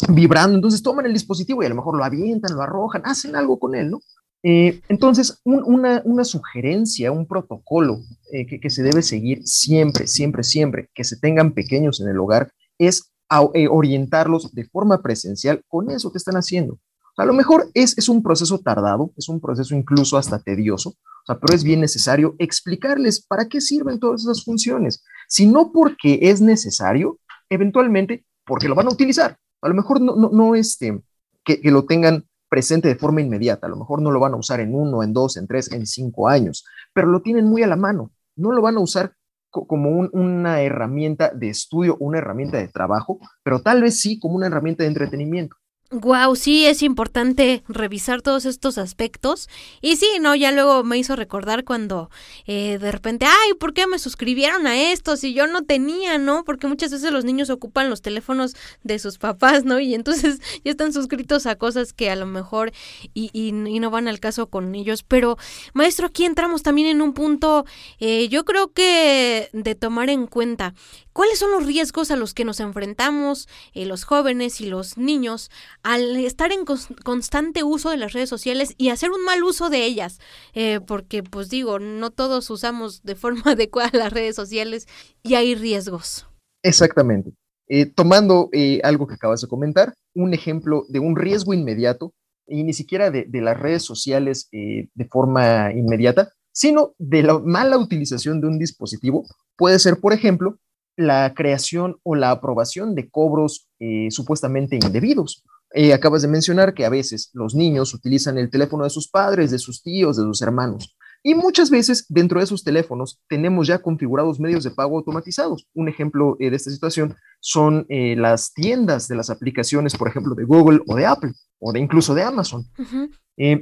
vibrando, 0.09 0.55
entonces 0.55 0.83
toman 0.83 1.05
el 1.05 1.13
dispositivo 1.13 1.63
y 1.63 1.67
a 1.67 1.69
lo 1.69 1.75
mejor 1.75 1.95
lo 1.95 2.03
avientan, 2.03 2.53
lo 2.53 2.61
arrojan, 2.61 3.03
hacen 3.05 3.37
algo 3.37 3.59
con 3.59 3.75
él, 3.75 3.91
¿no? 3.91 3.99
Eh, 4.43 4.81
entonces, 4.89 5.39
una, 5.43 6.23
sugerencia, 6.23 7.11
un 7.11 7.27
protocolo 7.27 7.99
eh, 8.31 8.59
que, 8.59 8.69
se 8.69 8.81
debe 8.81 9.03
seguir 9.03 9.41
siempre, 9.45 10.07
siempre, 10.07 10.43
siempre, 10.43 10.89
que 10.95 11.03
se 11.03 11.17
tengan 11.17 11.51
pequeños 11.53 12.01
en 12.01 12.09
el 12.09 12.19
hogar, 12.19 12.51
es 12.79 13.11
eh, 13.53 13.67
orientarlos 13.67 14.53
de 14.53 14.65
forma 14.65 15.01
presencial 15.01 15.63
con 15.67 15.91
eso 15.91 16.11
que 16.11 16.17
están 16.17 16.35
haciendo. 16.35 16.79
A 17.17 17.25
lo 17.25 17.33
mejor 17.33 17.69
es, 17.75 18.09
un 18.09 18.23
proceso 18.23 18.59
tardado, 18.59 19.11
es 19.15 19.29
un 19.29 19.39
proceso 19.39 19.75
incluso 19.75 20.17
hasta 20.17 20.39
tedioso, 20.39 20.95
pero 21.27 21.53
es 21.53 21.63
bien 21.63 21.81
necesario 21.81 22.35
explicarles 22.39 23.23
para 23.23 23.47
qué 23.47 23.61
sirven 23.61 23.99
todas 23.99 24.21
esas 24.21 24.43
funciones. 24.43 25.03
Si 25.27 25.45
no 25.45 25.71
porque 25.71 26.17
es 26.21 26.41
necesario, 26.41 27.19
eventualmente 27.49 28.25
porque 28.45 28.67
lo 28.67 28.75
van 28.75 28.87
a 28.87 28.91
utilizar. 28.91 29.37
A 29.61 29.69
lo 29.69 29.75
mejor 29.75 30.01
no, 30.01 30.15
no, 30.15 30.55
este, 30.55 30.99
que, 31.43 31.61
que 31.61 31.69
lo 31.69 31.85
tengan 31.85 32.25
presente 32.51 32.89
de 32.89 32.95
forma 32.95 33.21
inmediata. 33.21 33.65
A 33.67 33.69
lo 33.69 33.77
mejor 33.77 34.01
no 34.01 34.11
lo 34.11 34.19
van 34.19 34.33
a 34.33 34.37
usar 34.37 34.59
en 34.59 34.75
uno, 34.75 35.03
en 35.03 35.13
dos, 35.13 35.37
en 35.37 35.47
tres, 35.47 35.71
en 35.71 35.85
cinco 35.85 36.27
años, 36.27 36.65
pero 36.93 37.07
lo 37.07 37.21
tienen 37.21 37.45
muy 37.45 37.63
a 37.63 37.67
la 37.67 37.77
mano. 37.77 38.11
No 38.35 38.51
lo 38.51 38.61
van 38.61 38.75
a 38.75 38.81
usar 38.81 39.13
como 39.49 39.89
una 40.11 40.61
herramienta 40.61 41.29
de 41.29 41.47
estudio, 41.49 41.95
una 41.99 42.17
herramienta 42.17 42.57
de 42.57 42.67
trabajo, 42.67 43.19
pero 43.41 43.61
tal 43.61 43.81
vez 43.81 44.01
sí 44.01 44.19
como 44.19 44.35
una 44.35 44.47
herramienta 44.47 44.83
de 44.83 44.89
entretenimiento. 44.89 45.55
Wow, 45.93 46.37
sí, 46.37 46.65
es 46.67 46.83
importante 46.83 47.63
revisar 47.67 48.21
todos 48.21 48.45
estos 48.45 48.77
aspectos. 48.77 49.49
Y 49.81 49.97
sí, 49.97 50.07
no, 50.21 50.33
ya 50.35 50.53
luego 50.53 50.85
me 50.85 50.97
hizo 50.97 51.17
recordar 51.17 51.65
cuando 51.65 52.09
eh, 52.47 52.77
de 52.77 52.93
repente, 52.93 53.25
ay, 53.25 53.55
¿por 53.59 53.73
qué 53.73 53.85
me 53.87 53.99
suscribieron 53.99 54.67
a 54.67 54.81
esto 54.93 55.17
si 55.17 55.33
yo 55.33 55.47
no 55.47 55.63
tenía, 55.63 56.17
no? 56.17 56.45
Porque 56.45 56.67
muchas 56.67 56.91
veces 56.91 57.11
los 57.11 57.25
niños 57.25 57.49
ocupan 57.49 57.89
los 57.89 58.01
teléfonos 58.01 58.55
de 58.83 58.99
sus 58.99 59.17
papás, 59.17 59.65
¿no? 59.65 59.81
Y 59.81 59.93
entonces 59.93 60.39
ya 60.63 60.71
están 60.71 60.93
suscritos 60.93 61.45
a 61.45 61.57
cosas 61.57 61.91
que 61.91 62.09
a 62.09 62.15
lo 62.15 62.25
mejor 62.25 62.71
y, 63.13 63.29
y, 63.33 63.51
no 63.51 63.89
van 63.89 64.07
al 64.07 64.21
caso 64.21 64.47
con 64.47 64.73
ellos. 64.75 65.03
Pero, 65.03 65.37
maestro, 65.73 66.07
aquí 66.07 66.23
entramos 66.23 66.63
también 66.63 66.87
en 66.87 67.01
un 67.01 67.11
punto, 67.11 67.65
eh, 67.99 68.29
yo 68.29 68.45
creo 68.45 68.71
que 68.71 69.49
de 69.51 69.75
tomar 69.75 70.09
en 70.09 70.25
cuenta. 70.27 70.73
¿Cuáles 71.13 71.39
son 71.39 71.51
los 71.51 71.65
riesgos 71.65 72.09
a 72.09 72.15
los 72.15 72.33
que 72.33 72.45
nos 72.45 72.61
enfrentamos 72.61 73.49
eh, 73.73 73.85
los 73.85 74.05
jóvenes 74.05 74.61
y 74.61 74.67
los 74.67 74.97
niños 74.97 75.51
al 75.83 76.17
estar 76.17 76.51
en 76.51 76.65
constante 77.03 77.63
uso 77.63 77.89
de 77.89 77.97
las 77.97 78.13
redes 78.13 78.29
sociales 78.29 78.73
y 78.77 78.89
hacer 78.89 79.11
un 79.11 79.23
mal 79.23 79.43
uso 79.43 79.69
de 79.69 79.85
ellas? 79.85 80.19
Eh, 80.53 80.79
porque, 80.85 81.23
pues 81.23 81.49
digo, 81.49 81.79
no 81.79 82.11
todos 82.11 82.49
usamos 82.49 83.03
de 83.03 83.15
forma 83.15 83.43
adecuada 83.51 83.89
las 83.93 84.13
redes 84.13 84.35
sociales 84.35 84.87
y 85.23 85.35
hay 85.35 85.55
riesgos. 85.55 86.27
Exactamente. 86.63 87.33
Eh, 87.67 87.85
tomando 87.85 88.49
algo 88.83 89.07
que 89.07 89.13
acabas 89.15 89.41
de 89.41 89.47
comentar, 89.47 89.93
un 90.13 90.33
ejemplo 90.33 90.83
de 90.89 90.99
un 90.99 91.15
riesgo 91.15 91.53
inmediato, 91.53 92.13
y 92.45 92.63
ni 92.63 92.73
siquiera 92.73 93.11
de, 93.11 93.27
las 93.31 93.57
redes 93.57 93.83
sociales 93.83 94.49
de 94.51 95.05
forma 95.09 95.71
inmediata, 95.71 96.33
sino 96.51 96.93
de 96.97 97.23
la 97.23 97.39
mala 97.39 97.77
utilización 97.77 98.41
de 98.41 98.47
un 98.47 98.59
dispositivo, 98.59 99.25
puede 99.55 99.79
ser, 99.79 100.01
por 100.01 100.11
ejemplo, 100.11 100.57
la 100.97 101.33
creación 101.33 101.97
o 102.03 102.15
la 102.15 102.31
aprobación 102.31 102.95
de 102.95 103.09
cobros 103.09 103.67
eh, 103.79 104.07
supuestamente 104.11 104.75
indebidos. 104.75 105.43
Eh, 105.73 105.93
acabas 105.93 106.21
de 106.21 106.27
mencionar 106.27 106.73
que 106.73 106.85
a 106.85 106.89
veces 106.89 107.29
los 107.33 107.55
niños 107.55 107.93
utilizan 107.93 108.37
el 108.37 108.49
teléfono 108.49 108.83
de 108.83 108.89
sus 108.89 109.09
padres, 109.09 109.51
de 109.51 109.59
sus 109.59 109.81
tíos, 109.81 110.17
de 110.17 110.23
sus 110.23 110.41
hermanos. 110.41 110.95
Y 111.23 111.35
muchas 111.35 111.69
veces 111.69 112.05
dentro 112.09 112.39
de 112.39 112.45
esos 112.45 112.63
teléfonos 112.63 113.21
tenemos 113.29 113.67
ya 113.67 113.79
configurados 113.79 114.39
medios 114.39 114.63
de 114.63 114.71
pago 114.71 114.97
automatizados. 114.97 115.67
Un 115.73 115.87
ejemplo 115.87 116.35
eh, 116.39 116.49
de 116.49 116.55
esta 116.55 116.71
situación 116.71 117.15
son 117.39 117.85
las 117.89 118.53
tiendas 118.53 119.07
de 119.07 119.15
las 119.15 119.29
aplicaciones, 119.31 119.95
por 119.95 120.07
ejemplo, 120.07 120.35
de 120.35 120.43
Google 120.43 120.81
o 120.87 120.95
de 120.95 121.07
Apple 121.07 121.31
o 121.59 121.71
de 121.71 121.79
incluso 121.79 122.13
de 122.13 122.23
Amazon. 122.23 122.63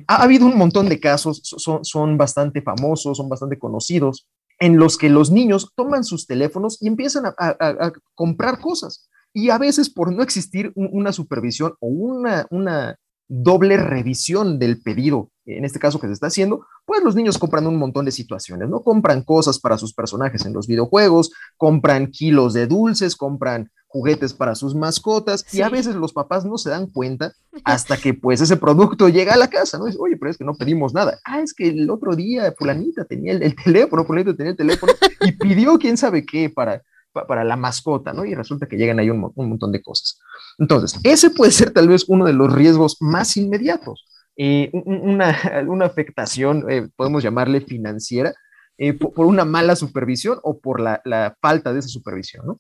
ha, 0.08 0.24
habido 0.24 0.46
un 0.46 0.58
montón 0.58 0.90
de 0.90 1.00
casos, 1.00 1.42
son, 1.44 1.86
son 1.86 2.18
bastante 2.18 2.62
famosos, 2.62 3.18
son 3.18 3.30
bastante 3.30 3.58
conocidos, 3.58 4.28
en 4.60 4.78
los 4.78 4.98
que 4.98 5.10
los 5.10 5.32
niños 5.32 5.72
toman 5.76 6.04
sus 6.04 6.28
teléfonos 6.28 6.82
y 6.82 6.88
empiezan 6.88 7.26
a, 7.26 7.94
comprar 8.14 8.60
cosas. 8.60 9.10
Y 9.34 9.50
a 9.50 9.58
veces 9.58 9.90
por 9.90 10.12
no 10.12 10.24
existir 10.24 10.72
una 10.76 11.12
supervisión 11.12 11.74
o 11.80 11.88
una, 11.88 12.48
una 12.50 12.96
doble 13.28 13.78
revisión 13.78 14.58
del 14.58 14.82
pedido, 14.82 15.30
en 15.46 15.64
este 15.64 15.80
caso 15.80 16.00
que 16.00 16.08
se 16.08 16.14
está 16.14 16.28
haciendo, 16.28 16.66
pues 16.86 17.04
los 17.04 17.16
niños 17.16 17.38
compran 17.38 17.68
un 17.68 17.78
montón 17.78 18.06
de 18.06 18.12
situaciones, 18.12 18.70
¿no? 18.70 18.82
Compran 18.82 19.24
cosas 19.24 19.60
para 19.60 19.78
sus 19.78 19.94
personajes 19.94 20.46
en 20.46 20.54
los 20.54 20.68
videojuegos, 20.68 21.32
compran 21.56 22.08
kilos 22.08 22.54
de 22.54 22.66
dulces, 22.66 23.16
compran 23.16 23.70
juguetes 23.90 24.34
para 24.34 24.56
sus 24.56 24.76
mascotas 24.76 25.46
y 25.52 25.62
a 25.62 25.70
veces 25.70 25.96
los 25.96 26.14
papás 26.14 26.46
no 26.46 26.58
se 26.58 26.70
dan 26.70 26.88
cuenta 26.88 27.34
hasta 27.66 27.98
que 27.98 28.14
pues 28.14 28.40
ese 28.40 28.56
producto 28.56 29.10
llega 29.10 29.34
a 29.34 29.38
la 29.38 29.50
casa, 29.50 29.78
¿no? 29.78 29.86
Dice, 29.86 29.98
oye, 30.00 30.16
pero 30.18 30.32
es 30.32 30.38
que 30.38 30.44
no 30.46 30.56
pedimos 30.56 30.94
nada. 30.94 31.20
Ah, 31.26 31.42
es 31.42 31.54
que 31.54 31.70
el 31.70 31.90
otro 31.90 32.16
día 32.16 32.54
fulanita 32.58 33.06
tenía 33.06 33.34
el, 33.34 33.56
teléfono, 33.56 34.06
fulanita 34.06 34.36
tenía 34.36 34.52
el 34.52 34.58
teléfono 34.58 34.94
y 35.22 35.32
pidió 35.34 35.78
quién 35.78 35.98
sabe 35.98 36.26
qué 36.26 36.50
para, 36.50 36.84
para 37.28 37.44
la 37.44 37.56
mascota, 37.56 38.14
¿no? 38.14 38.26
Y 38.26 38.36
resulta 38.36 38.68
que 38.68 38.78
llegan 38.78 39.00
ahí 39.00 39.10
un, 39.10 39.32
montón 39.36 39.72
de 39.72 39.82
cosas. 39.82 40.20
Entonces, 40.58 41.00
ese 41.04 41.30
puede 41.30 41.52
ser 41.52 41.72
tal 41.72 41.88
vez 41.88 42.06
uno 42.08 42.26
de 42.26 42.34
los 42.34 42.54
riesgos 42.54 42.98
más 43.00 43.38
inmediatos. 43.38 44.06
Eh, 44.38 44.70
una, 44.74 45.36
una, 45.68 45.86
afectación, 45.86 46.66
eh, 46.70 46.88
podemos 46.96 47.24
llamarle 47.24 47.62
financiera, 47.62 48.34
eh, 48.78 48.94
por, 48.94 49.26
una 49.26 49.46
mala 49.46 49.76
supervisión 49.76 50.40
o 50.44 50.60
por 50.60 50.80
la, 50.80 51.02
la 51.04 51.36
falta 51.42 51.74
de 51.74 51.80
esa 51.80 51.90
supervisión, 51.90 52.46
¿no? 52.46 52.58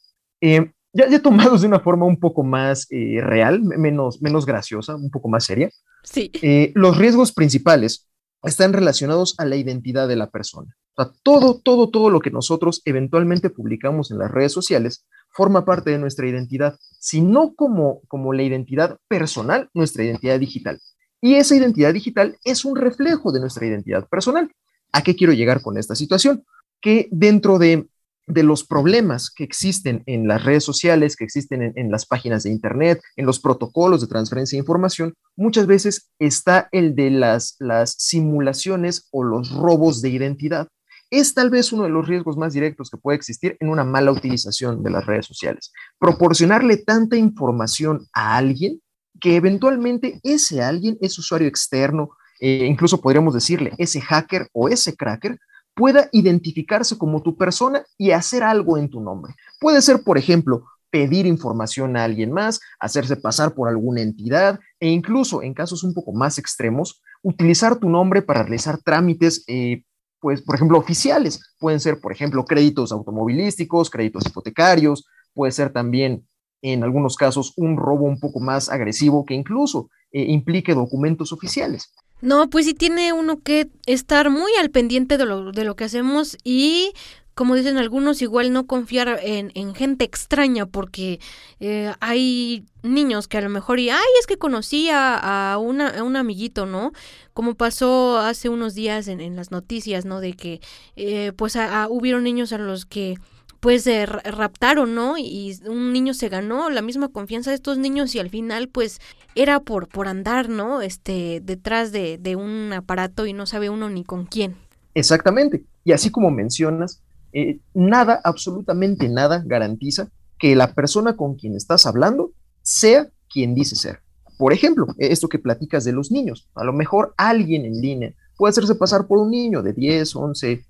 ya, 0.94 1.08
ya 1.10 1.22
tomados 1.22 1.62
de 1.62 1.68
una 1.68 1.80
forma 1.80 2.06
un 2.06 2.20
poco 2.20 2.44
más 2.44 2.88
eh, 2.90 3.20
real, 3.22 3.62
menos, 3.62 4.22
menos 4.22 4.46
graciosa, 4.46 4.96
un 4.96 5.12
poco 5.12 5.30
más 5.30 5.46
seria. 5.46 5.70
Sí. 6.04 6.32
Eh, 6.42 6.72
los 6.76 6.98
riesgos 6.98 7.32
principales 7.32 8.08
están 8.44 8.74
relacionados 8.74 9.36
a 9.38 9.46
la 9.46 9.56
identidad 9.56 10.08
de 10.08 10.16
la 10.16 10.30
persona. 10.30 10.76
O 10.96 11.04
sea, 11.04 11.12
todo, 11.24 11.60
todo, 11.60 11.90
todo 11.90 12.10
lo 12.10 12.20
que 12.20 12.32
nosotros 12.32 12.82
eventualmente 12.86 13.50
publicamos 13.50 14.12
en 14.12 14.20
las 14.20 14.32
redes 14.32 14.52
sociales 14.52 15.06
forma 15.30 15.66
parte 15.66 15.92
de 15.92 15.98
nuestra 15.98 16.28
identidad, 16.28 16.78
sino 17.00 17.54
como, 17.56 18.02
como 18.08 18.34
la 18.34 18.44
identidad 18.44 18.98
personal, 19.08 19.70
nuestra 19.74 20.04
identidad 20.04 20.40
digital. 20.40 20.80
Y 21.22 21.36
esa 21.36 21.56
identidad 21.56 21.94
digital 21.94 22.38
es 22.44 22.66
un 22.66 22.76
reflejo 22.76 23.32
de 23.32 23.40
nuestra 23.40 23.66
identidad 23.66 24.08
personal. 24.08 24.52
¿A 24.92 25.04
qué 25.04 25.16
quiero 25.16 25.34
llegar 25.34 25.62
con 25.62 25.78
esta 25.78 25.96
situación? 25.96 26.44
Que 26.82 27.08
dentro 27.12 27.60
de 27.60 27.88
de 28.30 28.44
los 28.44 28.64
problemas 28.64 29.32
que 29.32 29.44
existen 29.44 30.04
en 30.06 30.28
las 30.28 30.44
redes 30.44 30.64
sociales, 30.64 31.16
que 31.16 31.24
existen 31.24 31.74
en, 31.76 31.92
las 31.92 32.06
páginas 32.06 32.44
de 32.44 32.52
Internet, 32.52 33.02
en 33.16 33.26
los 33.26 33.40
protocolos 33.40 34.02
de 34.02 34.08
transferencia 34.08 34.56
de 34.56 34.62
información, 34.62 35.16
muchas 35.36 35.66
veces 35.66 36.10
está 36.20 36.70
el 36.72 36.96
de 36.96 37.10
las, 37.10 37.56
las 37.60 37.96
simulaciones 37.98 39.08
o 39.12 39.24
los 39.24 39.52
robos 39.52 40.02
de 40.02 40.10
identidad. 40.10 40.68
Es 41.10 41.34
tal 41.34 41.50
vez 41.50 41.74
uno 41.74 41.84
de 41.84 41.90
los 41.90 42.08
riesgos 42.08 42.38
más 42.38 42.54
directos 42.54 42.92
que 42.92 42.98
puede 42.98 43.18
existir 43.18 43.58
en 43.60 43.70
una 43.70 43.84
mala 43.84 44.12
utilización 44.12 44.84
de 44.84 44.92
las 44.92 45.08
redes 45.08 45.26
sociales. 45.26 45.74
Proporcionarle 45.98 46.78
tanta 46.78 47.18
información 47.18 48.06
a 48.14 48.38
alguien 48.38 48.80
que 49.20 49.36
eventualmente 49.36 50.20
ese 50.22 50.62
alguien 50.62 50.98
es 51.02 51.18
usuario 51.18 51.48
externo, 51.48 52.12
eh, 52.40 52.66
incluso 52.68 53.02
podríamos 53.02 53.34
decirle 53.34 53.74
ese 53.80 54.00
hacker 54.02 54.48
o 54.54 54.70
ese 54.70 54.96
cracker 54.96 55.40
pueda 55.80 56.10
identificarse 56.12 56.98
como 56.98 57.22
tu 57.22 57.38
persona 57.38 57.86
y 57.98 58.12
hacer 58.12 58.44
algo 58.44 58.78
en 58.78 58.90
tu 58.90 59.00
nombre. 59.00 59.34
Puede 59.62 59.82
ser, 59.82 60.04
por 60.04 60.18
ejemplo, 60.18 60.66
pedir 60.92 61.26
información 61.26 61.96
a 61.96 62.04
alguien 62.04 62.34
más, 62.34 62.60
hacerse 62.82 63.16
pasar 63.16 63.54
por 63.54 63.70
alguna 63.70 64.02
entidad 64.02 64.60
e 64.82 64.90
incluso 64.90 65.42
en 65.42 65.54
casos 65.54 65.86
un 65.86 65.94
poco 65.94 66.12
más 66.12 66.38
extremos, 66.38 67.02
utilizar 67.24 67.78
tu 67.78 67.90
nombre 67.90 68.22
para 68.22 68.44
realizar 68.44 68.78
trámites 68.84 69.46
eh, 69.48 69.84
pues, 70.20 70.42
por 70.42 70.56
ejemplo, 70.56 70.78
oficiales. 70.78 71.40
Pueden 71.58 71.80
ser, 71.80 72.02
por 72.02 72.12
ejemplo, 72.12 72.44
créditos 72.44 72.92
automovilísticos, 72.92 73.90
créditos 73.90 74.26
hipotecarios, 74.26 75.08
puede 75.34 75.54
ser 75.54 75.72
también, 75.72 76.28
en 76.62 76.84
algunos 76.84 77.16
casos, 77.16 77.54
un 77.56 77.78
robo 77.78 78.04
un 78.04 78.20
poco 78.20 78.42
más 78.42 78.68
agresivo 78.68 79.26
que 79.26 79.34
incluso 79.34 79.90
eh, 80.12 80.24
implique 80.24 80.74
documentos 80.74 81.32
oficiales. 81.32 81.94
No, 82.22 82.50
pues 82.50 82.66
sí 82.66 82.74
tiene 82.74 83.14
uno 83.14 83.40
que 83.42 83.70
estar 83.86 84.30
muy 84.30 84.52
al 84.60 84.70
pendiente 84.70 85.18
de 85.18 85.26
lo, 85.26 85.52
de 85.52 85.64
lo 85.64 85.76
que 85.76 85.86
hacemos 85.86 86.38
y 86.44 86.94
como 87.40 87.56
dicen 87.56 87.78
algunos, 87.78 88.22
igual 88.22 88.52
no 88.52 88.68
confiar 88.68 89.18
en, 89.24 89.54
en 89.56 89.74
gente 89.74 90.04
extraña, 90.04 90.66
porque 90.66 91.22
eh, 91.62 91.94
hay 92.02 92.66
niños 92.84 93.30
que 93.30 93.38
a 93.38 93.42
lo 93.42 93.48
mejor, 93.48 93.80
y, 93.80 93.90
ay, 93.90 94.04
es 94.20 94.28
que 94.28 94.36
conocí 94.36 94.90
a, 94.92 95.58
una, 95.58 96.04
un 96.04 96.18
amiguito, 96.18 96.66
¿no? 96.66 96.92
Como 97.34 97.56
pasó 97.56 98.18
hace 98.18 98.50
unos 98.50 98.76
días 98.76 99.08
en, 99.08 99.22
en 99.22 99.38
las 99.38 99.52
noticias, 99.52 100.04
¿no? 100.04 100.20
De 100.20 100.34
que, 100.34 100.60
eh, 100.98 101.32
pues, 101.34 101.58
hubieron 101.88 102.26
niños 102.26 102.52
a 102.52 102.58
los 102.58 102.86
que 102.86 103.16
pues 103.60 103.86
eh, 103.88 104.06
raptaron, 104.06 104.96
¿no? 104.96 105.18
Y 105.18 105.60
un 105.68 105.92
niño 105.92 106.14
se 106.14 106.30
ganó 106.30 106.70
la 106.70 106.82
misma 106.82 107.10
confianza 107.10 107.52
de 107.52 107.56
estos 107.56 107.78
niños 107.78 108.16
y 108.16 108.20
al 108.20 108.30
final 108.30 108.70
pues 108.70 109.00
era 109.36 109.60
por, 109.60 109.88
por 109.88 110.08
andar, 110.08 110.50
¿no? 110.50 110.82
Este, 110.82 111.42
detrás 111.44 111.92
de, 111.92 112.18
de 112.18 112.36
un 112.36 112.72
aparato 112.74 113.26
y 113.26 113.34
no 113.34 113.46
sabe 113.46 113.70
uno 113.70 113.90
ni 113.90 114.04
con 114.04 114.26
quién. 114.26 114.56
Exactamente. 114.94 115.66
Y 115.84 115.92
así 115.92 116.10
como 116.10 116.32
mencionas, 116.32 117.02
eh, 117.32 117.60
nada, 117.74 118.20
absolutamente 118.24 119.08
nada 119.10 119.44
garantiza 119.46 120.10
que 120.38 120.56
la 120.56 120.74
persona 120.74 121.16
con 121.16 121.36
quien 121.36 121.56
estás 121.56 121.86
hablando 121.86 122.32
sea 122.62 123.10
quien 123.32 123.54
dice 123.54 123.76
ser. 123.76 124.00
Por 124.38 124.54
ejemplo, 124.54 124.88
esto 124.98 125.28
que 125.28 125.38
platicas 125.38 125.84
de 125.84 125.92
los 125.92 126.12
niños, 126.12 126.48
a 126.56 126.64
lo 126.64 126.72
mejor 126.72 127.14
alguien 127.18 127.66
en 127.66 127.82
línea 127.82 128.14
puede 128.38 128.52
hacerse 128.52 128.76
pasar 128.76 129.06
por 129.06 129.20
un 129.20 129.32
niño 129.32 129.62
de 129.62 129.74
10, 129.74 130.16
11, 130.16 130.66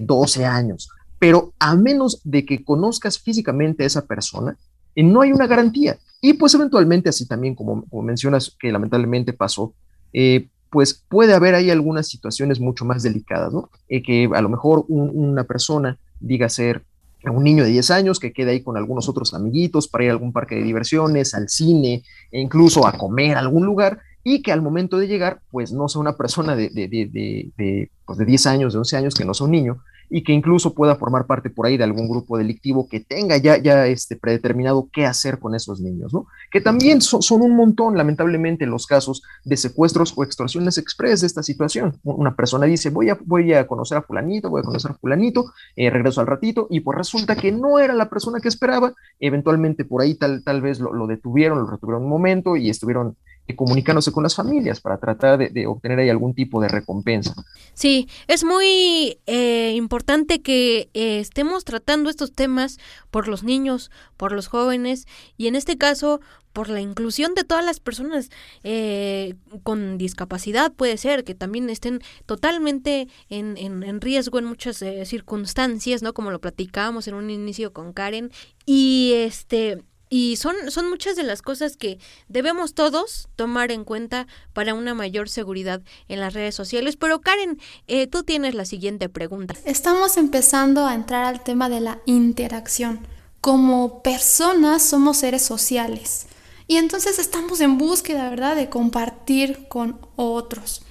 12 0.00 0.44
años, 0.44 0.90
pero 1.18 1.52
a 1.58 1.74
menos 1.74 2.20
de 2.24 2.44
que 2.44 2.64
conozcas 2.64 3.18
físicamente 3.18 3.84
a 3.84 3.86
esa 3.86 4.06
persona, 4.06 4.56
eh, 4.94 5.02
no 5.02 5.22
hay 5.22 5.32
una 5.32 5.46
garantía. 5.46 5.96
Y 6.20 6.34
pues 6.34 6.54
eventualmente, 6.54 7.08
así 7.08 7.26
también 7.26 7.54
como, 7.54 7.84
mencionas 8.02 8.56
que 8.58 8.72
lamentablemente 8.72 9.32
pasó, 9.32 9.74
eh, 10.12 10.48
pues 10.70 11.04
puede 11.08 11.34
haber 11.34 11.54
ahí 11.54 11.70
algunas 11.70 12.08
situaciones 12.08 12.60
mucho 12.60 12.84
más 12.84 13.02
delicadas, 13.02 13.52
¿no? 13.52 13.70
Eh, 13.88 14.02
que 14.02 14.28
a 14.34 14.40
lo 14.40 14.48
mejor 14.48 14.84
una 14.88 15.44
persona 15.44 15.98
diga 16.18 16.48
ser 16.48 16.82
un 17.30 17.44
niño 17.44 17.64
de 17.64 17.70
10 17.70 17.90
años 17.90 18.20
que 18.20 18.32
quede 18.32 18.50
ahí 18.50 18.62
con 18.62 18.76
algunos 18.76 19.08
otros 19.08 19.34
amiguitos 19.34 19.88
para 19.88 20.04
ir 20.04 20.10
a 20.10 20.12
algún 20.12 20.32
parque 20.32 20.56
de 20.56 20.62
diversiones, 20.62 21.34
al 21.34 21.48
cine, 21.48 22.02
e 22.30 22.40
incluso 22.40 22.86
a 22.86 22.92
comer 22.92 23.36
a 23.36 23.40
algún 23.40 23.64
lugar, 23.64 24.00
y 24.22 24.42
que 24.42 24.52
al 24.52 24.62
momento 24.62 24.98
de 24.98 25.06
llegar, 25.06 25.40
pues 25.50 25.72
no 25.72 25.88
sea 25.88 26.00
una 26.00 26.16
persona 26.16 26.56
de, 26.56 26.70
de, 26.70 26.88
de, 26.88 27.50
de, 27.56 27.90
pues 28.06 28.18
de 28.18 28.24
10 28.24 28.46
años, 28.46 28.72
de 28.72 28.78
11 28.80 28.96
años, 28.96 29.14
que 29.14 29.24
no 29.24 29.34
sea 29.34 29.44
un 29.44 29.52
niño, 29.52 29.82
y 30.10 30.22
que 30.22 30.32
incluso 30.32 30.74
pueda 30.74 30.96
formar 30.96 31.26
parte 31.26 31.50
por 31.50 31.66
ahí 31.66 31.76
de 31.76 31.84
algún 31.84 32.08
grupo 32.08 32.38
delictivo 32.38 32.88
que 32.88 33.00
tenga 33.00 33.36
ya, 33.36 33.56
ya 33.58 33.86
este, 33.86 34.16
predeterminado 34.16 34.88
qué 34.92 35.06
hacer 35.06 35.38
con 35.38 35.54
esos 35.54 35.80
niños, 35.80 36.12
¿no? 36.12 36.26
Que 36.50 36.60
también 36.60 37.00
son, 37.00 37.42
un 37.42 37.56
montón, 37.56 37.96
lamentablemente, 37.96 38.66
los 38.66 38.86
casos 38.86 39.22
de 39.44 39.56
secuestros 39.56 40.12
o 40.16 40.24
extorsiones 40.24 40.78
express 40.78 41.20
de 41.20 41.26
esta 41.26 41.42
situación. 41.42 41.98
Una 42.04 42.34
persona 42.34 42.66
dice, 42.66 42.90
voy 42.90 43.10
a, 43.10 43.18
voy 43.24 43.52
a 43.52 43.66
conocer 43.66 43.98
a 43.98 44.02
fulanito, 44.02 44.50
voy 44.50 44.60
a 44.60 44.64
conocer 44.64 44.92
a 44.92 44.94
fulanito, 44.94 45.52
eh, 45.76 45.90
regreso 45.90 46.20
al 46.20 46.26
ratito, 46.26 46.66
y 46.70 46.80
pues 46.80 46.96
resulta 46.96 47.36
que 47.36 47.52
no 47.52 47.78
era 47.78 47.94
la 47.94 48.08
persona 48.08 48.40
que 48.40 48.48
esperaba, 48.48 48.94
eventualmente 49.20 49.84
por 49.84 50.02
ahí 50.02 50.14
tal, 50.14 50.42
tal 50.44 50.60
vez 50.60 50.80
lo, 50.80 50.92
lo 50.92 51.06
detuvieron, 51.06 51.58
lo 51.58 51.66
retuvieron 51.66 52.04
un 52.04 52.10
momento 52.10 52.56
y 52.56 52.70
estuvieron 52.70 53.16
comunicándose 53.52 54.10
con 54.10 54.22
las 54.22 54.34
familias 54.34 54.80
para 54.80 54.96
tratar 54.96 55.38
de, 55.38 55.66
obtener 55.66 55.98
ahí 55.98 56.08
algún 56.08 56.34
tipo 56.34 56.60
de 56.62 56.68
recompensa. 56.68 57.34
Sí, 57.74 58.08
es 58.26 58.42
muy 58.42 59.18
eh, 59.26 59.72
importante 59.76 60.40
que 60.40 60.88
eh, 60.94 61.18
estemos 61.20 61.64
tratando 61.64 62.08
estos 62.08 62.32
temas 62.32 62.78
por 63.10 63.28
los 63.28 63.42
niños, 63.44 63.90
por 64.16 64.32
los 64.32 64.46
jóvenes 64.46 65.06
y 65.36 65.48
en 65.48 65.56
este 65.56 65.76
caso 65.76 66.20
por 66.54 66.68
la 66.68 66.80
inclusión 66.80 67.34
de 67.34 67.44
todas 67.44 67.64
las 67.64 67.80
personas 67.80 68.30
eh, 68.62 69.34
con 69.64 69.98
discapacidad 69.98 70.72
puede 70.72 70.96
ser 70.96 71.24
que 71.24 71.34
también 71.34 71.68
estén 71.68 72.00
totalmente 72.26 73.08
en, 73.28 73.56
en, 73.58 73.82
en 73.82 74.00
riesgo 74.00 74.38
en 74.38 74.46
muchas 74.46 74.82
circunstancias, 75.04 76.02
¿no? 76.02 76.14
Como 76.14 76.30
lo 76.30 76.40
platicábamos 76.40 77.08
en 77.08 77.14
un 77.14 77.28
inicio 77.28 77.72
con 77.72 77.92
Karen 77.92 78.30
y 78.64 79.12
este 79.16 79.82
y 80.16 80.36
son, 80.36 80.54
son 80.68 80.88
muchas 80.88 81.16
de 81.16 81.24
las 81.24 81.42
cosas 81.42 81.76
que 81.76 81.98
debemos 82.28 82.74
todos 82.74 83.28
tomar 83.34 83.72
en 83.72 83.82
cuenta 83.82 84.28
para 84.52 84.72
una 84.72 84.94
mayor 84.94 85.28
seguridad 85.28 85.82
en 86.06 86.20
las 86.20 86.34
redes 86.34 86.54
sociales. 86.54 86.94
Pero 86.94 87.20
Karen, 87.20 87.58
eh, 87.88 88.06
tú 88.06 88.22
tienes 88.22 88.54
la 88.54 88.64
siguiente 88.64 89.08
pregunta. 89.08 89.56
Estamos 89.64 90.16
empezando 90.16 90.86
a 90.86 90.94
entrar 90.94 91.24
al 91.24 91.42
tema 91.42 91.68
de 91.68 91.80
la 91.80 91.98
interacción. 92.06 93.00
Como 93.40 94.04
personas 94.04 94.84
somos 94.84 95.16
seres 95.16 95.42
sociales. 95.42 96.26
Y 96.68 96.76
entonces 96.76 97.18
estamos 97.18 97.60
en 97.60 97.76
búsqueda, 97.76 98.30
¿verdad?, 98.30 98.54
de 98.54 98.68
compartir 98.68 99.66
con 99.66 99.98
otros. 100.14 100.82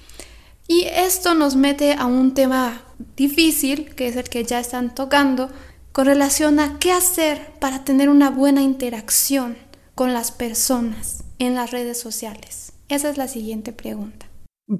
Y 0.68 0.84
esto 0.84 1.34
nos 1.34 1.56
mete 1.56 1.94
a 1.94 2.04
un 2.04 2.34
tema 2.34 2.82
difícil, 3.16 3.94
que 3.94 4.06
es 4.06 4.16
el 4.16 4.28
que 4.28 4.44
ya 4.44 4.60
están 4.60 4.94
tocando, 4.94 5.48
con 5.94 6.06
relación 6.06 6.58
a 6.58 6.80
qué 6.80 6.90
hacer 6.90 7.52
para 7.60 7.84
tener 7.84 8.08
una 8.08 8.28
buena 8.28 8.62
interacción 8.62 9.56
con 9.94 10.12
las 10.12 10.32
personas 10.32 11.22
en 11.38 11.54
las 11.54 11.70
redes 11.70 12.00
sociales. 12.00 12.72
Esa 12.88 13.10
es 13.10 13.16
la 13.16 13.28
siguiente 13.28 13.72
pregunta. 13.72 14.26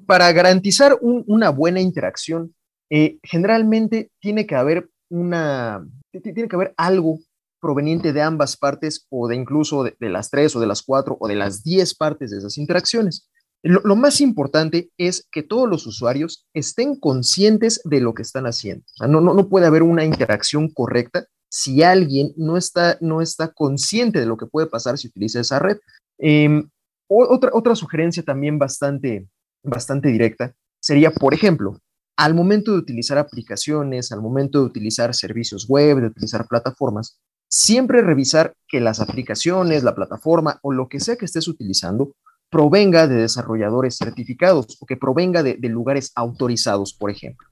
Para 0.07 0.33
garantizar 0.33 0.99
una 1.01 1.51
buena 1.51 1.81
interacción, 1.81 2.53
eh, 2.91 3.19
generalmente 3.23 4.11
tiene 4.19 4.45
que 4.45 4.57
haber 4.57 4.91
una, 5.09 5.87
tiene 6.11 6.49
que 6.49 6.57
haber 6.57 6.75
algo 6.77 7.21
proveniente 7.61 8.12
de 8.12 8.21
ambas 8.21 8.57
partes 8.57 9.07
o 9.09 9.29
de 9.29 9.37
incluso 9.37 9.85
de, 9.85 9.95
de, 10.01 10.09
las 10.09 10.31
tres 10.31 10.57
o 10.57 10.61
de 10.61 10.67
las 10.67 10.83
cuatro 10.83 11.17
o 11.21 11.29
de 11.29 11.37
las 11.37 11.62
diez 11.62 11.95
partes 11.95 12.33
de 12.33 12.39
esas 12.39 12.59
interacciones. 12.59 13.31
Lo, 13.67 13.97
más 13.97 14.21
importante 14.21 14.91
es 14.99 15.27
que 15.33 15.43
todos 15.43 15.67
los 15.67 15.87
usuarios 15.87 16.47
estén 16.53 17.01
conscientes 17.01 17.81
de 17.85 18.01
lo 18.01 18.12
que 18.12 18.21
están 18.21 18.45
haciendo. 18.45 18.85
no, 19.09 19.23
no, 19.23 19.49
puede 19.49 19.67
haber 19.67 19.83
una 19.83 20.05
interacción 20.05 20.69
correcta 20.69 21.27
si 21.49 21.83
alguien 21.83 22.35
no 22.37 22.59
está, 22.59 22.99
no 23.01 23.23
está 23.23 23.53
consciente 23.55 24.21
de 24.21 24.27
lo 24.27 24.37
que 24.37 24.45
puede 24.45 24.67
pasar 24.67 24.99
si 24.99 25.09
utiliza 25.09 25.41
esa 25.41 25.61
red. 25.61 25.79
Em, 26.19 26.69
otra, 27.09 27.53
otra 27.55 27.75
sugerencia 27.75 28.23
también 28.23 28.59
bastante, 28.59 29.27
bastante 29.62 30.11
directa 30.11 30.55
sería, 30.79 31.11
por 31.11 31.33
ejemplo, 31.33 31.81
al 32.19 32.35
momento 32.35 32.73
de 32.73 32.79
utilizar 32.79 33.17
aplicaciones, 33.17 34.12
al 34.12 34.21
momento 34.21 34.59
de 34.59 34.67
utilizar 34.67 35.15
servicios 35.15 35.67
web, 35.67 36.01
de 36.01 36.09
utilizar 36.09 36.47
plataformas, 36.47 37.19
siempre 37.49 38.03
revisar 38.03 38.55
que 38.69 38.81
las 38.81 39.01
aplicaciones, 39.01 39.85
la 39.85 39.95
plataforma 39.95 40.59
o 40.62 40.71
lo 40.71 40.89
que 40.91 41.01
sea 41.01 41.17
que 41.17 41.25
estés 41.25 41.49
utilizando 41.49 42.12
provenga 42.55 43.09
de 43.09 43.17
desarrolladores 43.17 43.97
certificados 43.97 44.79
o 44.79 44.87
que 44.87 44.97
provenga 44.97 45.43
de, 45.43 45.59
lugares 45.69 46.13
autorizados, 46.15 46.95
por 46.95 47.11
ejemplo. 47.11 47.49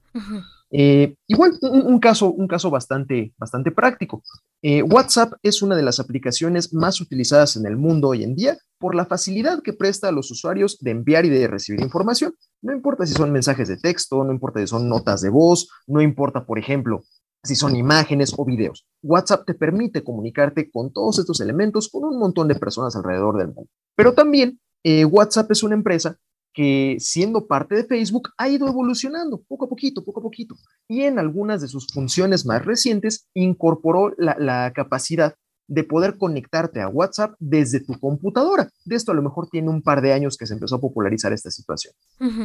Eh, 0.71 1.17
igual, 1.27 1.59
un, 1.61 1.99
caso, 1.99 2.31
un 2.31 2.47
caso 2.47 2.71
bastante, 2.71 3.33
bastante 3.37 3.71
práctico. 3.71 4.23
Eh, 4.61 4.81
WhatsApp 4.81 5.33
es 5.43 5.61
una 5.61 5.75
de 5.75 5.81
las 5.81 5.99
aplicaciones 5.99 6.73
más 6.73 7.01
utilizadas 7.01 7.57
en 7.57 7.65
el 7.65 7.75
mundo 7.75 8.07
hoy 8.07 8.23
en 8.23 8.33
día 8.33 8.57
por 8.79 8.95
la 8.95 9.05
facilidad 9.05 9.61
que 9.61 9.73
presta 9.73 10.07
a 10.07 10.13
los 10.13 10.31
usuarios 10.31 10.79
de 10.79 10.91
enviar 10.91 11.25
y 11.25 11.29
de 11.29 11.49
recibir 11.49 11.81
información. 11.81 12.33
No 12.61 12.71
importa 12.71 13.05
si 13.05 13.13
son 13.13 13.33
mensajes 13.33 13.67
de 13.67 13.75
texto, 13.75 14.23
no 14.23 14.31
importa 14.31 14.61
si 14.61 14.67
son 14.67 14.87
notas 14.87 15.19
de 15.19 15.31
voz, 15.31 15.67
no 15.85 16.01
importa, 16.01 16.45
por 16.45 16.59
ejemplo, 16.59 17.03
si 17.43 17.57
son 17.57 17.75
imágenes 17.75 18.33
o 18.37 18.45
videos. 18.45 18.87
WhatsApp 19.01 19.45
te 19.45 19.53
permite 19.53 20.01
comunicarte 20.01 20.71
con 20.71 20.93
todos 20.93 21.19
estos 21.19 21.41
elementos 21.41 21.89
con 21.89 22.05
un 22.05 22.17
montón 22.17 22.47
de 22.47 22.55
personas 22.55 22.95
alrededor 22.95 23.37
del 23.37 23.47
mundo. 23.47 23.69
Pero 23.97 24.13
también 24.13 24.61
eh, 24.83 25.05
WhatsApp 25.05 25.51
es 25.51 25.63
una 25.63 25.75
empresa 25.75 26.17
que 26.53 26.97
siendo 26.99 27.47
parte 27.47 27.75
de 27.75 27.83
Facebook 27.83 28.29
ha 28.37 28.47
ido 28.47 28.67
evolucionando 28.67 29.41
poco 29.41 29.65
a 29.65 29.69
poquito, 29.69 30.03
poco 30.03 30.19
a 30.19 30.23
poquito. 30.23 30.55
Y 30.87 31.01
en 31.01 31.17
algunas 31.17 31.61
de 31.61 31.67
sus 31.67 31.87
funciones 31.91 32.45
más 32.45 32.63
recientes 32.63 33.27
incorporó 33.33 34.13
la, 34.17 34.71
capacidad 34.73 35.35
de 35.67 35.83
poder 35.83 36.17
conectarte 36.17 36.81
a 36.81 36.89
WhatsApp 36.89 37.33
desde 37.39 37.79
tu 37.79 37.99
computadora. 37.99 38.69
De 38.85 38.95
esto 38.95 39.11
a 39.11 39.15
lo 39.15 39.23
mejor 39.23 39.47
tiene 39.49 39.69
un 39.69 39.81
par 39.81 40.01
de 40.01 40.13
años 40.13 40.37
que 40.37 40.45
se 40.45 40.53
empezó 40.53 40.75
a 40.75 40.81
popularizar 40.81 41.33
esta 41.33 41.49
situación. 41.49 41.93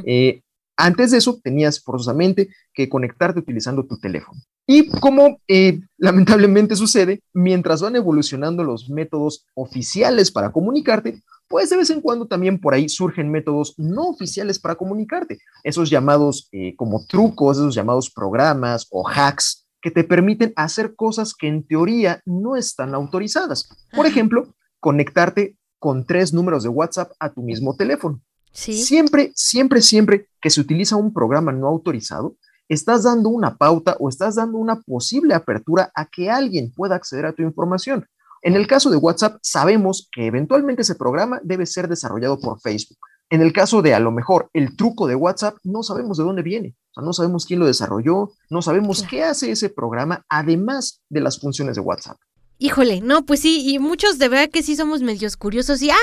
Eh, 0.07 0.43
antes 0.79 1.11
de 1.11 1.19
eso, 1.19 1.41
tenías 1.43 1.83
forzosamente 1.83 2.49
que 2.73 2.89
conectarte 2.89 3.41
utilizando 3.41 3.85
tu 3.85 3.99
teléfono. 3.99 4.41
Y 4.65 4.89
como 5.01 5.41
eh, 5.49 5.81
lamentablemente 5.97 6.77
sucede, 6.77 7.21
mientras 7.35 7.83
van 7.83 7.97
evolucionando 7.97 8.63
los 8.63 8.89
métodos 8.89 9.45
oficiales 9.55 10.31
para 10.31 10.53
comunicarte, 10.53 11.21
pues 11.49 11.71
de 11.71 11.79
vez 11.79 11.91
en 11.91 12.01
cuando 12.01 12.29
también 12.29 12.61
por 12.61 12.75
ahí 12.75 12.89
surgen 12.89 13.31
métodos 13.31 13.75
no 13.77 14.09
oficiales 14.09 14.61
para 14.61 14.77
comunicarte, 14.77 15.39
esos 15.65 15.91
llamados 15.91 16.49
eh, 16.53 16.77
como 16.77 17.05
trucos, 17.07 17.57
esos 17.57 17.75
llamados 17.75 18.09
programas 18.11 18.87
o 18.91 19.09
hacks 19.09 19.67
que 19.83 19.91
te 19.91 20.05
permiten 20.05 20.53
hacer 20.55 20.95
cosas 20.95 21.35
que 21.35 21.49
en 21.49 21.67
teoría 21.67 22.23
no 22.25 22.55
están 22.55 22.95
autorizadas. 22.95 23.69
Por 23.93 24.07
ejemplo, 24.07 24.55
conectarte 24.79 25.57
con 25.81 26.05
tres 26.05 26.33
números 26.33 26.63
de 26.63 26.69
WhatsApp 26.69 27.13
a 27.19 27.33
tu 27.33 27.43
mismo 27.43 27.75
teléfono. 27.75 28.21
Siempre, 28.53 29.33
siempre, 29.35 29.81
siempre 29.83 30.29
que 30.41 30.51
se 30.51 30.61
utiliza 30.61 30.97
un 30.97 31.13
programa 31.13 31.53
no 31.53 31.69
autorizado, 31.69 32.37
estás 32.69 33.05
dando 33.05 33.29
una 33.29 33.57
pauta 33.57 33.97
o 33.99 34.09
estás 34.09 34.37
dando 34.37 34.59
una 34.59 34.81
posible 34.83 35.35
apertura 35.35 35.91
a 35.95 36.07
que 36.07 36.31
alguien 36.31 36.73
pueda 36.73 36.97
acceder 36.97 37.27
a 37.27 37.33
tu 37.33 37.43
información. 37.43 38.07
En 38.43 38.55
el 38.55 38.67
caso 38.67 38.91
de 38.91 38.97
WhatsApp, 38.97 39.39
sabemos 39.43 40.09
que 40.13 40.27
eventualmente 40.27 40.83
ese 40.83 40.95
programa 40.95 41.41
debe 41.43 41.67
ser 41.67 41.89
desarrollado 41.89 42.39
por 42.39 42.61
Facebook. 42.61 42.99
En 43.31 43.43
el 43.43 43.53
caso 43.53 43.83
de 43.83 43.95
a 43.95 44.01
lo 44.01 44.11
mejor 44.11 44.49
el 44.55 44.77
truco 44.77 45.07
de 45.07 45.15
WhatsApp, 45.15 45.57
no 45.63 45.83
sabemos 45.83 46.17
de 46.17 46.25
dónde 46.25 46.43
viene, 46.43 46.77
o 46.91 46.95
sea, 46.95 47.05
no 47.05 47.13
sabemos 47.13 47.45
quién 47.45 47.61
lo 47.61 47.67
desarrolló, 47.67 48.31
no 48.49 48.63
sabemos 48.63 49.03
qué 49.03 49.23
hace 49.23 49.51
ese 49.51 49.69
programa, 49.69 50.25
además 50.31 51.03
de 51.11 51.21
las 51.21 51.39
funciones 51.39 51.77
de 51.77 51.83
WhatsApp. 51.83 52.17
Híjole, 52.61 53.01
no, 53.01 53.25
pues 53.25 53.41
sí, 53.41 53.63
y 53.71 53.79
muchos 53.79 54.19
de 54.19 54.29
verdad 54.29 54.51
que 54.51 54.65
sí 54.65 54.75
somos 54.75 55.01
medios 55.01 55.37
curiosos 55.37 55.81
y, 55.81 55.91
ay, 55.91 55.97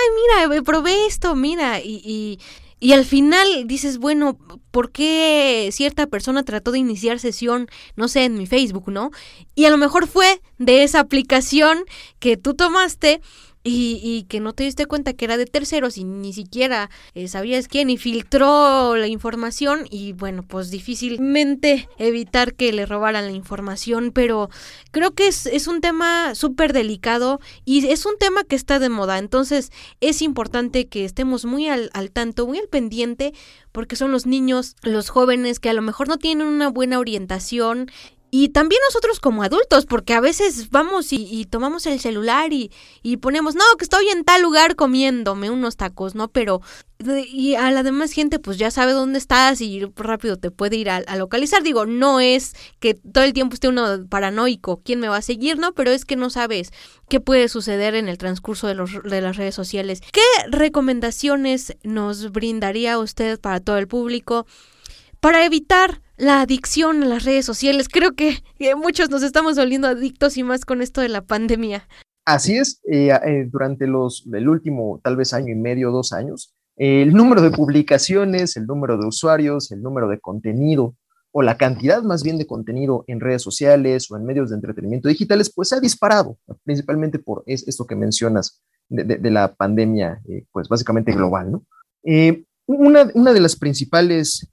mira, 0.47 0.61
probé 0.63 1.05
esto, 1.05 1.35
mira, 1.35 1.81
y, 1.81 2.01
y, 2.05 2.39
y 2.79 2.93
al 2.93 3.03
final 3.03 3.67
dices, 3.67 3.97
bueno, 3.97 4.37
¿por 4.71 4.89
qué 4.91 5.67
cierta 5.73 6.07
persona 6.07 6.43
trató 6.43 6.71
de 6.71 6.79
iniciar 6.79 7.19
sesión, 7.19 7.67
no 7.97 8.07
sé, 8.07 8.23
en 8.23 8.37
mi 8.37 8.47
Facebook, 8.47 8.89
¿no? 8.89 9.11
Y 9.53 9.65
a 9.65 9.69
lo 9.69 9.77
mejor 9.77 10.07
fue 10.07 10.41
de 10.57 10.83
esa 10.83 11.01
aplicación 11.01 11.83
que 12.19 12.37
tú 12.37 12.53
tomaste 12.53 13.21
y, 13.67 14.25
que 14.29 14.39
no 14.39 14.53
te 14.53 14.63
diste 14.63 14.85
cuenta 14.85 15.13
que 15.13 15.25
era 15.25 15.37
de 15.37 15.47
terceros 15.47 15.97
y 15.97 16.03
ni 16.03 16.33
siquiera 16.33 16.91
eh, 17.15 17.27
sabías 17.27 17.67
quién 17.67 17.89
y 17.89 17.97
filtró 17.97 18.95
la 18.95 19.07
información 19.07 19.87
y 19.89 20.13
bueno, 20.13 20.43
pues 20.43 20.69
difícilmente 20.69 21.89
evitar 21.97 22.53
que 22.53 22.71
le 22.71 22.85
robaran 22.85 23.25
la 23.25 23.31
información, 23.31 24.11
pero 24.13 24.51
creo 24.91 25.15
que 25.15 25.27
es, 25.27 25.47
es 25.47 25.67
un 25.67 25.81
tema 25.81 26.35
súper 26.35 26.73
delicado 26.73 27.39
y 27.65 27.87
es 27.87 28.05
un 28.05 28.17
tema 28.19 28.43
que 28.43 28.55
está 28.55 28.77
de 28.77 28.89
moda, 28.89 29.17
entonces 29.17 29.71
es 29.99 30.21
importante 30.21 30.87
que 30.87 31.03
estemos 31.03 31.45
muy 31.45 31.67
al, 31.67 31.89
al 31.93 32.11
tanto, 32.11 32.45
muy 32.45 32.59
al 32.59 32.67
pendiente 32.67 33.33
porque 33.71 33.97
son 33.97 34.11
los 34.11 34.25
niños, 34.25 34.75
los 34.83 35.09
jóvenes 35.09 35.59
que 35.59 35.69
a 35.69 35.73
lo 35.73 35.81
mejor 35.81 36.07
no 36.07 36.17
tienen 36.17 36.47
una 36.47 36.69
buena 36.69 36.97
orientación 36.97 37.91
y 38.37 38.49
también 38.49 38.81
nosotros 38.89 39.21
como 39.21 39.43
adultos, 39.43 39.85
porque 39.85 40.13
a 40.13 40.19
veces 40.19 40.69
vamos 40.69 41.13
y, 41.13 41.45
tomamos 41.45 41.85
el 41.85 42.01
celular 42.01 42.51
y, 42.51 42.69
y, 43.01 43.15
ponemos, 43.15 43.55
no, 43.55 43.63
que 43.79 43.85
estoy 43.85 44.09
en 44.09 44.25
tal 44.25 44.41
lugar 44.41 44.75
comiéndome 44.75 45.49
unos 45.49 45.77
tacos, 45.77 46.15
¿no? 46.15 46.27
Pero, 46.27 46.59
y 46.99 47.55
a 47.55 47.71
la 47.71 47.81
demás 47.81 48.11
gente 48.11 48.39
pues 48.39 48.57
ya 48.57 48.71
sabe 48.71 48.91
dónde 48.91 49.19
estás 49.19 49.61
y 49.61 49.85
rápido 49.95 50.35
te 50.35 50.51
puede 50.51 50.75
ir 50.75 50.89
a, 50.89 51.15
localizar. 51.15 51.63
Digo, 51.63 51.85
no 51.85 52.19
es 52.19 52.57
que 52.81 52.95
todo 52.95 53.23
el 53.23 53.31
tiempo 53.31 53.53
esté 53.53 53.69
uno 53.69 54.05
paranoico, 54.09 54.81
¿quién 54.83 54.99
me 54.99 55.07
va 55.07 55.15
a 55.15 55.21
seguir? 55.21 55.57
No, 55.57 55.73
pero 55.73 55.91
es 55.91 56.03
que 56.03 56.17
no 56.17 56.29
sabes 56.29 56.73
qué 57.07 57.21
puede 57.21 57.47
suceder 57.47 57.95
en 57.95 58.09
el 58.09 58.17
transcurso 58.17 58.67
de, 58.67 58.75
los, 58.75 59.01
de 59.01 59.21
las 59.21 59.37
redes 59.37 59.55
sociales. 59.55 60.01
¿Qué 60.11 60.21
recomendaciones 60.49 61.77
nos 61.83 62.33
brindaría 62.33 62.99
usted 62.99 63.39
para 63.39 63.61
todo 63.61 63.77
el 63.77 63.87
público 63.87 64.45
para 65.21 65.45
evitar 65.45 66.01
la 66.17 66.41
adicción 66.41 67.03
a 67.03 67.05
las 67.05 67.23
redes 67.23 67.45
sociales. 67.45 67.87
Creo 67.89 68.13
que, 68.15 68.43
muchos 68.77 69.09
nos 69.09 69.23
estamos 69.23 69.55
volviendo 69.55 69.87
adictos 69.87 70.37
y 70.37 70.43
más 70.43 70.65
con 70.65 70.81
esto 70.81 71.01
de 71.01 71.09
la 71.09 71.21
pandemia. 71.21 71.87
Así 72.25 72.57
es, 72.57 72.81
eh, 72.91 73.09
eh, 73.09 73.47
durante 73.51 73.85
los, 73.85 74.25
el 74.33 74.49
último 74.49 74.99
tal 75.03 75.15
vez 75.15 75.33
año 75.33 75.51
y 75.51 75.55
medio, 75.55 75.91
dos 75.91 76.11
años, 76.11 76.53
el 76.75 77.13
número 77.13 77.41
de 77.41 77.51
publicaciones, 77.51 78.57
el 78.57 78.65
número 78.65 78.97
de 78.97 79.07
usuarios, 79.07 79.71
el 79.71 79.81
número 79.81 80.09
de 80.09 80.19
contenido 80.19 80.95
o 81.31 81.41
la 81.41 81.57
cantidad 81.57 82.01
más 82.01 82.23
bien 82.23 82.37
de 82.37 82.47
contenido 82.47 83.03
en 83.07 83.19
redes 83.19 83.41
sociales 83.41 84.09
o 84.09 84.17
en 84.17 84.25
medios 84.25 84.49
de 84.49 84.55
entretenimiento 84.55 85.07
digitales, 85.07 85.51
pues 85.53 85.69
se 85.69 85.75
ha 85.75 85.79
disparado, 85.79 86.37
principalmente 86.63 87.19
por 87.19 87.43
esto 87.45 87.85
que 87.85 87.95
mencionas 87.95 88.61
de, 88.89 89.31
la 89.31 89.53
pandemia, 89.53 90.21
eh, 90.27 90.45
pues 90.51 90.67
básicamente 90.67 91.11
global, 91.11 91.51
¿no? 91.51 91.65
una, 92.67 93.09
una, 93.13 93.33
de 93.33 93.39
las 93.41 93.55
principales 93.55 94.47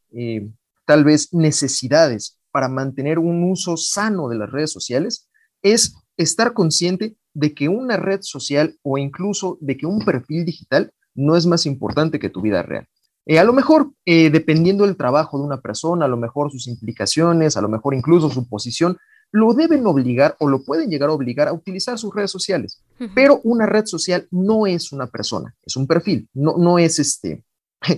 tal 0.85 1.05
vez 1.05 1.33
necesidades 1.33 2.39
para 2.51 2.69
mantener 2.69 3.19
un 3.19 3.51
uso 3.51 3.77
sano 3.77 4.29
de 4.29 4.37
las 4.37 4.51
redes 4.51 4.71
sociales 4.73 5.29
es 5.63 5.95
estar 6.17 6.53
consciente 6.53 7.17
de 7.35 7.55
que 7.55 7.69
una 7.69 7.97
red 7.97 8.21
social 8.23 8.77
o 8.83 8.99
incluso 8.99 9.59
de 9.61 9.77
que 9.77 9.87
un 9.87 10.05
perfil 10.05 10.45
digital 10.45 10.93
no 11.15 11.37
es 11.37 11.47
más 11.47 11.67
importante 11.67 12.19
que 12.19 12.31
tu 12.31 12.41
vida 12.41 12.63
real. 12.63 12.87
Eh, 13.25 13.39
a 13.39 13.45
lo 13.45 13.53
mejor, 13.53 13.93
eh, 14.05 14.31
dependiendo 14.31 14.85
del 14.85 14.97
trabajo 14.97 15.39
de 15.39 15.45
una 15.45 15.61
persona, 15.61 16.07
a 16.07 16.09
lo 16.09 16.17
mejor 16.17 16.51
sus 16.51 16.67
implicaciones, 16.67 17.57
a 17.57 17.63
lo 17.63 17.69
mejor 17.69 17.95
incluso 17.95 18.29
su 18.31 18.49
posición, 18.49 18.99
lo 19.31 19.55
deben 19.55 19.87
obligar 19.87 20.37
o 20.41 20.49
lo 20.49 20.63
pueden 20.63 20.91
llegar 20.91 21.09
a 21.09 21.13
obligar 21.13 21.49
a 21.49 21.53
utilizar 21.53 21.99
sus 21.99 22.15
redes 22.15 22.31
sociales. 22.31 22.83
Pero 23.15 23.41
una 23.45 23.65
red 23.65 23.87
social 23.87 24.29
no 24.31 24.67
es 24.67 24.93
una 24.93 25.07
persona, 25.07 25.55
es 25.65 25.77
un 25.77 25.87
perfil, 25.87 26.29
no, 26.35 26.57
no 26.59 26.79
es 26.79 26.99
este, 26.99 27.45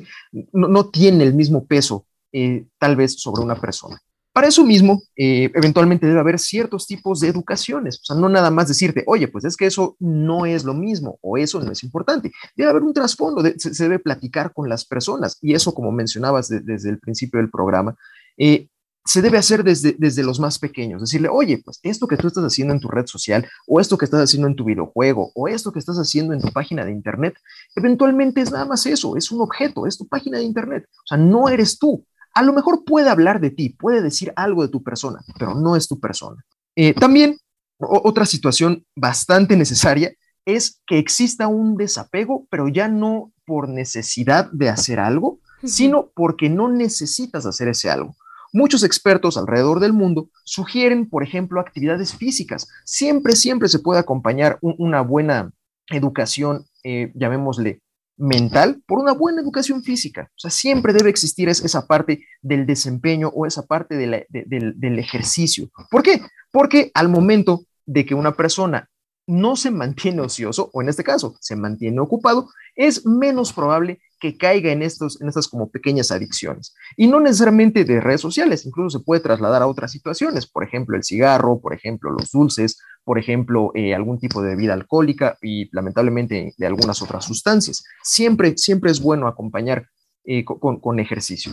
no, 0.53 0.69
no 0.69 0.91
tiene 0.91 1.25
el 1.25 1.35
mismo 1.35 1.67
peso 1.67 2.07
eh, 2.37 2.67
tal 2.79 2.97
vez 2.97 3.15
sobre 3.15 3.45
una 3.45 3.55
persona. 3.55 3.97
Para 4.33 4.49
eso 4.49 4.65
mismo, 4.65 5.01
eh, 5.17 5.53
eventualmente 5.55 6.09
debe 6.09 6.19
haber 6.19 6.41
ciertos 6.41 6.89
tipos 6.89 7.21
de 7.21 7.29
educaciones, 7.29 8.01
o 8.03 8.05
sea, 8.05 8.17
no 8.17 8.29
nada 8.29 8.51
más 8.51 8.67
decirte, 8.67 9.05
oye, 9.07 9.29
pues 9.29 9.45
es 9.45 9.57
que 9.57 9.67
eso 9.67 9.97
no 10.01 10.45
es 10.45 10.65
lo 10.65 10.75
mismo 10.75 11.21
o 11.23 11.39
eso 11.39 11.61
no 11.61 11.71
es 11.71 11.85
importante. 11.85 12.33
Debe 12.57 12.71
haber 12.71 12.83
un 12.83 12.93
trasfondo, 12.93 13.45
se, 13.57 13.85
debe 13.85 14.01
platicar 14.01 14.53
con 14.53 14.69
las 14.69 14.85
personas 14.85 15.39
y 15.41 15.55
eso, 15.55 15.73
como 15.73 15.93
mencionabas 15.93 16.49
desde 16.49 16.91
el 16.91 16.99
principio 16.99 17.39
del 17.39 17.49
programa, 17.49 17.95
eh, 18.37 18.67
se 19.05 19.23
debe 19.23 19.39
hacer 19.39 19.63
desde, 19.63 19.95
desde 19.99 20.25
los 20.25 20.41
más 20.41 20.59
pequeños, 20.59 21.03
decirle, 21.03 21.29
oye, 21.29 21.61
pues 21.65 21.79
esto 21.83 22.09
que 22.09 22.17
tú 22.17 22.27
estás 22.27 22.43
haciendo 22.43 22.73
en 22.73 22.81
tu 22.81 22.89
red 22.89 23.07
social, 23.07 23.47
o 23.67 23.79
esto 23.79 23.99
que 23.99 24.07
estás 24.07 24.23
haciendo 24.23 24.49
en 24.49 24.57
tu 24.57 24.65
videojuego, 24.65 25.31
o 25.35 25.47
esto 25.47 25.73
que 25.73 25.79
estás 25.79 25.97
haciendo 25.97 26.33
en 26.33 26.41
tu 26.41 26.51
página 26.51 26.85
de 26.85 26.91
internet, 26.91 27.35
eventualmente 27.77 28.41
es 28.41 28.51
nada 28.51 28.65
más 28.65 28.87
eso, 28.87 29.17
es 29.17 29.31
un 29.31 29.43
objeto, 29.43 29.87
es 29.87 29.99
tu 29.99 30.09
página 30.09 30.39
de 30.39 30.45
internet, 30.45 30.87
o 30.91 31.07
sea, 31.07 31.19
no 31.19 31.49
eres 31.51 31.79
tú, 31.79 32.05
a 32.35 32.43
lo 32.43 32.53
mejor 32.53 32.85
puede 32.85 33.09
hablar 33.09 33.41
de 33.41 33.51
ti, 33.51 33.71
puede 33.71 34.03
decir 34.03 34.33
algo 34.37 34.63
de 34.63 34.69
tu 34.69 34.83
persona, 34.83 35.21
pero 35.39 35.55
no 35.55 35.77
es 35.77 35.89
tu 35.89 36.01
persona. 36.01 36.45
Eh, 36.77 36.93
también 36.95 37.39
otra 37.79 38.27
situación 38.27 38.85
bastante 38.97 39.57
necesaria 39.57 40.13
es 40.45 40.81
que 40.87 40.99
exista 40.99 41.49
un 41.49 41.77
desapego, 41.77 42.47
pero 42.51 42.69
ya 42.69 42.89
no 42.89 43.33
por 43.47 43.69
necesidad 43.69 44.51
de 44.53 44.69
hacer 44.69 45.01
algo, 45.01 45.39
sino 45.63 46.11
porque 46.15 46.51
no 46.51 46.69
necesitas 46.69 47.47
hacer 47.47 47.69
ese 47.69 47.91
algo. 47.91 48.15
Muchos 48.53 48.85
expertos 48.85 49.37
alrededor 49.37 49.81
del 49.81 49.93
mundo 49.93 50.29
sugieren, 50.45 51.09
por 51.09 51.23
ejemplo, 51.23 51.61
actividades 51.61 52.15
físicas. 52.15 52.69
Siempre, 52.85 53.35
siempre 53.35 53.69
se 53.69 53.79
puede 53.79 54.01
acompañar 54.01 54.59
una 54.61 55.01
buena 55.01 55.53
educación, 55.89 56.67
eh, 56.85 57.11
llamémosle 57.15 57.81
mental 58.17 58.83
por 58.87 58.99
una 58.99 59.13
buena 59.13 59.43
educación 59.43 59.83
física. 59.83 60.31
O 60.31 60.39
sea, 60.39 60.51
siempre 60.51 60.93
debe 60.93 61.11
existir 61.11 61.49
esa 61.49 61.87
parte 61.87 62.27
del 62.43 62.67
desempeño 62.67 63.29
o 63.29 63.47
esa 63.47 63.67
parte 63.67 63.97
del 63.97 64.99
ejercicio. 64.99 65.69
¿Por 65.91 66.03
qué? 66.03 66.21
Porque 66.53 66.91
al 66.95 67.09
momento 67.09 67.65
de 67.87 68.07
que 68.07 68.15
una 68.15 68.33
persona 68.33 68.89
no 69.27 69.57
se 69.57 69.71
mantiene 69.71 70.21
ocioso, 70.21 70.71
o 70.73 70.83
en 70.83 70.89
este 70.89 71.05
caso, 71.05 71.37
se 71.41 71.57
mantiene 71.57 72.01
ocupado, 72.01 72.49
es 72.75 73.07
menos 73.07 73.53
probable 73.53 74.01
que 74.21 74.37
caiga 74.37 74.73
en, 74.73 74.83
estos, 74.83 75.21
en 75.21 75.29
estas 75.29 75.49
como 75.49 75.71
pequeñas 75.71 76.11
adicciones. 76.11 76.75
Y 76.97 77.07
no 77.07 77.21
necesariamente 77.21 77.85
de 77.85 78.01
redes 78.01 78.21
sociales, 78.21 78.65
incluso 78.65 78.99
se 78.99 79.05
puede 79.05 79.21
trasladar 79.21 79.63
a 79.63 79.67
otras 79.67 79.93
situaciones, 79.93 80.47
por 80.47 80.65
ejemplo, 80.65 80.97
el 80.97 81.05
cigarro, 81.05 81.61
por 81.61 81.75
ejemplo, 81.75 82.11
los 82.11 82.31
dulces, 82.31 82.79
por 83.05 83.19
ejemplo, 83.19 83.71
eh, 83.75 83.95
algún 83.95 84.19
tipo 84.19 84.41
de 84.41 84.51
bebida 84.51 84.73
alcohólica 84.73 85.37
y 85.43 85.69
lamentablemente 85.75 86.55
de 86.57 86.67
algunas 86.67 87.03
otras 87.03 87.25
sustancias. 87.25 87.85
Siempre, 88.03 88.57
siempre 88.57 88.91
es 88.91 89.01
bueno 89.01 89.27
acompañar 89.27 89.89
eh, 90.25 90.45
con 90.45 91.01
ejercicio. 91.01 91.53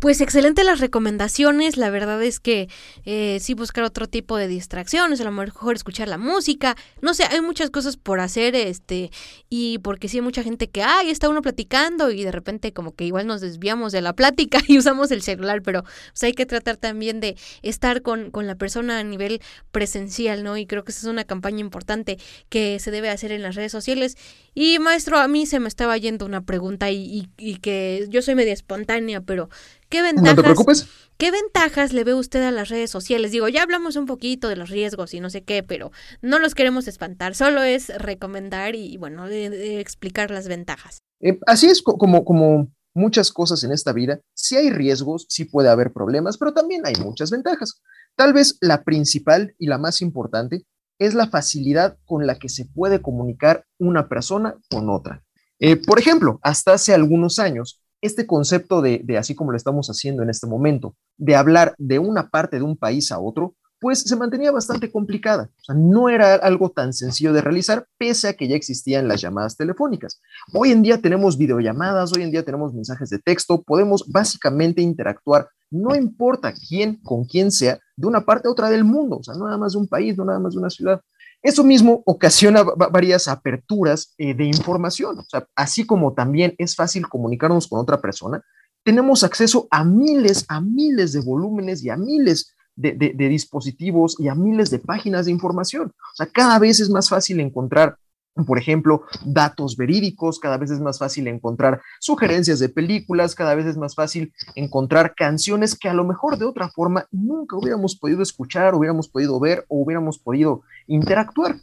Pues 0.00 0.22
excelente 0.22 0.64
las 0.64 0.80
recomendaciones, 0.80 1.76
la 1.76 1.90
verdad 1.90 2.22
es 2.22 2.40
que 2.40 2.70
eh, 3.04 3.36
sí 3.38 3.52
buscar 3.52 3.84
otro 3.84 4.06
tipo 4.06 4.38
de 4.38 4.48
distracciones, 4.48 5.20
a 5.20 5.24
lo 5.24 5.30
mejor 5.30 5.76
escuchar 5.76 6.08
la 6.08 6.16
música, 6.16 6.74
no 7.02 7.12
sé, 7.12 7.24
hay 7.24 7.42
muchas 7.42 7.68
cosas 7.68 7.98
por 7.98 8.18
hacer, 8.20 8.54
este, 8.54 9.10
y 9.50 9.76
porque 9.80 10.08
sí 10.08 10.16
hay 10.16 10.22
mucha 10.22 10.42
gente 10.42 10.70
que, 10.70 10.82
ay, 10.82 11.10
está 11.10 11.28
uno 11.28 11.42
platicando 11.42 12.10
y 12.10 12.24
de 12.24 12.32
repente 12.32 12.72
como 12.72 12.94
que 12.94 13.04
igual 13.04 13.26
nos 13.26 13.42
desviamos 13.42 13.92
de 13.92 14.00
la 14.00 14.14
plática 14.14 14.60
y 14.68 14.78
usamos 14.78 15.10
el 15.10 15.20
celular, 15.20 15.60
pero 15.60 15.82
pues 15.82 16.22
hay 16.22 16.32
que 16.32 16.46
tratar 16.46 16.78
también 16.78 17.20
de 17.20 17.36
estar 17.60 18.00
con, 18.00 18.30
con 18.30 18.46
la 18.46 18.54
persona 18.54 19.00
a 19.00 19.04
nivel 19.04 19.42
presencial, 19.70 20.44
¿no? 20.44 20.56
Y 20.56 20.64
creo 20.64 20.82
que 20.82 20.92
esa 20.92 21.00
es 21.00 21.12
una 21.12 21.24
campaña 21.24 21.60
importante 21.60 22.16
que 22.48 22.78
se 22.78 22.90
debe 22.90 23.10
hacer 23.10 23.32
en 23.32 23.42
las 23.42 23.54
redes 23.54 23.72
sociales. 23.72 24.16
Y 24.54 24.78
maestro, 24.78 25.18
a 25.18 25.28
mí 25.28 25.44
se 25.44 25.60
me 25.60 25.68
estaba 25.68 25.98
yendo 25.98 26.24
una 26.24 26.40
pregunta 26.40 26.90
y, 26.90 27.28
y 27.36 27.56
que 27.56 28.06
yo 28.08 28.22
soy 28.22 28.34
media 28.34 28.54
espontánea, 28.54 29.20
pero 29.20 29.50
¿Qué 29.90 30.02
ventajas, 30.02 30.88
¿Qué 31.18 31.30
ventajas 31.30 31.92
le 31.92 32.04
ve 32.04 32.14
usted 32.14 32.42
a 32.44 32.50
las 32.50 32.68
redes 32.68 32.90
sociales? 32.90 33.32
Digo, 33.32 33.48
ya 33.48 33.62
hablamos 33.62 33.96
un 33.96 34.06
poquito 34.06 34.48
de 34.48 34.56
los 34.56 34.70
riesgos 34.70 35.12
y 35.12 35.20
no 35.20 35.28
sé 35.28 35.42
qué, 35.42 35.62
pero 35.62 35.90
no 36.22 36.38
los 36.38 36.54
queremos 36.54 36.88
espantar, 36.88 37.34
solo 37.34 37.62
es 37.62 37.88
recomendar 37.98 38.76
y, 38.76 38.96
bueno, 38.96 39.26
explicar 39.28 40.30
las 40.30 40.48
ventajas. 40.48 41.00
Eh, 41.20 41.38
así 41.46 41.66
es 41.66 41.82
como, 41.82 42.24
como 42.24 42.72
muchas 42.94 43.32
cosas 43.32 43.64
en 43.64 43.72
esta 43.72 43.92
vida, 43.92 44.20
si 44.32 44.56
hay 44.56 44.70
riesgos, 44.70 45.26
sí 45.28 45.44
puede 45.44 45.68
haber 45.68 45.92
problemas, 45.92 46.38
pero 46.38 46.54
también 46.54 46.86
hay 46.86 46.94
muchas 46.94 47.30
ventajas. 47.30 47.82
Tal 48.16 48.32
vez 48.32 48.56
la 48.60 48.84
principal 48.84 49.54
y 49.58 49.66
la 49.66 49.78
más 49.78 50.00
importante 50.02 50.64
es 50.98 51.14
la 51.14 51.28
facilidad 51.28 51.98
con 52.04 52.26
la 52.26 52.38
que 52.38 52.48
se 52.48 52.66
puede 52.66 53.02
comunicar 53.02 53.66
una 53.78 54.08
persona 54.08 54.56
con 54.70 54.88
otra. 54.88 55.24
Eh, 55.58 55.76
por 55.76 55.98
ejemplo, 55.98 56.38
hasta 56.42 56.74
hace 56.74 56.94
algunos 56.94 57.38
años, 57.38 57.82
este 58.00 58.26
concepto 58.26 58.82
de, 58.82 59.00
de, 59.04 59.18
así 59.18 59.34
como 59.34 59.52
lo 59.52 59.56
estamos 59.56 59.88
haciendo 59.88 60.22
en 60.22 60.30
este 60.30 60.46
momento, 60.46 60.94
de 61.16 61.36
hablar 61.36 61.74
de 61.78 61.98
una 61.98 62.28
parte 62.28 62.56
de 62.56 62.62
un 62.62 62.76
país 62.76 63.12
a 63.12 63.18
otro, 63.18 63.54
pues 63.80 64.00
se 64.00 64.16
mantenía 64.16 64.52
bastante 64.52 64.92
complicada. 64.92 65.50
O 65.62 65.64
sea, 65.64 65.74
no 65.74 66.08
era 66.08 66.34
algo 66.34 66.70
tan 66.70 66.92
sencillo 66.92 67.32
de 67.32 67.40
realizar, 67.40 67.86
pese 67.98 68.28
a 68.28 68.34
que 68.34 68.46
ya 68.46 68.54
existían 68.54 69.08
las 69.08 69.22
llamadas 69.22 69.56
telefónicas. 69.56 70.20
Hoy 70.52 70.70
en 70.70 70.82
día 70.82 71.00
tenemos 71.00 71.38
videollamadas, 71.38 72.12
hoy 72.12 72.22
en 72.22 72.30
día 72.30 72.44
tenemos 72.44 72.74
mensajes 72.74 73.08
de 73.08 73.18
texto, 73.18 73.62
podemos 73.62 74.04
básicamente 74.06 74.82
interactuar, 74.82 75.48
no 75.70 75.96
importa 75.96 76.52
quién, 76.52 77.00
con 77.02 77.24
quién 77.24 77.50
sea, 77.50 77.78
de 77.96 78.06
una 78.06 78.20
parte 78.20 78.48
a 78.48 78.50
otra 78.50 78.68
del 78.68 78.84
mundo, 78.84 79.18
o 79.18 79.22
sea, 79.22 79.34
no 79.34 79.46
nada 79.46 79.58
más 79.58 79.72
de 79.72 79.78
un 79.78 79.88
país, 79.88 80.16
no 80.16 80.24
nada 80.24 80.38
más 80.38 80.52
de 80.52 80.58
una 80.58 80.70
ciudad. 80.70 81.00
Eso 81.42 81.64
mismo 81.64 82.02
ocasiona 82.04 82.62
varias 82.62 83.26
aperturas 83.26 84.14
eh, 84.18 84.34
de 84.34 84.44
información. 84.44 85.18
O 85.18 85.24
sea, 85.24 85.46
así 85.56 85.86
como 85.86 86.12
también 86.12 86.54
es 86.58 86.76
fácil 86.76 87.08
comunicarnos 87.08 87.66
con 87.66 87.80
otra 87.80 88.00
persona, 88.00 88.42
tenemos 88.84 89.24
acceso 89.24 89.66
a 89.70 89.84
miles, 89.84 90.44
a 90.48 90.60
miles 90.60 91.12
de 91.12 91.20
volúmenes 91.20 91.82
y 91.82 91.90
a 91.90 91.96
miles 91.96 92.54
de, 92.76 92.92
de, 92.92 93.28
dispositivos 93.28 94.18
y 94.18 94.28
a 94.28 94.34
miles 94.34 94.70
de 94.70 94.78
páginas 94.78 95.26
de 95.26 95.32
información. 95.32 95.88
O 95.88 96.16
sea, 96.16 96.26
cada 96.26 96.58
vez 96.58 96.80
es 96.80 96.88
más 96.88 97.08
fácil 97.08 97.40
encontrar 97.40 97.98
por 98.46 98.58
ejemplo, 98.58 99.02
datos 99.24 99.76
verídicos, 99.76 100.38
cada 100.38 100.56
vez 100.56 100.70
es 100.70 100.80
más 100.80 100.98
fácil 100.98 101.28
encontrar 101.28 101.80
sugerencias 102.00 102.58
de 102.58 102.68
películas, 102.68 103.34
cada 103.34 103.54
vez 103.54 103.66
es 103.66 103.76
más 103.76 103.94
fácil 103.94 104.32
encontrar 104.54 105.14
canciones 105.14 105.76
que 105.76 105.88
a 105.88 105.94
lo 105.94 106.04
mejor 106.04 106.38
de 106.38 106.44
otra 106.44 106.68
forma 106.68 107.06
nunca 107.10 107.56
hubiéramos 107.56 107.96
podido 107.96 108.22
escuchar, 108.22 108.74
hubiéramos 108.74 109.08
podido 109.08 109.38
ver 109.40 109.64
o 109.68 109.82
hubiéramos 109.82 110.18
podido 110.18 110.62
interactuar. 110.86 111.56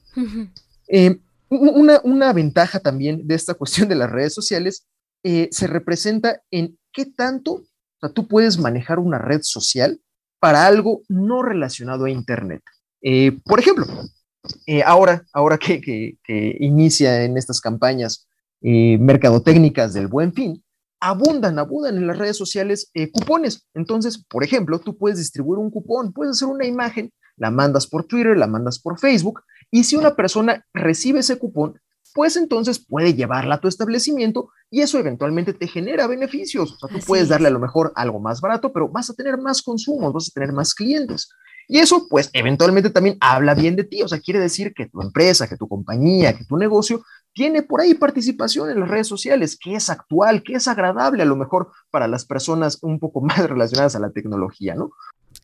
Eh, 0.88 1.20
una, 1.50 2.02
una, 2.04 2.34
ventaja 2.34 2.80
también 2.80 3.26
de 3.26 3.36
esta 3.36 3.54
cuestión 3.54 3.88
de 3.88 3.96
las 3.96 4.12
redes 4.12 4.34
sociales 4.34 4.86
eh, 5.24 5.48
se 5.52 5.68
representa 5.68 6.42
en 6.52 6.78
qué 6.92 7.06
tanto 7.06 7.64
o 7.98 8.00
sea, 8.00 8.14
tú 8.14 8.28
puedes 8.28 8.60
manejar 8.60 9.00
una 9.00 9.18
red 9.18 9.42
social 9.42 10.00
para 10.40 10.68
algo 10.68 11.02
no 11.10 11.42
relacionado 11.42 12.06
a 12.06 12.12
Internet. 12.12 12.62
Eh, 13.02 13.40
por 13.44 13.60
ejemplo, 13.60 13.86
eh, 14.66 14.84
ahora, 14.84 15.24
ahora 15.34 15.58
que, 15.58 16.18
inicia 16.60 17.24
en 17.24 17.38
estas 17.38 17.62
campañas 17.62 18.28
eh, 18.62 18.98
mercadotécnicas 19.00 19.94
del 19.94 20.08
buen 20.08 20.34
fin, 20.34 20.64
abundan, 21.00 21.60
abundan 21.60 21.98
en 21.98 22.08
las 22.08 22.18
redes 22.18 22.38
sociales 22.38 22.92
cupones. 23.14 23.68
Entonces, 23.74 24.24
por 24.30 24.44
ejemplo, 24.44 24.80
tú 24.80 24.98
puedes 24.98 25.20
distribuir 25.20 25.60
un 25.60 25.70
cupón, 25.70 26.12
puedes 26.12 26.38
hacer 26.38 26.48
una 26.48 26.66
imagen, 26.66 27.12
la 27.36 27.52
mandas 27.52 27.88
por 27.88 28.06
Twitter, 28.06 28.36
la 28.36 28.48
mandas 28.48 28.80
por 28.80 29.00
Facebook, 29.00 29.42
y 29.70 29.84
si 29.84 29.96
una 29.96 30.16
persona 30.16 30.66
recibe 30.74 31.20
ese 31.20 31.38
cupón, 31.38 31.80
pues 32.18 32.36
entonces 32.36 32.84
puede 32.84 33.14
llevarla 33.14 33.56
a 33.56 33.62
tu 33.62 33.68
establecimiento 33.68 34.50
y 34.72 34.82
eso 34.82 34.98
eventualmente 34.98 35.54
te 35.54 35.68
genera 35.68 36.08
beneficios. 36.08 36.72
O 36.72 36.80
sea, 36.80 36.90
tú 36.90 37.06
puedes 37.06 37.30
darle 37.30 37.48
a 37.50 37.52
lo 37.52 37.60
mejor 37.60 37.92
algo 37.96 38.20
más 38.20 38.42
barato, 38.42 38.74
pero 38.74 38.90
vas 38.90 39.10
a 39.12 39.14
tener 39.14 39.38
más 39.38 39.62
consumos, 39.62 40.14
vas 40.14 40.30
a 40.30 40.34
tener 40.34 40.52
más 40.52 40.74
clientes. 40.74 41.30
Y 41.68 41.80
eso, 41.80 42.08
pues, 42.10 42.30
eventualmente 42.34 42.90
también 42.90 43.18
habla 43.20 43.54
bien 43.54 43.76
de 43.76 43.84
ti. 43.84 44.02
O 44.02 44.08
sea, 44.08 44.20
quiere 44.20 44.40
decir 44.40 44.74
que 44.74 44.88
tu 44.88 45.02
empresa, 45.02 45.48
que 45.48 45.58
tu 45.58 45.68
compañía, 45.68 46.36
que 46.36 46.46
tu 46.46 46.58
negocio 46.58 47.04
tiene 47.34 47.62
por 47.62 47.82
ahí 47.82 47.94
participación 47.94 48.70
en 48.70 48.80
las 48.80 48.90
redes 48.90 49.08
sociales, 49.08 49.58
que 49.62 49.76
es 49.76 49.90
actual, 49.90 50.44
que 50.44 50.54
es 50.54 50.68
agradable 50.68 51.24
a 51.24 51.26
lo 51.28 51.36
mejor 51.36 51.72
para 51.92 52.08
las 52.08 52.26
personas 52.26 52.80
un 52.82 53.00
poco 53.00 53.22
más 53.22 53.38
relacionadas 53.48 53.96
a 53.96 54.00
la 54.00 54.12
tecnología, 54.12 54.76
¿no? 54.76 54.92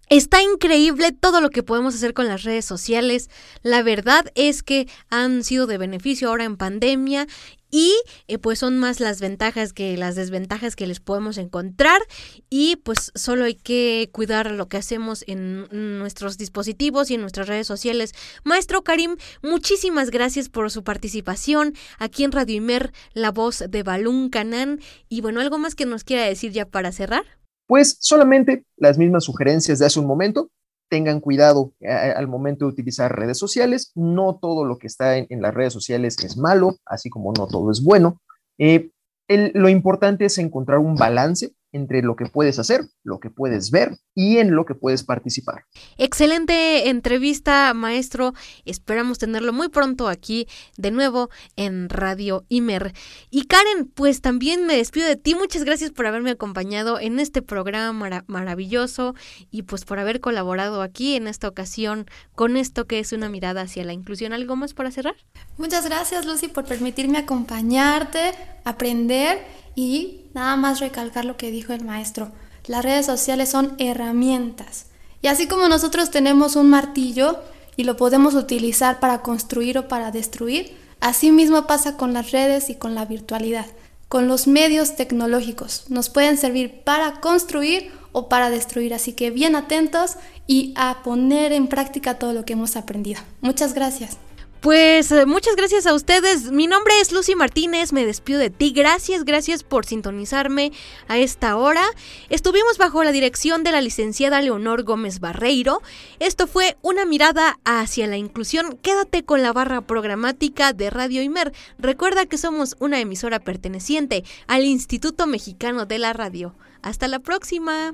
Está 0.09 0.43
increíble 0.43 1.11
todo 1.11 1.41
lo 1.41 1.49
que 1.49 1.63
podemos 1.63 1.95
hacer 1.95 2.13
con 2.13 2.27
las 2.27 2.43
redes 2.43 2.65
sociales. 2.65 3.29
La 3.61 3.83
verdad 3.83 4.25
es 4.35 4.61
que 4.61 4.87
han 5.09 5.43
sido 5.43 5.65
de 5.65 5.77
beneficio 5.77 6.29
ahora 6.29 6.43
en 6.43 6.57
pandemia 6.57 7.27
y 7.71 7.95
eh, 8.27 8.37
pues 8.37 8.59
son 8.59 8.77
más 8.77 8.99
las 8.99 9.19
ventajas 9.19 9.73
que 9.73 9.97
las 9.97 10.15
desventajas 10.15 10.75
que 10.75 10.85
les 10.85 10.99
podemos 10.99 11.39
encontrar 11.39 11.99
y 12.47 12.75
pues 12.75 13.11
solo 13.15 13.45
hay 13.45 13.55
que 13.55 14.09
cuidar 14.11 14.51
lo 14.51 14.67
que 14.67 14.77
hacemos 14.77 15.23
en 15.25 15.67
nuestros 15.97 16.37
dispositivos 16.37 17.09
y 17.09 17.15
en 17.15 17.21
nuestras 17.21 17.47
redes 17.47 17.65
sociales. 17.65 18.13
Maestro 18.43 18.83
Karim, 18.83 19.15
muchísimas 19.41 20.11
gracias 20.11 20.49
por 20.49 20.69
su 20.69 20.83
participación 20.83 21.73
aquí 21.97 22.23
en 22.23 22.31
Radio 22.31 22.57
Imer, 22.57 22.93
la 23.13 23.31
voz 23.31 23.63
de 23.67 23.81
Balún 23.81 24.29
Canán 24.29 24.79
y 25.09 25.21
bueno, 25.21 25.41
algo 25.41 25.57
más 25.57 25.73
que 25.73 25.87
nos 25.87 26.03
quiera 26.03 26.25
decir 26.25 26.51
ya 26.51 26.67
para 26.67 26.91
cerrar. 26.91 27.42
Pues 27.67 27.97
solamente 27.99 28.65
las 28.77 28.97
mismas 28.97 29.23
sugerencias 29.23 29.79
de 29.79 29.85
hace 29.85 29.99
un 29.99 30.07
momento. 30.07 30.49
Tengan 30.89 31.21
cuidado 31.21 31.73
eh, 31.79 31.89
al 31.89 32.27
momento 32.27 32.65
de 32.65 32.71
utilizar 32.71 33.15
redes 33.15 33.37
sociales. 33.37 33.91
No 33.95 34.37
todo 34.41 34.65
lo 34.65 34.77
que 34.77 34.87
está 34.87 35.17
en, 35.17 35.41
las 35.41 35.53
redes 35.53 35.73
sociales 35.73 36.17
es 36.23 36.37
malo, 36.37 36.75
así 36.85 37.09
como 37.09 37.31
no 37.31 37.47
todo 37.47 37.71
es 37.71 37.81
bueno. 37.81 38.21
Eh, 38.57 38.91
lo 39.27 39.69
importante 39.69 40.25
es 40.25 40.37
encontrar 40.37 40.79
un 40.79 40.95
balance 40.95 41.53
entre 41.73 42.01
lo 42.01 42.15
que 42.15 42.27
puedes 42.27 42.59
hacer, 42.59 42.85
lo 43.03 43.19
que 43.19 43.29
puedes 43.29 43.71
ver 43.71 43.97
y 44.15 44.37
en 44.37 44.55
lo 44.55 44.65
que 44.65 44.75
puedes 44.75 45.03
participar. 45.03 45.65
Excelente 45.97 46.89
entrevista, 46.89 47.73
maestro. 47.73 48.33
Esperamos 48.63 49.17
tenerlo 49.17 49.51
muy 49.51 49.69
pronto 49.69 50.07
aquí 50.07 50.47
de 50.77 50.91
nuevo 50.91 51.29
en 51.55 51.89
Radio 51.89 52.45
Imer. 52.47 52.93
Y 53.29 53.45
Karen, 53.45 53.87
pues 53.93 54.21
también 54.21 54.65
me 54.65 54.77
despido 54.77 55.07
de 55.07 55.15
ti. 55.15 55.35
Muchas 55.35 55.63
gracias 55.63 55.91
por 55.91 56.05
haberme 56.05 56.31
acompañado 56.31 56.99
en 56.99 57.19
este 57.19 57.41
programa 57.41 58.23
maravilloso 58.27 59.15
y 59.49 59.63
pues 59.63 59.83
por 59.83 59.99
haber 59.99 60.21
colaborado 60.21 60.81
aquí 60.81 61.15
en 61.15 61.27
esta 61.27 61.47
ocasión 61.47 62.05
con 62.35 62.55
esto 62.55 62.85
que 62.85 62.99
es 62.99 63.11
una 63.13 63.29
mirada 63.29 63.61
hacia 63.61 63.83
la 63.83 63.93
inclusión. 63.93 64.31
¿Algo 64.31 64.55
más 64.55 64.73
para 64.73 64.91
cerrar? 64.91 65.15
Muchas 65.57 65.85
gracias, 65.85 66.25
Lucy, 66.25 66.47
por 66.47 66.65
permitirme 66.65 67.17
acompañarte, 67.17 68.33
aprender 68.63 69.62
y 69.75 70.21
nada 70.33 70.55
más 70.55 70.79
recalcar 70.79 71.25
lo 71.25 71.37
que 71.37 71.51
dijo 71.51 71.73
el 71.73 71.83
maestro. 71.83 72.31
Las 72.65 72.83
redes 72.83 73.05
sociales 73.05 73.49
son 73.49 73.75
herramientas. 73.77 74.85
Y 75.21 75.27
así 75.27 75.47
como 75.47 75.67
nosotros 75.67 76.11
tenemos 76.11 76.55
un 76.55 76.69
martillo 76.69 77.39
y 77.75 77.83
lo 77.83 77.97
podemos 77.97 78.35
utilizar 78.35 78.99
para 78.99 79.21
construir 79.21 79.77
o 79.77 79.87
para 79.87 80.11
destruir, 80.11 80.77
así 80.99 81.31
mismo 81.31 81.65
pasa 81.65 81.97
con 81.97 82.13
las 82.13 82.31
redes 82.31 82.69
y 82.69 82.75
con 82.75 82.95
la 82.95 83.05
virtualidad. 83.05 83.65
Con 84.09 84.27
los 84.27 84.47
medios 84.47 84.95
tecnológicos 84.95 85.85
nos 85.89 86.09
pueden 86.09 86.37
servir 86.37 86.83
para 86.83 87.19
construir 87.19 87.91
o 88.11 88.29
para 88.29 88.49
destruir. 88.49 88.93
Así 88.93 89.13
que 89.13 89.31
bien 89.31 89.55
atentos 89.55 90.17
y 90.47 90.73
a 90.75 91.01
poner 91.03 91.51
en 91.51 91.67
práctica 91.67 92.19
todo 92.19 92.33
lo 92.33 92.45
que 92.45 92.53
hemos 92.53 92.75
aprendido. 92.75 93.21
Muchas 93.41 93.73
gracias. 93.73 94.17
Pues 94.63 95.11
eh, 95.11 95.25
muchas 95.25 95.57
gracias 95.57 95.85
a 95.87 95.93
ustedes. 95.93 96.53
Mi 96.53 96.67
nombre 96.67 96.93
es 97.01 97.11
Lucy 97.11 97.35
Martínez, 97.35 97.91
me 97.91 98.05
despido 98.05 98.39
de 98.39 98.49
ti. 98.49 98.71
Gracias, 98.71 99.25
gracias 99.25 99.61
por 99.61 99.85
sintonizarme 99.85 100.71
a 101.09 101.17
esta 101.17 101.57
hora. 101.57 101.83
Estuvimos 102.29 102.77
bajo 102.77 103.03
la 103.03 103.11
dirección 103.11 103.65
de 103.65 103.73
la 103.73 103.81
licenciada 103.81 104.41
Leonor 104.41 104.83
Gómez 104.83 105.19
Barreiro. 105.19 105.81
Esto 106.19 106.47
fue 106.47 106.77
una 106.81 107.03
mirada 107.03 107.59
hacia 107.65 108.07
la 108.07 108.15
inclusión. 108.15 108.79
Quédate 108.81 109.25
con 109.25 109.41
la 109.41 109.51
barra 109.51 109.81
programática 109.81 110.71
de 110.71 110.89
Radio 110.89 111.21
Imer. 111.21 111.51
Recuerda 111.77 112.25
que 112.25 112.37
somos 112.37 112.77
una 112.79 113.01
emisora 113.01 113.41
perteneciente 113.41 114.23
al 114.47 114.63
Instituto 114.63 115.27
Mexicano 115.27 115.85
de 115.85 115.99
la 115.99 116.13
Radio. 116.13 116.55
Hasta 116.81 117.09
la 117.09 117.19
próxima. 117.19 117.93